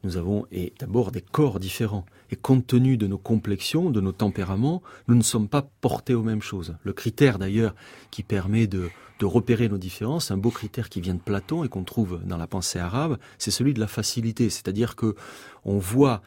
Nous 0.04 0.18
avons 0.18 0.46
d'abord 0.80 1.12
des 1.12 1.22
corps 1.22 1.60
différents. 1.60 2.06
Et 2.32 2.36
compte 2.36 2.68
tenu 2.68 2.98
de 2.98 3.08
nos 3.08 3.18
complexions, 3.18 3.90
de 3.90 4.02
nos 4.02 4.12
tempéraments, 4.12 4.82
nous 5.08 5.16
ne 5.16 5.22
sommes 5.22 5.48
pas 5.48 5.70
portés 5.82 6.14
aux 6.14 6.24
mêmes 6.24 6.42
choses. 6.42 6.76
Le 6.84 6.92
critère 6.92 7.38
d'ailleurs 7.38 7.76
qui 8.12 8.24
permet 8.24 8.68
de, 8.68 8.90
de 9.20 9.26
repérer 9.26 9.70
nos 9.70 9.78
différences, 9.78 10.32
un 10.32 10.38
beau 10.38 10.50
critère 10.50 10.90
qui 10.90 11.00
vient 11.00 11.14
de 11.14 11.20
Platon 11.20 11.64
et 11.64 11.70
qu'on 11.70 11.84
trouve 11.84 12.22
dans 12.26 12.38
la 12.38 12.48
pensée 12.48 12.80
arabe, 12.80 13.18
c'est 13.38 13.52
celui 13.52 13.74
de 13.74 13.80
la 13.80 13.88
facilité. 13.88 14.50
C'est-à-dire 14.50 14.96
que 14.96 15.16
on 15.64 15.78
voit 15.78 16.22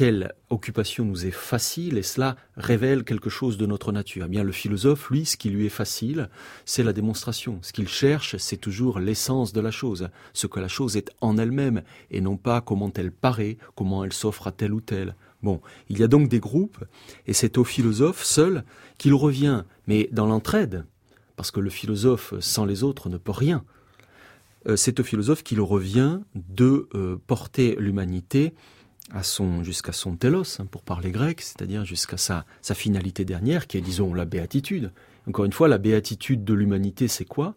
quelle 0.00 0.32
occupation 0.48 1.04
nous 1.04 1.26
est 1.26 1.30
facile 1.30 1.98
et 1.98 2.02
cela 2.02 2.36
révèle 2.56 3.04
quelque 3.04 3.28
chose 3.28 3.58
de 3.58 3.66
notre 3.66 3.92
nature. 3.92 4.24
Eh 4.24 4.30
bien, 4.30 4.44
le 4.44 4.50
philosophe, 4.50 5.10
lui, 5.10 5.26
ce 5.26 5.36
qui 5.36 5.50
lui 5.50 5.66
est 5.66 5.68
facile, 5.68 6.30
c'est 6.64 6.82
la 6.82 6.94
démonstration. 6.94 7.58
Ce 7.60 7.74
qu'il 7.74 7.86
cherche, 7.86 8.38
c'est 8.38 8.56
toujours 8.56 8.98
l'essence 8.98 9.52
de 9.52 9.60
la 9.60 9.70
chose, 9.70 10.08
ce 10.32 10.46
que 10.46 10.58
la 10.58 10.68
chose 10.68 10.96
est 10.96 11.10
en 11.20 11.36
elle-même 11.36 11.82
et 12.10 12.22
non 12.22 12.38
pas 12.38 12.62
comment 12.62 12.90
elle 12.94 13.12
paraît, 13.12 13.58
comment 13.74 14.02
elle 14.02 14.14
s'offre 14.14 14.46
à 14.46 14.52
tel 14.52 14.72
ou 14.72 14.80
tel. 14.80 15.16
Bon, 15.42 15.60
il 15.90 15.98
y 15.98 16.02
a 16.02 16.08
donc 16.08 16.30
des 16.30 16.40
groupes 16.40 16.82
et 17.26 17.34
c'est 17.34 17.58
au 17.58 17.64
philosophe 17.64 18.24
seul 18.24 18.64
qu'il 18.96 19.12
revient, 19.12 19.64
mais 19.86 20.08
dans 20.12 20.24
l'entraide, 20.24 20.86
parce 21.36 21.50
que 21.50 21.60
le 21.60 21.68
philosophe 21.68 22.32
sans 22.40 22.64
les 22.64 22.84
autres 22.84 23.10
ne 23.10 23.18
peut 23.18 23.32
rien. 23.32 23.66
Euh, 24.66 24.76
c'est 24.76 24.98
au 24.98 25.04
philosophe 25.04 25.42
qu'il 25.42 25.60
revient 25.60 26.20
de 26.34 26.88
euh, 26.94 27.18
porter 27.26 27.76
l'humanité 27.78 28.54
à 29.12 29.22
son, 29.22 29.62
jusqu'à 29.62 29.92
son 29.92 30.16
telos, 30.16 30.60
hein, 30.60 30.66
pour 30.66 30.82
parler 30.82 31.10
grec, 31.10 31.40
c'est-à-dire 31.40 31.84
jusqu'à 31.84 32.16
sa, 32.16 32.44
sa 32.62 32.74
finalité 32.74 33.24
dernière, 33.24 33.66
qui 33.66 33.76
est, 33.76 33.82
disons, 33.82 34.14
la 34.14 34.24
béatitude. 34.24 34.92
Encore 35.26 35.44
une 35.44 35.52
fois, 35.52 35.68
la 35.68 35.78
béatitude 35.78 36.44
de 36.44 36.54
l'humanité, 36.54 37.08
c'est 37.08 37.24
quoi? 37.24 37.54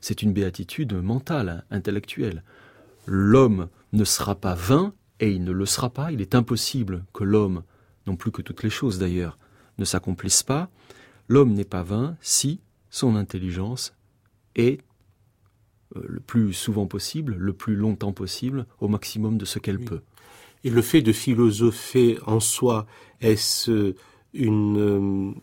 C'est 0.00 0.22
une 0.22 0.32
béatitude 0.32 0.94
mentale, 0.94 1.64
intellectuelle. 1.70 2.42
L'homme 3.06 3.68
ne 3.92 4.04
sera 4.04 4.34
pas 4.34 4.54
vain, 4.54 4.92
et 5.20 5.30
il 5.30 5.44
ne 5.44 5.52
le 5.52 5.66
sera 5.66 5.90
pas. 5.90 6.12
Il 6.12 6.20
est 6.20 6.34
impossible 6.34 7.04
que 7.12 7.24
l'homme, 7.24 7.62
non 8.06 8.16
plus 8.16 8.30
que 8.30 8.42
toutes 8.42 8.62
les 8.62 8.70
choses 8.70 8.98
d'ailleurs, 8.98 9.38
ne 9.78 9.84
s'accomplissent 9.84 10.42
pas. 10.42 10.70
L'homme 11.28 11.52
n'est 11.52 11.64
pas 11.64 11.82
vain 11.82 12.16
si 12.20 12.60
son 12.90 13.16
intelligence 13.16 13.94
est 14.56 14.80
euh, 15.96 16.02
le 16.06 16.20
plus 16.20 16.52
souvent 16.52 16.86
possible, 16.86 17.34
le 17.36 17.52
plus 17.52 17.76
longtemps 17.76 18.12
possible, 18.12 18.66
au 18.80 18.88
maximum 18.88 19.38
de 19.38 19.44
ce 19.44 19.58
qu'elle 19.58 19.80
peut. 19.80 20.02
Et 20.64 20.70
le 20.70 20.82
fait 20.82 21.02
de 21.02 21.12
philosopher 21.12 22.18
en 22.26 22.40
soi, 22.40 22.86
est-ce 23.20 23.94
une 24.32 24.78
euh, 24.78 25.40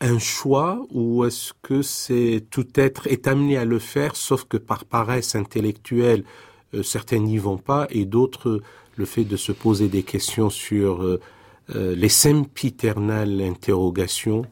un 0.00 0.18
choix 0.18 0.86
ou 0.90 1.24
est-ce 1.24 1.52
que 1.62 2.38
tout 2.38 2.66
être 2.74 3.06
est 3.06 3.26
amené 3.26 3.56
à 3.56 3.64
le 3.64 3.78
faire, 3.78 4.14
sauf 4.14 4.44
que 4.44 4.56
par 4.56 4.84
paresse 4.84 5.34
intellectuelle, 5.34 6.24
euh, 6.74 6.82
certains 6.82 7.18
n'y 7.18 7.38
vont 7.38 7.58
pas 7.58 7.86
et 7.90 8.04
d'autres 8.04 8.60
le 8.96 9.04
fait 9.04 9.24
de 9.24 9.36
se 9.36 9.52
poser 9.52 9.88
des 9.88 10.02
questions 10.02 10.50
sur 10.50 11.02
euh, 11.02 11.20
les 11.68 12.08
sempiternales 12.08 13.40
interrogations, 13.40 14.44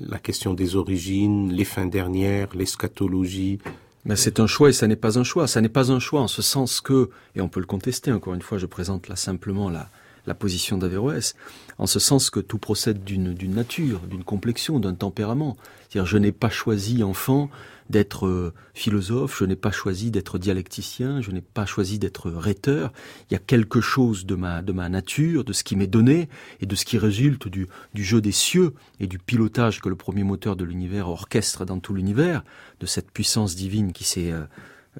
la 0.00 0.18
question 0.18 0.54
des 0.54 0.76
origines, 0.76 1.52
les 1.52 1.64
fins 1.64 1.86
dernières, 1.86 2.54
l'eschatologie, 2.54 3.58
mais 4.04 4.16
c'est 4.16 4.40
un 4.40 4.46
choix 4.46 4.70
et 4.70 4.72
ça 4.72 4.86
n'est 4.86 4.96
pas 4.96 5.18
un 5.18 5.24
choix. 5.24 5.46
Ça 5.46 5.60
n'est 5.60 5.68
pas 5.68 5.90
un 5.92 5.98
choix 5.98 6.20
en 6.20 6.28
ce 6.28 6.42
sens 6.42 6.80
que, 6.80 7.10
et 7.34 7.40
on 7.40 7.48
peut 7.48 7.60
le 7.60 7.66
contester, 7.66 8.12
encore 8.12 8.34
une 8.34 8.42
fois, 8.42 8.58
je 8.58 8.66
présente 8.66 9.08
là 9.08 9.16
simplement 9.16 9.70
la, 9.70 9.90
la 10.28 10.34
position 10.34 10.78
d'Averroès, 10.78 11.34
en 11.78 11.86
ce 11.86 11.98
sens 11.98 12.30
que 12.30 12.40
tout 12.40 12.58
procède 12.58 13.02
d'une 13.02 13.54
nature, 13.54 14.00
d'une 14.00 14.24
complexion, 14.24 14.78
d'un 14.78 14.94
tempérament. 14.94 15.56
C'est-à-dire, 15.88 16.06
je 16.06 16.18
n'ai 16.18 16.32
pas 16.32 16.50
choisi, 16.50 17.02
enfant, 17.02 17.50
d'être 17.88 18.26
euh, 18.26 18.52
philosophe, 18.74 19.38
je 19.38 19.44
n'ai 19.44 19.56
pas 19.56 19.70
choisi 19.70 20.10
d'être 20.10 20.38
dialecticien, 20.38 21.22
je 21.22 21.30
n'ai 21.30 21.40
pas 21.40 21.64
choisi 21.64 21.98
d'être 21.98 22.30
rhéteur. 22.30 22.92
Il 23.30 23.34
y 23.34 23.36
a 23.36 23.40
quelque 23.40 23.80
chose 23.80 24.26
de 24.26 24.34
ma, 24.34 24.60
de 24.60 24.72
ma 24.72 24.88
nature, 24.88 25.44
de 25.44 25.52
ce 25.52 25.64
qui 25.64 25.76
m'est 25.76 25.86
donné, 25.86 26.28
et 26.60 26.66
de 26.66 26.74
ce 26.74 26.84
qui 26.84 26.98
résulte 26.98 27.48
du, 27.48 27.66
du 27.94 28.04
jeu 28.04 28.20
des 28.20 28.32
cieux 28.32 28.74
et 29.00 29.06
du 29.06 29.18
pilotage 29.18 29.80
que 29.80 29.88
le 29.88 29.96
premier 29.96 30.24
moteur 30.24 30.56
de 30.56 30.64
l'univers 30.64 31.08
orchestre 31.08 31.64
dans 31.64 31.80
tout 31.80 31.94
l'univers, 31.94 32.44
de 32.80 32.86
cette 32.86 33.10
puissance 33.10 33.56
divine 33.56 33.92
qui 33.92 34.04
s'est, 34.04 34.32
euh, 34.32 34.44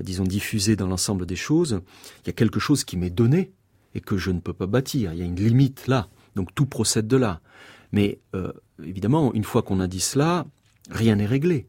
disons, 0.00 0.24
diffusée 0.24 0.76
dans 0.76 0.86
l'ensemble 0.86 1.26
des 1.26 1.36
choses. 1.36 1.80
Il 2.24 2.28
y 2.28 2.30
a 2.30 2.34
quelque 2.34 2.60
chose 2.60 2.84
qui 2.84 2.96
m'est 2.96 3.10
donné, 3.10 3.52
et 3.98 4.00
que 4.00 4.16
je 4.16 4.30
ne 4.30 4.38
peux 4.38 4.52
pas 4.52 4.68
bâtir. 4.68 5.12
Il 5.12 5.18
y 5.18 5.22
a 5.22 5.24
une 5.24 5.34
limite 5.34 5.88
là. 5.88 6.08
Donc 6.36 6.54
tout 6.54 6.66
procède 6.66 7.08
de 7.08 7.16
là. 7.16 7.40
Mais 7.90 8.20
euh, 8.36 8.52
évidemment, 8.82 9.34
une 9.34 9.42
fois 9.42 9.62
qu'on 9.62 9.80
a 9.80 9.88
dit 9.88 9.98
cela, 9.98 10.46
rien 10.88 11.16
n'est 11.16 11.26
réglé. 11.26 11.66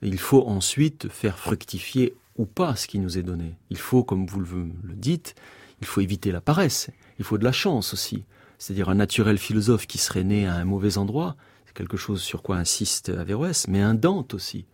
Il 0.00 0.18
faut 0.18 0.46
ensuite 0.46 1.08
faire 1.10 1.38
fructifier 1.38 2.14
ou 2.38 2.46
pas 2.46 2.76
ce 2.76 2.86
qui 2.86 2.98
nous 2.98 3.18
est 3.18 3.22
donné. 3.22 3.56
Il 3.68 3.76
faut, 3.76 4.02
comme 4.02 4.24
vous 4.24 4.40
le 4.40 4.94
dites, 4.94 5.34
il 5.82 5.86
faut 5.86 6.00
éviter 6.00 6.32
la 6.32 6.40
paresse. 6.40 6.88
Il 7.18 7.26
faut 7.26 7.36
de 7.36 7.44
la 7.44 7.52
chance 7.52 7.92
aussi. 7.92 8.24
C'est-à-dire 8.56 8.88
un 8.88 8.94
naturel 8.94 9.36
philosophe 9.36 9.86
qui 9.86 9.98
serait 9.98 10.24
né 10.24 10.46
à 10.46 10.54
un 10.54 10.64
mauvais 10.64 10.96
endroit, 10.96 11.36
c'est 11.66 11.74
quelque 11.74 11.98
chose 11.98 12.22
sur 12.22 12.42
quoi 12.42 12.56
insiste 12.56 13.10
Averroès, 13.10 13.68
mais 13.68 13.82
un 13.82 13.94
Dante 13.94 14.32
aussi 14.32 14.64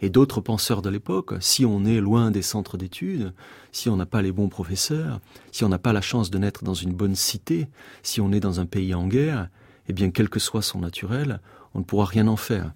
et 0.00 0.10
d'autres 0.10 0.40
penseurs 0.40 0.82
de 0.82 0.90
l'époque, 0.90 1.34
si 1.40 1.64
on 1.64 1.84
est 1.84 2.00
loin 2.00 2.30
des 2.30 2.42
centres 2.42 2.76
d'études, 2.76 3.32
si 3.72 3.88
on 3.88 3.96
n'a 3.96 4.06
pas 4.06 4.22
les 4.22 4.32
bons 4.32 4.48
professeurs, 4.48 5.20
si 5.52 5.64
on 5.64 5.68
n'a 5.68 5.78
pas 5.78 5.92
la 5.92 6.00
chance 6.00 6.30
de 6.30 6.38
naître 6.38 6.64
dans 6.64 6.74
une 6.74 6.92
bonne 6.92 7.14
cité, 7.14 7.68
si 8.02 8.20
on 8.20 8.32
est 8.32 8.40
dans 8.40 8.60
un 8.60 8.66
pays 8.66 8.94
en 8.94 9.06
guerre, 9.06 9.48
eh 9.88 9.92
bien, 9.92 10.10
quel 10.10 10.28
que 10.28 10.40
soit 10.40 10.62
son 10.62 10.80
naturel, 10.80 11.40
on 11.74 11.80
ne 11.80 11.84
pourra 11.84 12.06
rien 12.06 12.26
en 12.26 12.36
faire. 12.36 12.72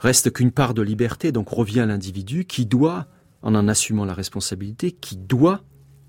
Reste 0.00 0.32
qu'une 0.32 0.50
part 0.50 0.74
de 0.74 0.82
liberté, 0.82 1.32
donc 1.32 1.48
revient 1.48 1.80
à 1.80 1.86
l'individu 1.86 2.44
qui 2.44 2.66
doit, 2.66 3.06
en 3.42 3.54
en 3.54 3.68
assumant 3.68 4.04
la 4.04 4.14
responsabilité, 4.14 4.92
qui 4.92 5.16
doit 5.16 5.62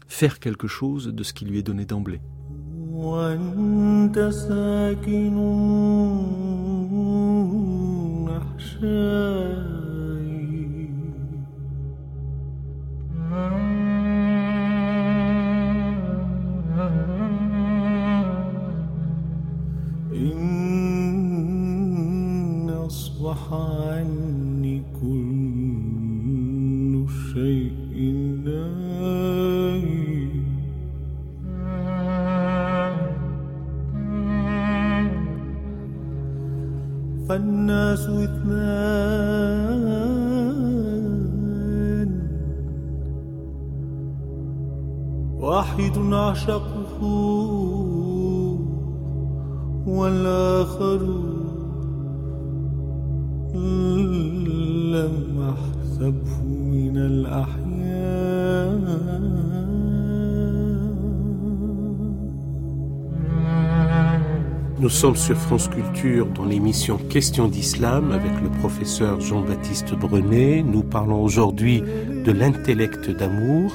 faire 0.07 0.39
quelque 0.39 0.67
chose 0.67 1.07
de 1.07 1.23
ce 1.23 1.33
qui 1.33 1.45
lui 1.45 1.59
est 1.59 1.63
donné 1.63 1.85
d'emblée. 1.85 2.21
إن 13.31 13.39
أصبح 22.69 23.53
عني 23.53 24.83
كل 25.01 25.51
فالناس 37.29 38.09
إثنان. 38.09 40.00
واحد 45.50 45.98
عشقه 46.12 47.02
والآخر 49.86 51.00
لم 54.94 55.52
أحسبه 55.52 56.42
من 56.44 56.96
الأحياء 56.96 57.66
Nous 64.78 64.90
sommes 64.90 65.16
sur 65.16 65.36
France 65.38 65.68
Culture 65.68 66.26
dans 66.26 66.44
l'émission 66.44 66.98
Questions 66.98 67.48
d'Islam 67.48 68.12
avec 68.12 68.30
le 68.42 68.50
professeur 68.50 69.20
Jean-Baptiste 69.20 69.94
Brenet. 69.94 70.62
Nous 70.62 70.82
parlons 70.82 71.22
aujourd'hui 71.24 71.80
de 71.80 72.30
l'intellect 72.30 73.08
d'amour. 73.10 73.72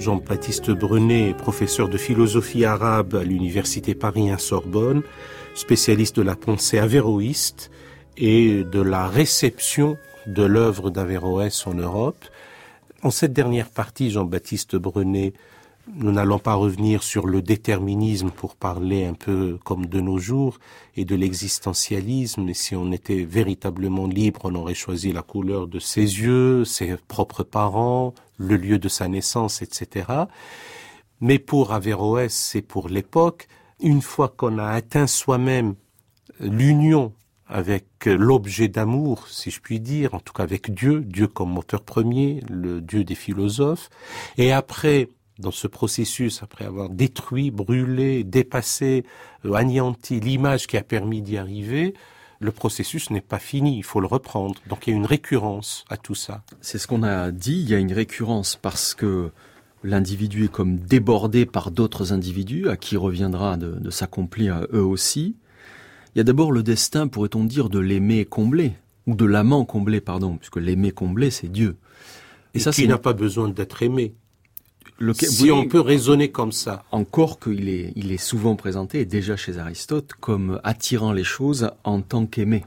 Jean-Baptiste 0.00 0.70
Brenet 0.70 1.28
est 1.28 1.34
professeur 1.34 1.90
de 1.90 1.98
philosophie 1.98 2.64
arabe 2.64 3.16
à 3.16 3.22
l'université 3.22 3.94
Paris 3.94 4.30
1 4.30 4.38
Sorbonne, 4.38 5.02
spécialiste 5.54 6.16
de 6.16 6.22
la 6.22 6.36
pensée 6.36 6.78
avéroïste 6.78 7.70
et 8.16 8.64
de 8.64 8.80
la 8.80 9.08
réception 9.08 9.98
de 10.26 10.42
l'œuvre 10.42 10.88
d'Averroès 10.88 11.66
en 11.66 11.74
Europe. 11.74 12.24
En 13.02 13.10
cette 13.10 13.34
dernière 13.34 13.68
partie, 13.68 14.10
Jean-Baptiste 14.10 14.74
Brenet, 14.76 15.34
nous 15.94 16.12
n'allons 16.12 16.38
pas 16.38 16.54
revenir 16.54 17.02
sur 17.02 17.26
le 17.26 17.42
déterminisme 17.42 18.30
pour 18.30 18.56
parler 18.56 19.04
un 19.04 19.14
peu 19.14 19.58
comme 19.64 19.86
de 19.86 20.00
nos 20.00 20.18
jours 20.18 20.58
et 20.96 21.04
de 21.04 21.14
l'existentialisme. 21.14 22.52
Si 22.54 22.76
on 22.76 22.92
était 22.92 23.24
véritablement 23.24 24.06
libre, 24.06 24.42
on 24.44 24.54
aurait 24.54 24.74
choisi 24.74 25.12
la 25.12 25.22
couleur 25.22 25.66
de 25.66 25.78
ses 25.78 26.02
yeux, 26.02 26.64
ses 26.64 26.96
propres 27.08 27.42
parents, 27.42 28.14
le 28.38 28.56
lieu 28.56 28.78
de 28.78 28.88
sa 28.88 29.08
naissance, 29.08 29.62
etc. 29.62 30.06
Mais 31.20 31.38
pour 31.38 31.72
Averroès 31.72 32.54
et 32.54 32.62
pour 32.62 32.88
l'époque, 32.88 33.48
une 33.80 34.02
fois 34.02 34.28
qu'on 34.28 34.58
a 34.58 34.66
atteint 34.66 35.06
soi-même 35.06 35.74
l'union 36.38 37.12
avec 37.46 37.86
l'objet 38.06 38.68
d'amour, 38.68 39.26
si 39.28 39.50
je 39.50 39.60
puis 39.60 39.80
dire, 39.80 40.14
en 40.14 40.20
tout 40.20 40.32
cas 40.32 40.44
avec 40.44 40.72
Dieu, 40.72 41.00
Dieu 41.00 41.26
comme 41.26 41.50
moteur 41.50 41.82
premier, 41.82 42.42
le 42.48 42.80
Dieu 42.80 43.02
des 43.02 43.16
philosophes, 43.16 43.90
et 44.38 44.52
après, 44.52 45.08
dans 45.40 45.50
ce 45.50 45.66
processus, 45.66 46.42
après 46.42 46.64
avoir 46.64 46.88
détruit, 46.88 47.50
brûlé, 47.50 48.24
dépassé, 48.24 49.04
euh, 49.44 49.54
anéanti 49.54 50.20
l'image 50.20 50.66
qui 50.66 50.76
a 50.76 50.82
permis 50.82 51.22
d'y 51.22 51.36
arriver, 51.36 51.94
le 52.40 52.52
processus 52.52 53.10
n'est 53.10 53.20
pas 53.20 53.38
fini, 53.38 53.76
il 53.76 53.82
faut 53.82 54.00
le 54.00 54.06
reprendre. 54.06 54.54
Donc 54.68 54.86
il 54.86 54.90
y 54.90 54.92
a 54.94 54.96
une 54.96 55.06
récurrence 55.06 55.84
à 55.90 55.96
tout 55.96 56.14
ça. 56.14 56.42
C'est 56.60 56.78
ce 56.78 56.86
qu'on 56.86 57.02
a 57.02 57.30
dit, 57.30 57.60
il 57.60 57.68
y 57.68 57.74
a 57.74 57.78
une 57.78 57.92
récurrence 57.92 58.58
parce 58.60 58.94
que 58.94 59.30
l'individu 59.84 60.46
est 60.46 60.52
comme 60.52 60.78
débordé 60.78 61.46
par 61.46 61.70
d'autres 61.70 62.12
individus 62.12 62.68
à 62.68 62.76
qui 62.76 62.96
reviendra 62.96 63.56
de, 63.56 63.72
de 63.72 63.90
s'accomplir 63.90 64.66
eux 64.72 64.84
aussi. 64.84 65.36
Il 66.14 66.18
y 66.18 66.20
a 66.20 66.24
d'abord 66.24 66.50
le 66.50 66.62
destin, 66.62 67.08
pourrait-on 67.08 67.44
dire, 67.44 67.68
de 67.68 67.78
l'aimer 67.78 68.24
comblé, 68.24 68.72
ou 69.06 69.14
de 69.14 69.24
l'amant 69.24 69.64
comblé, 69.64 70.00
pardon, 70.00 70.36
puisque 70.36 70.56
l'aimer 70.56 70.90
comblé, 70.92 71.30
c'est 71.30 71.48
Dieu. 71.48 71.76
Et, 72.54 72.58
et 72.58 72.60
ça, 72.60 72.72
qui 72.72 72.88
n'a 72.88 72.98
pas 72.98 73.12
besoin 73.12 73.48
d'être 73.48 73.82
aimé. 73.82 74.14
Le, 75.00 75.14
si 75.14 75.44
oui, 75.44 75.50
on 75.50 75.66
peut 75.66 75.80
raisonner 75.80 76.30
comme 76.30 76.52
ça. 76.52 76.84
Encore 76.92 77.40
qu'il 77.40 77.70
est, 77.70 77.94
il 77.96 78.12
est 78.12 78.18
souvent 78.18 78.54
présenté, 78.54 79.06
déjà 79.06 79.34
chez 79.34 79.56
Aristote, 79.56 80.12
comme 80.20 80.60
attirant 80.62 81.12
les 81.12 81.24
choses 81.24 81.70
en 81.84 82.02
tant 82.02 82.26
qu'aimé. 82.26 82.66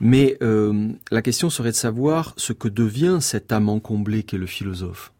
Mais 0.00 0.38
euh, 0.42 0.88
la 1.10 1.20
question 1.20 1.50
serait 1.50 1.70
de 1.70 1.76
savoir 1.76 2.32
ce 2.38 2.54
que 2.54 2.68
devient 2.68 3.18
cet 3.20 3.52
amant 3.52 3.78
comblé 3.78 4.22
qu'est 4.22 4.38
le 4.38 4.46
philosophe. 4.46 5.12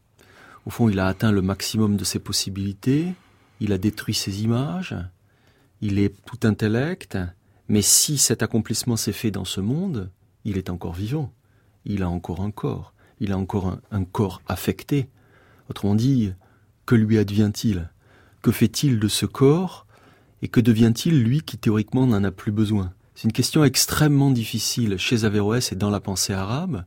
Au 0.65 0.71
fond, 0.71 0.89
il 0.89 0.99
a 0.99 1.07
atteint 1.07 1.31
le 1.31 1.43
maximum 1.43 1.99
de 1.99 2.05
ses 2.05 2.21
possibilités, 2.21 3.13
il 3.61 3.73
a 3.75 3.79
détruit 3.79 4.15
ses 4.15 4.45
images, 4.45 4.97
il 5.83 5.99
est 5.99 6.15
tout 6.25 6.47
intellect, 6.47 7.19
mais 7.69 7.83
si 7.83 8.17
cet 8.17 8.43
accomplissement 8.43 8.97
s'est 8.97 9.13
fait 9.13 9.31
dans 9.31 9.45
ce 9.45 9.61
monde, 9.61 10.11
il 10.47 10.57
est 10.57 10.71
encore 10.71 10.95
vivant, 10.95 11.35
il 11.85 12.03
a 12.03 12.09
encore 12.09 12.41
un 12.41 12.51
corps, 12.51 12.95
il 13.21 13.31
a 13.33 13.37
encore 13.37 13.67
un, 13.67 13.81
un 13.91 14.05
corps 14.05 14.41
affecté. 14.49 15.09
Autrement 15.69 15.95
dit, 15.95 16.33
que 16.87 16.95
lui 16.95 17.19
advient-il? 17.19 17.91
Que 18.43 18.53
fait-il 18.53 18.99
de 18.99 19.09
ce 19.09 19.27
corps? 19.27 19.87
Et 20.43 20.49
que 20.49 20.61
devient-il 20.61 21.23
lui 21.23 21.41
qui 21.41 21.57
théoriquement 21.57 22.07
n'en 22.07 22.25
a 22.25 22.31
plus 22.31 22.53
besoin? 22.53 22.93
C'est 23.15 23.25
une 23.25 23.33
question 23.33 23.65
extrêmement 23.65 24.31
difficile 24.31 24.99
chez 24.99 25.25
Averroès 25.25 25.73
et 25.73 25.77
dans 25.77 25.91
la 25.91 26.01
pensée 26.01 26.33
arabe. 26.33 26.85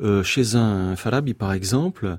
Euh, 0.00 0.22
chez 0.22 0.54
un 0.54 0.96
Farabi, 0.96 1.34
par 1.34 1.52
exemple, 1.52 2.18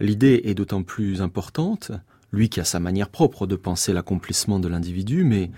l'idée 0.00 0.42
est 0.44 0.54
d'autant 0.54 0.82
plus 0.82 1.22
importante 1.22 1.92
lui 2.34 2.48
qui 2.48 2.60
a 2.60 2.64
sa 2.64 2.80
manière 2.80 3.08
propre 3.08 3.46
de 3.46 3.56
penser 3.56 3.92
l'accomplissement 3.92 4.58
de 4.58 4.68
l'individu, 4.68 5.24
mais 5.24 5.50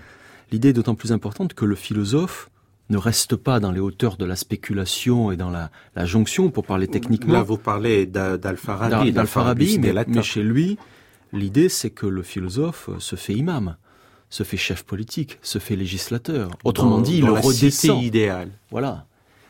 l'idée 0.51 0.69
est 0.69 0.73
d'autant 0.73 0.95
plus 0.95 1.11
importante 1.11 1.53
que 1.53 1.65
le 1.65 1.75
philosophe 1.75 2.49
ne 2.89 2.97
reste 2.97 3.35
pas 3.35 3.59
dans 3.59 3.71
les 3.71 3.79
hauteurs 3.79 4.17
de 4.17 4.25
la 4.25 4.35
spéculation 4.35 5.31
et 5.31 5.37
dans 5.37 5.49
la, 5.49 5.71
la 5.95 6.05
jonction, 6.05 6.49
pour 6.49 6.65
parler 6.65 6.87
techniquement. 6.87 7.33
Là, 7.33 7.43
vous 7.43 7.57
parlez 7.57 8.05
d'Al-Farabi. 8.05 9.11
D'Al-Farabi, 9.11 9.79
mais, 9.79 9.93
mais 10.07 10.23
chez 10.23 10.43
lui, 10.43 10.77
l'idée, 11.33 11.69
c'est 11.69 11.89
que 11.89 12.05
le 12.05 12.23
philosophe 12.23 12.89
se 12.99 13.15
fait 13.15 13.33
imam, 13.33 13.75
se 14.29 14.43
fait 14.43 14.57
chef 14.57 14.83
politique, 14.83 15.39
se 15.41 15.59
fait 15.59 15.75
législateur. 15.75 16.51
Autrement 16.63 16.97
dans, 16.97 17.01
dit, 17.01 17.17
il 17.19 17.25
la 17.25 17.39
redescend. 17.39 18.01
idéal. 18.01 18.51
Voilà. 18.71 19.05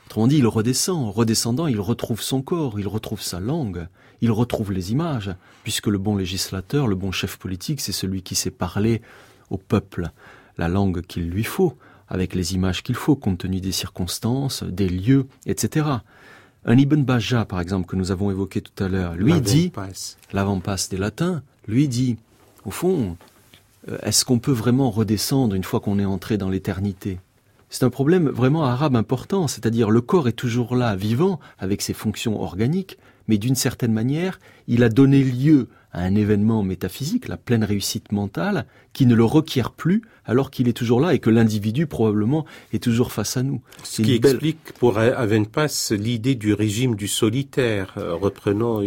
Autrement 0.08 0.28
dit, 0.28 0.38
il 0.38 0.48
redescend. 0.48 1.14
Redescendant, 1.14 1.68
il 1.68 1.80
retrouve 1.80 2.22
son 2.22 2.42
corps, 2.42 2.80
il 2.80 2.88
retrouve 2.88 3.22
sa 3.22 3.40
langue, 3.40 3.88
il 4.22 4.32
retrouve 4.32 4.72
les 4.72 4.92
images, 4.92 5.36
puisque 5.64 5.88
le 5.88 5.98
bon 5.98 6.16
législateur, 6.16 6.88
le 6.88 6.96
bon 6.96 7.12
chef 7.12 7.38
politique, 7.38 7.82
c'est 7.82 7.92
celui 7.92 8.24
qui 8.24 8.36
sait 8.36 8.52
parler 8.52 9.02
au 9.50 9.58
peuple 9.58 10.10
la 10.58 10.68
langue 10.68 11.02
qu'il 11.02 11.30
lui 11.30 11.44
faut, 11.44 11.78
avec 12.10 12.36
les 12.36 12.54
images 12.54 12.84
qu'il 12.84 12.96
faut, 12.96 13.16
compte 13.16 13.40
tenu 13.40 13.60
des 13.62 13.72
circonstances, 13.72 14.64
des 14.64 14.90
lieux, 14.90 15.28
etc. 15.46 15.88
Un 16.66 16.78
Ibn 16.78 17.02
Baja, 17.04 17.46
par 17.46 17.62
exemple, 17.62 17.88
que 17.88 17.96
nous 17.96 18.12
avons 18.12 18.32
évoqué 18.32 18.62
tout 18.62 18.84
à 18.84 18.88
l'heure, 18.88 19.16
lui 19.16 19.40
dit, 19.42 19.72
l'avant-passe 20.34 20.90
des 20.90 20.98
latins, 20.98 21.42
lui 21.68 21.88
dit, 21.88 22.18
au 22.66 22.72
fond, 22.72 23.18
euh, 23.90 23.98
est-ce 24.04 24.26
qu'on 24.26 24.40
peut 24.40 24.52
vraiment 24.52 24.92
redescendre 24.92 25.56
une 25.56 25.64
fois 25.64 25.80
qu'on 25.80 26.00
est 26.00 26.06
entré 26.06 26.38
dans 26.38 26.50
l'éternité? 26.50 27.20
C'est 27.70 27.84
un 27.84 27.90
problème 27.90 28.30
vraiment 28.30 28.64
arabe 28.64 28.96
important, 28.96 29.48
c'est-à-dire 29.48 29.90
le 29.90 30.02
corps 30.02 30.28
est 30.28 30.34
toujours 30.34 30.76
là, 30.76 30.96
vivant, 30.96 31.40
avec 31.60 31.82
ses 31.82 31.94
fonctions 31.94 32.42
organiques, 32.42 32.98
mais 33.28 33.38
d'une 33.38 33.56
certaine 33.56 33.92
manière, 33.92 34.40
il 34.68 34.84
a 34.84 34.90
donné 34.90 35.24
lieu 35.24 35.68
à 35.98 36.02
un 36.02 36.16
événement 36.16 36.62
métaphysique, 36.62 37.28
la 37.28 37.38
pleine 37.38 37.64
réussite 37.64 38.12
mentale, 38.12 38.66
qui 38.94 39.08
ne 39.08 39.16
le 39.16 39.26
requiert 39.26 39.72
plus 39.72 40.04
alors 40.26 40.52
qu'il 40.52 40.68
est 40.68 40.74
toujours 40.74 41.02
là 41.02 41.16
et 41.16 41.20
que 41.20 41.32
l'individu 41.32 41.88
probablement 41.88 42.46
est 42.72 42.84
toujours 42.84 43.12
face 43.12 43.36
à 43.36 43.44
nous. 43.44 43.62
Ce 43.84 44.04
qui 44.04 44.20
belle... 44.20 44.34
explique 44.34 44.74
pour 44.80 45.00
Avenpas 45.00 45.94
l'idée 45.98 46.36
du 46.36 46.54
régime 46.54 46.96
du 46.96 47.08
solitaire, 47.08 47.96
euh, 47.98 48.14
reprenant 48.14 48.82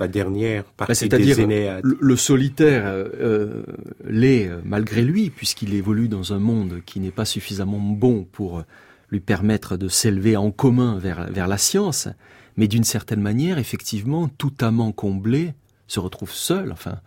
la 0.00 0.08
dernière 0.08 0.64
partie 0.64 1.08
bah, 1.08 1.18
des 1.18 1.40
Énéades. 1.40 1.84
Le, 1.84 1.96
le 2.00 2.16
solitaire 2.16 2.84
euh, 2.86 3.62
l'est 4.04 4.50
malgré 4.64 5.02
lui, 5.02 5.30
puisqu'il 5.30 5.74
évolue 5.74 6.08
dans 6.08 6.32
un 6.32 6.40
monde 6.40 6.80
qui 6.84 6.98
n'est 6.98 7.12
pas 7.12 7.24
suffisamment 7.24 7.78
bon 7.78 8.26
pour 8.30 8.64
lui 9.10 9.20
permettre 9.20 9.76
de 9.76 9.88
s'élever 9.88 10.36
en 10.36 10.50
commun 10.50 10.98
vers, 10.98 11.30
vers 11.30 11.46
la 11.46 11.58
science, 11.58 12.08
mais 12.56 12.66
d'une 12.66 12.84
certaine 12.84 13.20
manière, 13.20 13.58
effectivement, 13.58 14.28
tout 14.28 14.52
amant 14.60 14.90
comblé 14.90 15.54
se 15.88 15.98
retrouve 15.98 16.32
seul, 16.32 16.70
enfin, 16.70 17.00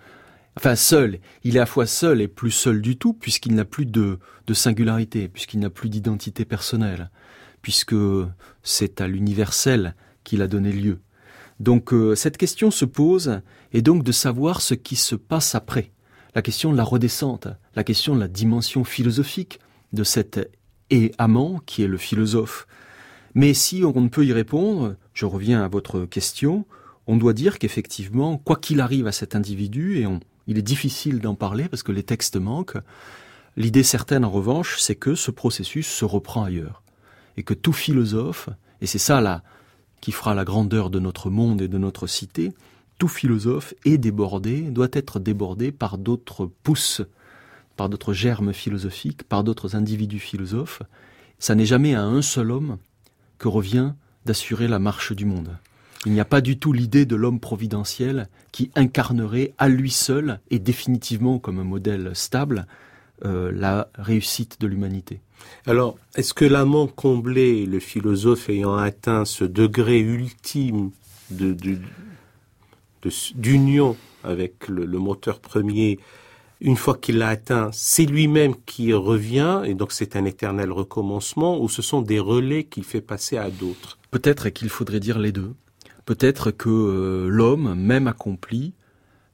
enfin 0.58 0.76
seul. 0.76 1.20
Il 1.44 1.56
est 1.56 1.60
à 1.60 1.64
la 1.64 1.66
fois 1.66 1.86
seul 1.86 2.20
et 2.20 2.28
plus 2.28 2.52
seul 2.52 2.82
du 2.82 2.98
tout, 2.98 3.14
puisqu'il 3.14 3.56
n'a 3.56 3.66
plus 3.66 3.86
de, 3.86 4.20
de 4.48 4.54
singularité, 4.54 5.30
puisqu'il 5.30 5.60
n'a 5.60 5.70
plus 5.70 5.90
d'identité 5.90 6.44
personnelle, 6.44 7.10
puisque 7.62 7.96
c'est 8.64 9.00
à 9.00 9.08
l'universel 9.08 9.96
qu'il 10.24 10.42
a 10.42 10.48
donné 10.48 10.74
lieu. 10.74 11.00
Donc 11.60 11.94
euh, 11.94 12.16
cette 12.16 12.38
question 12.38 12.72
se 12.72 12.86
pose, 12.86 13.42
et 13.72 13.82
donc 13.82 14.04
de 14.04 14.12
savoir 14.12 14.62
ce 14.62 14.74
qui 14.74 14.96
se 14.96 15.16
passe 15.16 15.56
après. 15.56 15.92
La 16.34 16.42
question 16.42 16.72
de 16.72 16.78
la 16.78 16.84
redescente, 16.84 17.48
la 17.76 17.84
question 17.84 18.16
de 18.16 18.20
la 18.20 18.28
dimension 18.28 18.84
philosophique 18.84 19.60
de 19.94 20.04
cet 20.04 20.50
et 20.90 21.12
amant 21.18 21.60
qui 21.66 21.84
est 21.84 21.88
le 21.88 21.98
philosophe. 21.98 22.68
Mais 23.34 23.54
si 23.54 23.84
on 23.84 24.00
ne 24.00 24.10
peut 24.10 24.26
y 24.26 24.34
répondre, 24.34 24.96
je 25.14 25.26
reviens 25.26 25.64
à 25.64 25.68
votre 25.68 26.06
question, 26.06 26.66
on 27.08 27.18
doit 27.18 27.34
dire 27.34 27.60
qu'effectivement, 27.60 28.38
quoi 28.38 28.56
qu'il 28.56 28.82
arrive 28.82 29.08
à 29.08 29.12
cet 29.12 29.36
individu, 29.36 29.98
et 30.00 30.08
il 30.48 30.58
est 30.58 30.64
difficile 30.64 31.20
d'en 31.20 31.36
parler 31.36 31.68
parce 31.68 31.84
que 31.84 31.92
les 31.92 32.04
textes 32.04 32.38
manquent, 32.38 32.78
l'idée 33.58 33.84
certaine 33.84 34.26
en 34.26 34.30
revanche, 34.30 34.78
c'est 34.80 34.96
que 34.96 35.16
ce 35.16 35.32
processus 35.32 35.88
se 35.88 36.06
reprend 36.06 36.44
ailleurs. 36.44 36.84
Et 37.38 37.44
que 37.44 37.54
tout 37.54 37.74
philosophe, 37.74 38.50
et 38.82 38.88
c'est 38.88 38.98
ça 38.98 39.22
là 39.22 39.44
qui 40.02 40.12
fera 40.12 40.34
la 40.34 40.46
grandeur 40.46 40.90
de 40.90 41.00
notre 41.00 41.30
monde 41.30 41.62
et 41.62 41.68
de 41.68 41.78
notre 41.78 42.08
cité, 42.08 42.52
tout 42.98 43.08
philosophe 43.08 43.74
est 43.86 43.98
débordé, 43.98 44.62
doit 44.62 44.90
être 44.94 45.20
débordé 45.20 45.72
par 45.72 45.98
d'autres 45.98 46.50
pousses, 46.64 47.02
par 47.78 47.90
d'autres 47.90 48.14
germes 48.14 48.54
philosophiques, 48.54 49.24
par 49.24 49.44
d'autres 49.44 49.76
individus 49.76 50.20
philosophes, 50.20 50.82
ça 51.40 51.56
n'est 51.56 51.66
jamais 51.66 51.96
à 51.96 52.04
un 52.04 52.22
seul 52.22 52.52
homme 52.52 52.78
que 53.40 53.48
revient 53.48 53.94
d'assurer 54.26 54.68
la 54.68 54.78
marche 54.78 55.14
du 55.14 55.26
monde. 55.26 55.58
Il 56.06 56.14
n'y 56.14 56.20
a 56.20 56.26
pas 56.26 56.42
du 56.42 56.58
tout 56.58 56.74
l'idée 56.74 57.06
de 57.06 57.16
l'homme 57.16 57.40
providentiel 57.40 58.28
qui 58.52 58.72
incarnerait 58.76 59.54
à 59.58 59.70
lui 59.70 59.92
seul 59.92 60.40
et 60.50 60.58
définitivement 60.58 61.38
comme 61.38 61.60
un 61.60 61.64
modèle 61.64 62.12
stable 62.16 62.66
euh, 63.24 63.52
la 63.54 63.88
réussite 63.94 64.60
de 64.60 64.66
l'humanité. 64.66 65.20
Alors, 65.68 65.98
est-ce 66.16 66.34
que 66.34 66.46
l'amant 66.46 66.88
comblé, 66.88 67.68
le 67.68 67.80
philosophe 67.80 68.50
ayant 68.50 68.76
atteint 68.78 69.26
ce 69.26 69.44
degré 69.44 70.00
ultime 70.00 70.90
de, 71.30 71.56
d'union 73.36 73.96
avec 74.24 74.68
le, 74.68 74.86
moteur 74.98 75.40
premier, 75.40 76.00
une 76.62 76.78
fois 76.78 76.98
qu'il 76.98 77.20
l'a 77.20 77.30
atteint, 77.30 77.70
c'est 77.74 78.06
lui-même 78.06 78.56
qui 78.66 78.92
revient, 78.94 79.62
et 79.66 79.76
donc 79.76 79.92
c'est 79.92 80.16
un 80.16 80.26
éternel 80.26 80.72
recommencement, 80.72 81.62
ou 81.62 81.70
ce 81.70 81.84
sont 81.84 82.02
des 82.02 82.20
relais 82.20 82.64
qu'il 82.64 82.84
fait 82.84 83.02
passer 83.02 83.38
à 83.38 83.52
d'autres? 83.52 84.00
Peut-être 84.10 84.50
qu'il 84.50 84.70
faudrait 84.70 85.00
dire 85.00 85.20
les 85.20 85.32
deux. 85.32 85.54
Peut-être 86.12 86.52
que 86.52 86.68
euh, 86.68 87.30
l'homme, 87.30 87.74
même 87.74 88.06
accompli, 88.06 88.74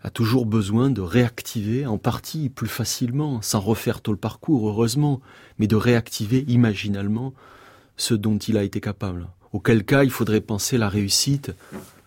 a 0.04 0.12
toujours 0.12 0.46
besoin 0.46 0.92
de 0.92 1.02
réactiver, 1.02 1.88
en 1.88 1.98
partie 1.98 2.50
plus 2.50 2.68
facilement, 2.68 3.42
sans 3.42 3.60
refaire 3.60 4.00
tout 4.00 4.12
le 4.12 4.18
parcours, 4.20 4.70
heureusement, 4.70 5.20
mais 5.58 5.66
de 5.66 5.76
réactiver 5.76 6.46
imaginalement 6.48 7.34
ce 7.96 8.14
dont 8.14 8.38
il 8.38 8.58
a 8.58 8.64
été 8.64 8.80
capable. 8.80 9.28
Auquel 9.54 9.86
cas, 9.86 10.04
il 10.04 10.12
faudrait 10.12 10.40
penser 10.40 10.78
la 10.78 10.88
réussite, 10.88 11.50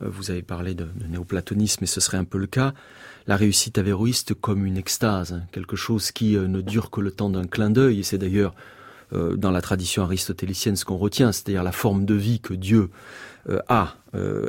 euh, 0.02 0.08
vous 0.08 0.30
avez 0.30 0.42
parlé 0.42 0.74
de, 0.74 0.86
néoplatonisme, 1.08 1.82
et 1.82 1.88
ce 1.88 2.00
serait 2.00 2.18
un 2.18 2.24
peu 2.24 2.38
le 2.38 2.46
cas, 2.46 2.72
la 3.26 3.34
réussite 3.34 3.76
avéroïste 3.76 4.34
comme 4.34 4.64
une 4.64 4.76
extase, 4.76 5.42
quelque 5.50 5.74
chose 5.74 6.12
qui 6.12 6.36
euh, 6.36 6.46
ne 6.46 6.60
dure 6.60 6.92
que 6.92 7.00
le 7.00 7.10
temps 7.10 7.30
d'un 7.30 7.48
clin 7.48 7.70
d'œil, 7.70 7.98
et 7.98 8.02
c'est 8.04 8.18
d'ailleurs 8.18 8.54
euh, 9.12 9.36
dans 9.36 9.50
la 9.50 9.60
tradition 9.60 10.02
aristotélicienne 10.02 10.76
ce 10.76 10.84
qu'on 10.84 10.96
retient, 10.96 11.32
c'est-à-dire 11.32 11.62
la 11.62 11.72
forme 11.72 12.04
de 12.04 12.14
vie 12.14 12.40
que 12.40 12.54
Dieu 12.54 12.90
a 13.68 13.94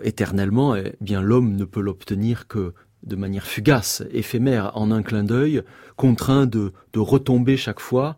éternellement, 0.03 0.75
eh 0.75 0.95
bien 0.99 1.21
l'homme 1.21 1.55
ne 1.55 1.63
peut 1.63 1.79
l'obtenir 1.79 2.47
que 2.47 2.73
de 3.03 3.15
manière 3.15 3.47
fugace, 3.47 4.03
éphémère, 4.11 4.71
en 4.75 4.91
un 4.91 5.01
clin 5.01 5.23
d'œil, 5.23 5.63
contraint 5.95 6.45
de, 6.45 6.73
de 6.93 6.99
retomber 6.99 7.57
chaque 7.57 7.79
fois 7.79 8.17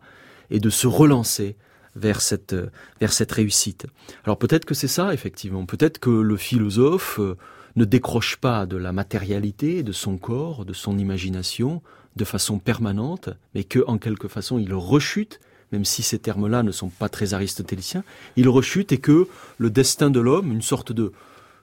et 0.50 0.60
de 0.60 0.70
se 0.70 0.86
relancer 0.86 1.56
vers 1.96 2.20
cette, 2.20 2.56
vers 3.00 3.12
cette 3.12 3.32
réussite. 3.32 3.86
Alors 4.24 4.38
peut-être 4.38 4.64
que 4.64 4.74
c'est 4.74 4.88
ça, 4.88 5.14
effectivement. 5.14 5.64
Peut-être 5.64 5.98
que 5.98 6.10
le 6.10 6.36
philosophe 6.36 7.18
euh, 7.20 7.36
ne 7.76 7.84
décroche 7.84 8.36
pas 8.36 8.66
de 8.66 8.76
la 8.76 8.92
matérialité, 8.92 9.82
de 9.82 9.92
son 9.92 10.18
corps, 10.18 10.64
de 10.64 10.72
son 10.72 10.98
imagination, 10.98 11.82
de 12.16 12.24
façon 12.24 12.58
permanente, 12.58 13.30
mais 13.54 13.64
que, 13.64 13.84
en 13.86 13.98
quelque 13.98 14.28
façon, 14.28 14.58
il 14.58 14.74
rechute, 14.74 15.40
même 15.74 15.84
si 15.84 16.02
ces 16.02 16.20
termes-là 16.20 16.62
ne 16.62 16.70
sont 16.70 16.88
pas 16.88 17.08
très 17.08 17.34
aristotéliciens, 17.34 18.04
il 18.36 18.48
rechute 18.48 18.92
et 18.92 18.98
que 18.98 19.26
le 19.58 19.70
destin 19.70 20.08
de 20.08 20.20
l'homme, 20.20 20.52
une 20.52 20.62
sorte 20.62 20.92
de, 20.92 21.12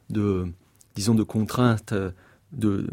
de, 0.09 0.47
disons, 0.95 1.15
de 1.15 1.23
contrainte 1.23 1.93
de, 2.51 2.87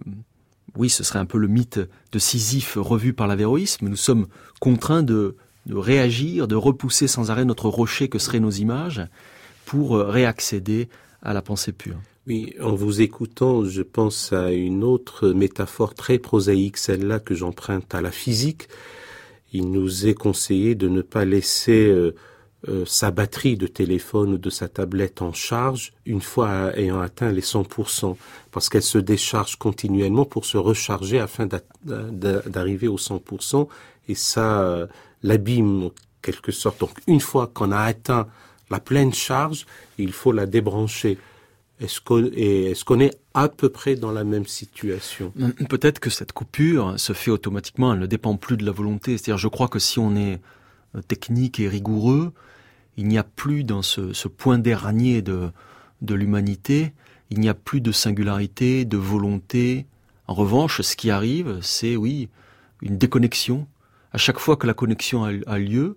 oui, 0.77 0.89
ce 0.89 1.03
serait 1.03 1.19
un 1.19 1.27
peu 1.27 1.39
le 1.39 1.49
mythe 1.49 1.81
de 2.13 2.19
Sisyphe 2.21 2.79
revu 2.81 3.13
par 3.13 3.27
l'avéroïsme. 3.27 3.89
Nous 3.89 3.97
sommes 3.97 4.29
contraints 4.61 5.03
de, 5.03 5.35
réagir, 5.69 6.47
de 6.47 6.55
repousser 6.55 7.09
sans 7.09 7.33
arrêt 7.33 7.45
notre 7.45 7.69
rocher 7.69 8.09
que 8.09 8.21
seraient 8.21 8.41
nos 8.41 8.51
images 8.51 9.03
pour 9.67 9.97
euh, 9.97 10.05
réaccéder 10.05 10.89
à 11.21 11.35
la 11.35 11.43
pensée 11.43 11.73
pure. 11.73 11.99
Oui, 12.29 12.55
en 12.63 12.75
vous 12.75 13.01
écoutant, 13.01 13.65
je 13.65 13.83
pense 13.83 14.33
à 14.33 14.53
une 14.53 14.85
autre 14.85 15.31
métaphore 15.31 15.95
très 15.95 16.19
prosaïque, 16.19 16.77
celle-là 16.77 17.19
que 17.19 17.35
j'emprunte 17.35 17.93
à 17.95 18.01
la 18.01 18.13
physique. 18.13 18.69
Il 19.53 19.71
nous 19.71 20.07
est 20.07 20.15
conseillé 20.15 20.75
de 20.75 20.89
ne 20.89 21.03
pas 21.03 21.25
laisser 21.25 21.87
euh, 21.87 22.15
euh, 22.69 22.85
sa 22.87 23.13
batterie 23.13 23.57
de 23.57 23.69
téléphone 23.69 24.33
ou 24.33 24.39
de 24.39 24.51
sa 24.51 24.69
tablette 24.69 25.23
en 25.23 25.33
charge 25.33 25.93
une 26.07 26.21
fois 26.21 26.77
ayant 26.77 27.01
atteint 27.01 27.31
les 27.31 27.41
100%, 27.41 28.17
parce 28.51 28.69
qu'elle 28.69 28.83
se 28.83 28.99
décharge 28.99 29.57
continuellement 29.57 30.25
pour 30.25 30.45
se 30.45 30.57
recharger 30.57 31.21
afin 31.21 31.49
d'arriver 31.85 32.89
aux 32.89 32.97
100%, 32.97 33.69
et 34.09 34.17
ça 34.17 34.63
euh, 34.63 34.87
l'abîme 35.23 35.85
en 35.85 35.91
quelque 36.21 36.51
sorte. 36.51 36.81
Donc 36.81 36.91
une 37.07 37.21
fois 37.21 37.47
qu'on 37.47 37.71
a 37.71 37.79
atteint 37.79 38.27
la 38.71 38.81
pleine 38.81 39.15
charge, 39.15 39.65
il 39.97 40.13
faut 40.13 40.33
la 40.33 40.47
débrancher. 40.47 41.17
Est-ce 41.81 42.01
qu'on 42.01 43.01
est, 43.01 43.19
à 43.35 43.49
peu 43.49 43.69
près 43.69 43.95
dans 43.95 44.11
la 44.11 44.25
même 44.25 44.47
situation? 44.47 45.33
Peut-être 45.69 46.01
que 46.01 46.11
cette 46.11 46.33
coupure 46.33 46.99
se 46.99 47.13
fait 47.13 47.31
automatiquement, 47.31 47.93
elle 47.93 48.01
ne 48.01 48.07
dépend 48.07 48.37
plus 48.37 48.57
de 48.57 48.67
la 48.67 48.73
volonté. 48.73 49.17
C'est-à-dire, 49.17 49.39
je 49.39 49.49
crois 49.49 49.69
que 49.69 49.79
si 49.79 49.99
on 49.99 50.17
est 50.17 50.41
euh, 50.97 51.03
technique 51.03 51.61
et 51.61 51.69
rigoureux, 51.69 52.33
il 52.97 53.07
n'y 53.07 53.19
a 53.19 53.23
plus 53.23 53.63
dans 53.63 53.83
ce, 53.83 54.27
point 54.27 54.59
dernier 54.59 55.23
de, 55.23 55.51
de 56.03 56.15
l'humanité, 56.15 56.93
il 57.31 57.39
n'y 57.39 57.49
a 57.49 57.55
plus 57.55 57.81
de 57.81 57.93
singularité, 57.93 58.85
de 58.85 58.97
volonté. 58.97 59.87
En 60.27 60.35
revanche, 60.35 60.81
ce 60.81 60.97
qui 60.97 61.11
arrive, 61.11 61.59
c'est 61.63 61.95
oui, 61.95 62.29
une 62.83 62.99
déconnexion. 62.99 63.69
À 64.13 64.19
chaque 64.19 64.39
fois 64.39 64.57
que 64.57 64.67
la 64.67 64.75
connexion 64.75 65.25
a, 65.25 65.59
lieu, 65.59 65.97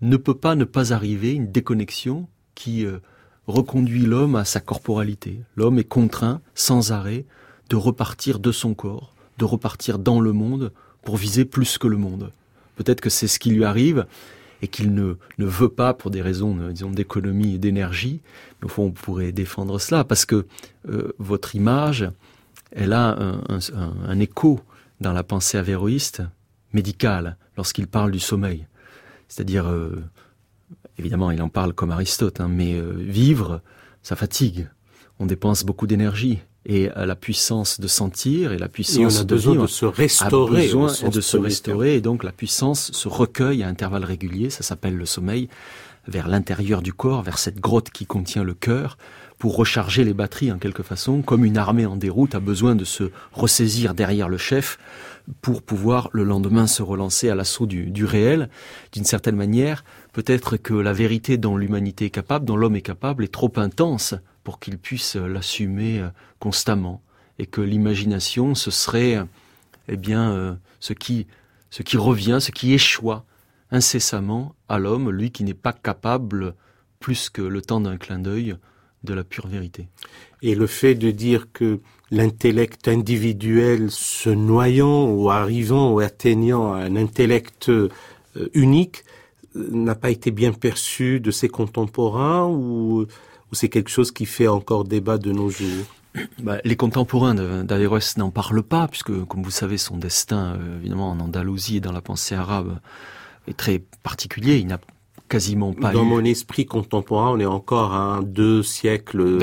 ne 0.00 0.16
peut 0.16 0.34
pas 0.34 0.56
ne 0.56 0.64
pas 0.64 0.92
arriver 0.92 1.32
une 1.32 1.52
déconnexion 1.52 2.28
qui 2.54 2.84
euh, 2.84 2.98
reconduit 3.46 4.04
l'homme 4.06 4.36
à 4.36 4.44
sa 4.44 4.60
corporalité. 4.60 5.40
L'homme 5.56 5.78
est 5.78 5.84
contraint, 5.84 6.40
sans 6.54 6.92
arrêt, 6.92 7.24
de 7.68 7.76
repartir 7.76 8.38
de 8.38 8.52
son 8.52 8.74
corps, 8.74 9.14
de 9.38 9.44
repartir 9.44 9.98
dans 9.98 10.20
le 10.20 10.32
monde 10.32 10.72
pour 11.02 11.16
viser 11.16 11.44
plus 11.44 11.78
que 11.78 11.88
le 11.88 11.96
monde. 11.96 12.32
Peut-être 12.76 13.00
que 13.00 13.10
c'est 13.10 13.28
ce 13.28 13.38
qui 13.38 13.50
lui 13.50 13.64
arrive, 13.64 14.06
et 14.62 14.68
qu'il 14.68 14.94
ne, 14.94 15.14
ne 15.38 15.44
veut 15.44 15.68
pas 15.68 15.92
pour 15.92 16.10
des 16.10 16.22
raisons, 16.22 16.56
disons, 16.70 16.90
d'économie 16.90 17.56
et 17.56 17.58
d'énergie. 17.58 18.22
Mais 18.60 18.66
au 18.66 18.68
fond, 18.68 18.84
on 18.84 18.90
pourrait 18.92 19.32
défendre 19.32 19.78
cela 19.80 20.04
parce 20.04 20.24
que 20.24 20.46
euh, 20.88 21.12
votre 21.18 21.56
image, 21.56 22.08
elle 22.70 22.92
a 22.92 23.18
un, 23.48 24.20
écho 24.20 24.60
dans 25.00 25.12
la 25.12 25.24
pensée 25.24 25.58
avéroïste 25.58 26.22
médicale 26.72 27.36
lorsqu'il 27.56 27.88
parle 27.88 28.12
du 28.12 28.20
sommeil. 28.20 28.66
C'est-à-dire, 29.28 29.68
euh, 29.68 30.02
évidemment, 30.98 31.30
il 31.30 31.42
en 31.42 31.48
parle 31.48 31.72
comme 31.72 31.90
Aristote, 31.90 32.40
hein, 32.40 32.48
mais 32.48 32.74
euh, 32.74 32.92
vivre, 32.96 33.60
ça 34.02 34.16
fatigue. 34.16 34.68
On 35.18 35.26
dépense 35.26 35.64
beaucoup 35.64 35.86
d'énergie 35.86 36.40
et 36.64 36.90
à 36.90 37.06
la 37.06 37.16
puissance 37.16 37.80
de 37.80 37.88
sentir 37.88 38.52
et 38.52 38.58
la 38.58 38.68
puissance 38.68 39.20
a 39.20 39.24
de 39.24 39.34
besoin 39.34 39.52
vivre 39.52 39.64
de 39.64 39.70
se 39.70 39.84
restaurer, 39.84 40.60
a 40.60 40.62
besoin 40.62 41.10
de 41.10 41.20
se 41.20 41.36
restaurer 41.36 41.96
et 41.96 42.00
donc 42.00 42.22
la 42.22 42.32
puissance 42.32 42.92
se 42.92 43.08
recueille 43.08 43.62
à 43.62 43.68
intervalles 43.68 44.04
réguliers, 44.04 44.50
ça 44.50 44.62
s'appelle 44.62 44.96
le 44.96 45.06
sommeil, 45.06 45.48
vers 46.06 46.28
l'intérieur 46.28 46.82
du 46.82 46.92
corps, 46.92 47.22
vers 47.22 47.38
cette 47.38 47.60
grotte 47.60 47.90
qui 47.90 48.06
contient 48.06 48.44
le 48.44 48.54
cœur, 48.54 48.96
pour 49.42 49.56
recharger 49.56 50.04
les 50.04 50.14
batteries 50.14 50.52
en 50.52 50.58
quelque 50.58 50.84
façon, 50.84 51.20
comme 51.20 51.44
une 51.44 51.58
armée 51.58 51.84
en 51.84 51.96
déroute 51.96 52.36
a 52.36 52.38
besoin 52.38 52.76
de 52.76 52.84
se 52.84 53.10
ressaisir 53.32 53.92
derrière 53.92 54.28
le 54.28 54.38
chef 54.38 54.78
pour 55.40 55.62
pouvoir 55.62 56.10
le 56.12 56.22
lendemain 56.22 56.68
se 56.68 56.80
relancer 56.80 57.28
à 57.28 57.34
l'assaut 57.34 57.66
du, 57.66 57.90
du 57.90 58.04
réel. 58.04 58.48
D'une 58.92 59.04
certaine 59.04 59.34
manière, 59.34 59.82
peut-être 60.12 60.56
que 60.56 60.74
la 60.74 60.92
vérité 60.92 61.36
dont 61.36 61.56
l'humanité 61.56 62.06
est 62.06 62.10
capable, 62.10 62.44
dont 62.44 62.56
l'homme 62.56 62.76
est 62.76 62.82
capable, 62.82 63.24
est 63.24 63.32
trop 63.32 63.52
intense 63.56 64.14
pour 64.44 64.58
qu'il 64.58 64.78
puisse 64.78 65.16
l'assumer 65.16 66.00
euh, 66.00 66.08
constamment. 66.38 67.02
Et 67.38 67.46
que 67.46 67.60
l'imagination 67.60 68.54
ce 68.54 68.70
serait 68.70 69.18
eh 69.88 69.96
bien 69.96 70.32
euh, 70.32 70.54
ce 70.80 70.92
qui 70.92 71.26
revient 71.94 72.38
ce 72.40 72.50
qui 72.50 72.74
échoue 72.74 73.14
incessamment 73.70 74.54
à 74.68 74.78
l'homme 74.78 75.10
lui 75.10 75.30
qui 75.30 75.42
n'est 75.42 75.54
pas 75.54 75.72
capable 75.72 76.54
plus 77.00 77.30
que 77.30 77.42
le 77.42 77.62
temps 77.62 77.80
d'un 77.80 77.96
clin 77.96 78.18
d'œil 78.18 78.56
de 79.02 79.14
la 79.14 79.24
pure 79.24 79.48
vérité. 79.48 79.88
Et 80.42 80.54
le 80.54 80.66
fait 80.66 80.94
de 80.94 81.10
dire 81.10 81.48
que 81.52 81.80
l'intellect 82.10 82.86
individuel 82.86 83.90
se 83.90 84.30
noyant 84.30 85.10
ou 85.10 85.30
arrivant 85.30 85.92
ou 85.92 85.98
atteignant 85.98 86.72
un 86.72 86.94
intellect 86.94 87.68
euh, 87.70 87.88
unique 88.54 89.04
n'a 89.54 89.94
pas 89.94 90.10
été 90.10 90.30
bien 90.30 90.52
perçu 90.52 91.20
de 91.20 91.30
ses 91.30 91.48
contemporains 91.48 92.46
ou 92.46 93.06
ou 93.52 93.54
c'est 93.54 93.68
quelque 93.68 93.90
chose 93.90 94.10
qui 94.10 94.24
fait 94.24 94.48
encore 94.48 94.84
débat 94.84 95.18
de 95.18 95.30
nos 95.30 95.50
jours? 95.50 95.84
Bah, 96.42 96.58
les 96.64 96.76
contemporains 96.76 97.34
d'Averroès 97.64 98.16
n'en 98.16 98.30
parlent 98.30 98.62
pas, 98.62 98.88
puisque, 98.88 99.24
comme 99.26 99.42
vous 99.42 99.50
savez, 99.50 99.78
son 99.78 99.96
destin, 99.96 100.56
euh, 100.56 100.78
évidemment, 100.78 101.10
en 101.10 101.20
Andalousie 101.20 101.76
et 101.76 101.80
dans 101.80 101.92
la 101.92 102.00
pensée 102.00 102.34
arabe, 102.34 102.78
est 103.46 103.56
très 103.56 103.82
particulier. 104.02 104.56
Il 104.56 104.68
n'a 104.68 104.80
quasiment 105.28 105.72
pas 105.72 105.92
Dans 105.92 106.02
eu... 106.02 106.06
mon 106.06 106.24
esprit 106.24 106.66
contemporain, 106.66 107.30
on 107.30 107.40
est 107.40 107.46
encore 107.46 107.92
à 107.92 108.20
deux 108.24 108.62
siècles 108.62 109.38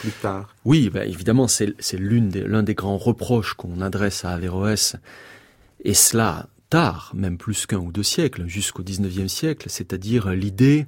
plus 0.00 0.10
tard. 0.22 0.54
Oui, 0.64 0.90
bah, 0.90 1.04
évidemment, 1.04 1.48
c'est 1.48 1.74
l'un 1.94 2.22
des, 2.22 2.62
des 2.62 2.74
grands 2.74 2.98
reproches 2.98 3.54
qu'on 3.54 3.80
adresse 3.80 4.24
à 4.24 4.30
Averroès, 4.30 4.96
et 5.84 5.94
cela 5.94 6.48
tard, 6.68 7.12
même 7.14 7.38
plus 7.38 7.66
qu'un 7.66 7.78
ou 7.78 7.92
deux 7.92 8.02
siècles, 8.02 8.46
jusqu'au 8.46 8.82
XIXe 8.82 9.32
siècle, 9.32 9.68
c'est-à-dire 9.70 10.30
l'idée 10.30 10.86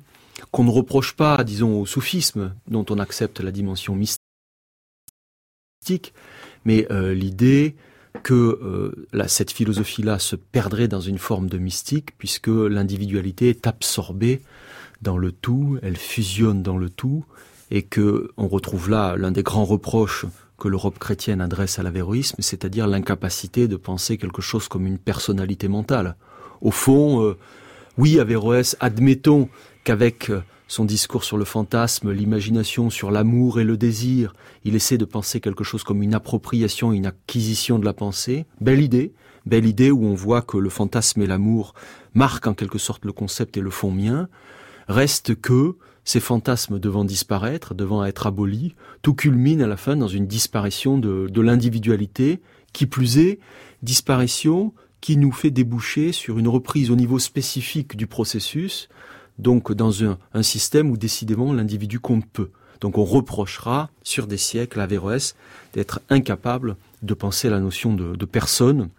qu'on 0.51 0.65
ne 0.65 0.71
reproche 0.71 1.15
pas, 1.15 1.45
disons, 1.45 1.81
au 1.81 1.87
soufisme, 1.87 2.55
dont 2.69 2.87
on 2.91 2.99
accepte 2.99 3.41
la 3.41 3.53
dimension 3.53 3.95
mystique, 3.95 4.21
mais 6.65 6.87
euh, 6.91 7.15
l'idée 7.15 7.75
que 8.23 8.35
euh, 9.15 9.27
cette 9.29 9.51
philosophie-là 9.51 10.19
se 10.19 10.37
perdrait 10.37 10.89
dans 10.89 11.01
une 11.01 11.19
forme 11.19 11.49
de 11.49 11.59
mystique, 11.59 12.17
puisque 12.19 12.49
l'individualité 12.49 13.49
est 13.49 13.67
absorbée 13.67 14.43
dans 15.03 15.17
le 15.17 15.33
tout, 15.33 15.79
elle 15.83 15.97
fusionne 15.97 16.63
dans 16.63 16.77
le 16.77 16.91
tout, 16.91 17.25
et 17.71 17.83
que 17.83 18.31
on 18.37 18.49
retrouve 18.49 18.91
là 18.91 19.17
l'un 19.17 19.31
des 19.31 19.43
grands 19.43 19.65
reproches 19.65 20.27
que 20.61 20.69
l'Europe 20.69 20.99
chrétienne 21.01 21.41
adresse 21.41 21.81
à 21.81 21.83
l'avéroïsme, 21.83 22.37
c'est-à-dire 22.39 22.87
l'incapacité 22.87 23.67
de 23.67 23.77
penser 23.77 24.19
quelque 24.19 24.43
chose 24.43 24.69
comme 24.69 24.87
une 24.87 24.99
personnalité 24.99 25.67
mentale. 25.67 26.17
Au 26.61 26.71
fond, 26.71 27.25
euh, 27.25 27.37
oui, 27.99 28.21
Averroès, 28.21 28.77
admettons 28.79 29.49
qu'avec 29.83 30.31
euh, 30.31 30.43
son 30.69 30.85
discours 30.85 31.25
sur 31.25 31.39
le 31.39 31.45
fantasme, 31.45 32.13
l'imagination, 32.13 32.91
sur 32.91 33.11
l'amour 33.11 33.59
et 33.59 33.65
le 33.65 33.77
désir, 33.77 34.35
il 34.65 34.77
essaie 34.77 34.99
de 34.99 35.05
penser 35.05 35.41
quelque 35.41 35.65
chose 35.65 35.83
comme 35.83 36.03
une 36.03 36.15
appropriation, 36.15 36.93
une 36.93 37.07
acquisition 37.07 37.79
de 37.79 37.85
la 37.85 37.95
pensée. 37.95 38.47
Belle 38.61 38.81
idée, 38.81 39.13
belle 39.47 39.67
idée 39.67 39.91
où 39.91 40.05
on 40.05 40.15
voit 40.15 40.43
que 40.43 40.59
le 40.59 40.71
fantasme 40.71 41.23
et 41.23 41.27
l'amour 41.27 41.75
marquent 42.15 42.47
en 42.47 42.55
quelque 42.55 42.79
sorte 42.79 43.05
le 43.05 43.13
concept 43.13 43.57
et 43.57 43.61
le 43.61 43.71
font 43.71 43.91
mien. 43.91 44.29
Reste 44.87 45.41
que 45.41 45.77
ces 46.05 46.21
fantasmes 46.21 46.79
devant 46.79 47.05
disparaître, 47.05 47.75
devant 47.75 48.05
être 48.05 48.27
abolis, 48.27 48.75
tout 49.03 49.15
culmine 49.15 49.63
à 49.63 49.67
la 49.67 49.77
fin 49.77 49.97
dans 49.97 50.09
une 50.09 50.27
disparition 50.27 50.99
de, 50.99 51.41
l'individualité, 51.41 52.41
qui 52.73 52.87
plus 52.87 53.19
est, 53.19 53.39
disparition 53.83 54.73
qui 55.01 55.17
nous 55.17 55.33
fait 55.33 55.51
déboucher 55.51 56.13
sur 56.13 56.39
une 56.39 56.49
reprise 56.49 56.91
au 56.91 56.97
niveau 56.97 57.19
spécifique 57.19 57.97
du 57.97 58.07
processus, 58.07 58.89
donc 59.39 59.73
dans 59.73 60.05
un, 60.05 60.19
système 60.43 60.91
où 60.91 60.97
décidément 60.97 61.53
l'individu 61.53 62.01
compte 62.01 62.27
peu. 62.27 62.51
Donc 62.81 62.99
on 62.99 63.05
reprochera 63.05 63.91
sur 64.03 64.27
des 64.27 64.37
siècles 64.37 64.81
à 64.81 64.85
Averroès 64.85 65.35
d'être 65.73 66.01
incapable 66.09 66.77
de 67.03 67.15
penser 67.15 67.49
la 67.49 67.61
notion 67.61 67.95
de 67.95 68.25
personne 68.25 68.91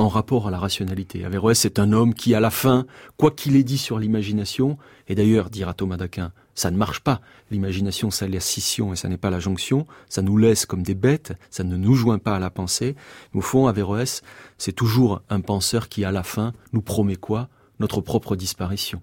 en 0.00 0.08
rapport 0.08 0.48
à 0.48 0.50
la 0.50 0.58
rationalité. 0.58 1.24
Averroès 1.24 1.64
est 1.64 1.78
un 1.78 1.92
homme 1.92 2.14
qui, 2.14 2.34
à 2.34 2.40
la 2.40 2.50
fin, 2.50 2.86
quoi 3.16 3.30
qu'il 3.30 3.56
ait 3.56 3.62
dit 3.62 3.78
sur 3.78 3.98
l'imagination, 3.98 4.78
et 5.08 5.14
d'ailleurs, 5.14 5.50
dira 5.50 5.74
Thomas 5.74 5.96
d'Aquin, 5.96 6.32
ça 6.54 6.70
ne 6.70 6.76
marche 6.76 7.00
pas. 7.00 7.20
L'imagination, 7.50 8.10
c'est 8.10 8.28
la 8.28 8.40
scission 8.40 8.92
et 8.92 8.96
ça 8.96 9.08
n'est 9.08 9.16
pas 9.16 9.30
la 9.30 9.40
jonction. 9.40 9.86
Ça 10.08 10.22
nous 10.22 10.36
laisse 10.36 10.66
comme 10.66 10.82
des 10.82 10.94
bêtes, 10.94 11.32
ça 11.50 11.64
ne 11.64 11.76
nous 11.76 11.94
joint 11.94 12.18
pas 12.18 12.36
à 12.36 12.38
la 12.38 12.50
pensée. 12.50 12.96
au 13.34 13.40
fond, 13.40 13.66
Averroès, 13.66 14.22
c'est 14.58 14.72
toujours 14.72 15.22
un 15.30 15.40
penseur 15.40 15.88
qui, 15.88 16.04
à 16.04 16.12
la 16.12 16.22
fin, 16.22 16.52
nous 16.72 16.82
promet 16.82 17.16
quoi? 17.16 17.48
Notre 17.78 18.00
propre 18.00 18.36
disparition. 18.36 19.00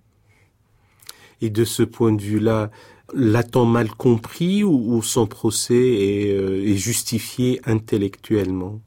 Et 1.42 1.50
de 1.50 1.66
ce 1.66 1.84
point 1.84 2.12
de 2.12 2.22
vue-là, 2.22 2.70
l'a-t-on 3.14 3.66
mal 3.66 3.90
compris 3.90 4.64
ou, 4.64 4.96
ou 4.96 5.02
son 5.02 5.28
procès 5.28 5.76
est, 5.76 6.34
euh, 6.34 6.64
est 6.64 6.78
justifié 6.78 7.62
intellectuellement? 7.66 8.82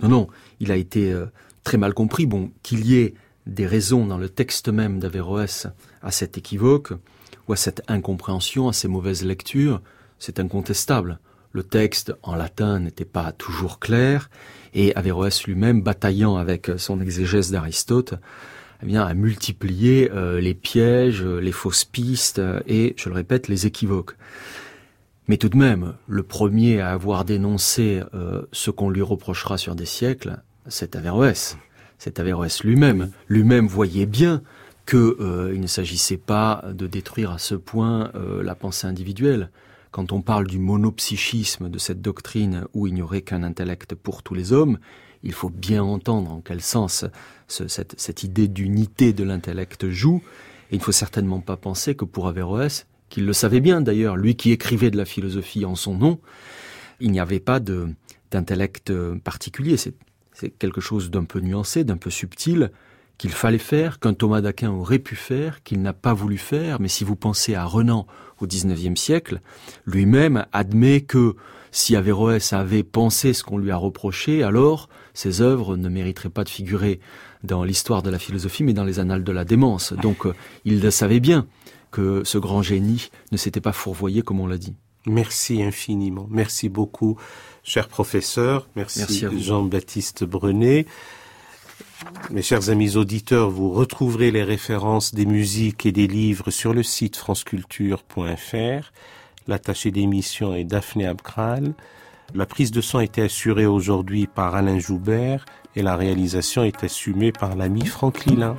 Non, 0.00 0.08
non, 0.08 0.28
il 0.60 0.72
a 0.72 0.76
été 0.76 1.12
euh, 1.12 1.26
très 1.64 1.78
mal 1.78 1.94
compris. 1.94 2.26
Bon, 2.26 2.50
qu'il 2.62 2.86
y 2.86 2.96
ait 2.96 3.14
des 3.46 3.66
raisons 3.66 4.06
dans 4.06 4.18
le 4.18 4.28
texte 4.28 4.68
même 4.68 4.98
d'Averroès 4.98 5.66
à 6.02 6.10
cet 6.10 6.36
équivoque 6.38 6.92
ou 7.48 7.52
à 7.52 7.56
cette 7.56 7.82
incompréhension, 7.88 8.68
à 8.68 8.72
ces 8.72 8.88
mauvaises 8.88 9.24
lectures, 9.24 9.80
c'est 10.18 10.40
incontestable. 10.40 11.18
Le 11.52 11.62
texte 11.62 12.12
en 12.22 12.34
latin 12.34 12.80
n'était 12.80 13.04
pas 13.04 13.32
toujours 13.32 13.78
clair 13.78 14.30
et 14.74 14.94
Averroès 14.94 15.44
lui-même, 15.44 15.80
bataillant 15.80 16.36
avec 16.36 16.70
son 16.76 17.00
exégèse 17.00 17.50
d'Aristote, 17.50 18.14
eh 18.82 18.86
bien, 18.86 19.04
a 19.04 19.14
multiplié 19.14 20.10
euh, 20.12 20.38
les 20.38 20.52
pièges, 20.52 21.24
les 21.24 21.52
fausses 21.52 21.84
pistes 21.84 22.42
et, 22.66 22.94
je 22.98 23.08
le 23.08 23.14
répète, 23.14 23.48
les 23.48 23.66
équivoques. 23.66 24.16
Mais 25.28 25.38
tout 25.38 25.48
de 25.48 25.56
même, 25.56 25.94
le 26.06 26.22
premier 26.22 26.80
à 26.80 26.92
avoir 26.92 27.24
dénoncé 27.24 28.00
euh, 28.14 28.42
ce 28.52 28.70
qu'on 28.70 28.90
lui 28.90 29.02
reprochera 29.02 29.58
sur 29.58 29.74
des 29.74 29.86
siècles, 29.86 30.40
c'est 30.68 30.94
Averroès. 30.94 31.56
C'est 31.98 32.20
Averroès 32.20 32.62
lui-même. 32.62 33.10
Lui-même 33.28 33.66
voyait 33.66 34.06
bien 34.06 34.42
qu'il 34.86 34.98
euh, 34.98 35.56
ne 35.56 35.66
s'agissait 35.66 36.16
pas 36.16 36.64
de 36.72 36.86
détruire 36.86 37.32
à 37.32 37.38
ce 37.38 37.56
point 37.56 38.12
euh, 38.14 38.42
la 38.44 38.54
pensée 38.54 38.86
individuelle. 38.86 39.50
Quand 39.90 40.12
on 40.12 40.22
parle 40.22 40.46
du 40.46 40.60
monopsychisme 40.60 41.70
de 41.70 41.78
cette 41.78 42.00
doctrine 42.00 42.66
où 42.72 42.86
il 42.86 42.94
n'y 42.94 43.02
aurait 43.02 43.22
qu'un 43.22 43.42
intellect 43.42 43.96
pour 43.96 44.22
tous 44.22 44.34
les 44.34 44.52
hommes, 44.52 44.78
il 45.24 45.32
faut 45.32 45.50
bien 45.50 45.82
entendre 45.82 46.30
en 46.30 46.40
quel 46.40 46.60
sens 46.60 47.04
ce, 47.48 47.66
cette, 47.66 47.98
cette 47.98 48.22
idée 48.22 48.46
d'unité 48.46 49.12
de 49.12 49.24
l'intellect 49.24 49.88
joue. 49.88 50.22
Et 50.70 50.76
il 50.76 50.78
ne 50.78 50.84
faut 50.84 50.92
certainement 50.92 51.40
pas 51.40 51.56
penser 51.56 51.96
que 51.96 52.04
pour 52.04 52.28
Averroès, 52.28 52.86
qu'il 53.08 53.26
le 53.26 53.32
savait 53.32 53.60
bien 53.60 53.80
d'ailleurs, 53.80 54.16
lui 54.16 54.36
qui 54.36 54.52
écrivait 54.52 54.90
de 54.90 54.96
la 54.96 55.04
philosophie 55.04 55.64
en 55.64 55.74
son 55.74 55.96
nom, 55.96 56.20
il 57.00 57.10
n'y 57.10 57.20
avait 57.20 57.40
pas 57.40 57.60
d'intellect 57.60 58.92
particulier. 59.18 59.76
C'est 59.76 59.94
quelque 60.58 60.80
chose 60.80 61.10
d'un 61.10 61.24
peu 61.24 61.40
nuancé, 61.40 61.84
d'un 61.84 61.96
peu 61.96 62.10
subtil, 62.10 62.70
qu'il 63.18 63.30
fallait 63.30 63.58
faire, 63.58 63.98
qu'un 63.98 64.14
Thomas 64.14 64.40
d'Aquin 64.40 64.70
aurait 64.70 64.98
pu 64.98 65.16
faire, 65.16 65.62
qu'il 65.62 65.80
n'a 65.80 65.92
pas 65.92 66.12
voulu 66.12 66.36
faire, 66.36 66.80
mais 66.80 66.88
si 66.88 67.04
vous 67.04 67.16
pensez 67.16 67.54
à 67.54 67.64
Renan 67.64 68.06
au 68.40 68.46
XIXe 68.46 69.00
siècle, 69.00 69.40
lui-même 69.86 70.44
admet 70.52 71.00
que 71.00 71.34
si 71.70 71.96
Averroès 71.96 72.52
avait 72.52 72.82
pensé 72.82 73.32
ce 73.32 73.42
qu'on 73.42 73.58
lui 73.58 73.70
a 73.70 73.76
reproché, 73.76 74.42
alors 74.42 74.88
ses 75.14 75.40
œuvres 75.40 75.76
ne 75.76 75.88
mériteraient 75.88 76.28
pas 76.28 76.44
de 76.44 76.48
figurer 76.48 77.00
dans 77.42 77.64
l'histoire 77.64 78.02
de 78.02 78.10
la 78.10 78.18
philosophie, 78.18 78.64
mais 78.64 78.74
dans 78.74 78.84
les 78.84 78.98
annales 78.98 79.24
de 79.24 79.32
la 79.32 79.44
démence. 79.44 79.92
Donc 79.94 80.26
euh, 80.26 80.34
il 80.64 80.80
le 80.80 80.90
savait 80.90 81.20
bien 81.20 81.46
que 81.96 82.24
ce 82.24 82.36
grand 82.36 82.60
génie 82.60 83.08
ne 83.32 83.38
s'était 83.38 83.62
pas 83.62 83.72
fourvoyé 83.72 84.20
comme 84.20 84.38
on 84.38 84.46
l'a 84.46 84.58
dit. 84.58 84.74
Merci 85.06 85.62
infiniment. 85.62 86.26
Merci 86.30 86.68
beaucoup, 86.68 87.16
cher 87.64 87.88
professeur. 87.88 88.68
Merci, 88.76 88.98
Merci 88.98 89.42
Jean-Baptiste 89.42 90.24
Brenet. 90.24 90.84
Mes 92.30 92.42
chers 92.42 92.68
amis 92.68 92.98
auditeurs, 92.98 93.48
vous 93.48 93.70
retrouverez 93.70 94.30
les 94.30 94.42
références 94.42 95.14
des 95.14 95.24
musiques 95.24 95.86
et 95.86 95.92
des 95.92 96.06
livres 96.06 96.50
sur 96.50 96.74
le 96.74 96.82
site 96.82 97.16
franceculture.fr. 97.16 98.92
L'attaché 99.48 99.90
d'émission 99.90 100.54
est 100.54 100.64
Daphné 100.64 101.06
Abkral. 101.06 101.72
La 102.34 102.44
prise 102.44 102.72
de 102.72 102.82
son 102.82 103.00
été 103.00 103.22
assurée 103.22 103.64
aujourd'hui 103.64 104.26
par 104.26 104.54
Alain 104.54 104.78
Joubert 104.78 105.46
et 105.74 105.80
la 105.82 105.96
réalisation 105.96 106.62
est 106.62 106.84
assumée 106.84 107.32
par 107.32 107.56
l'ami 107.56 107.86
Franck 107.86 108.26
Lilin. 108.26 108.54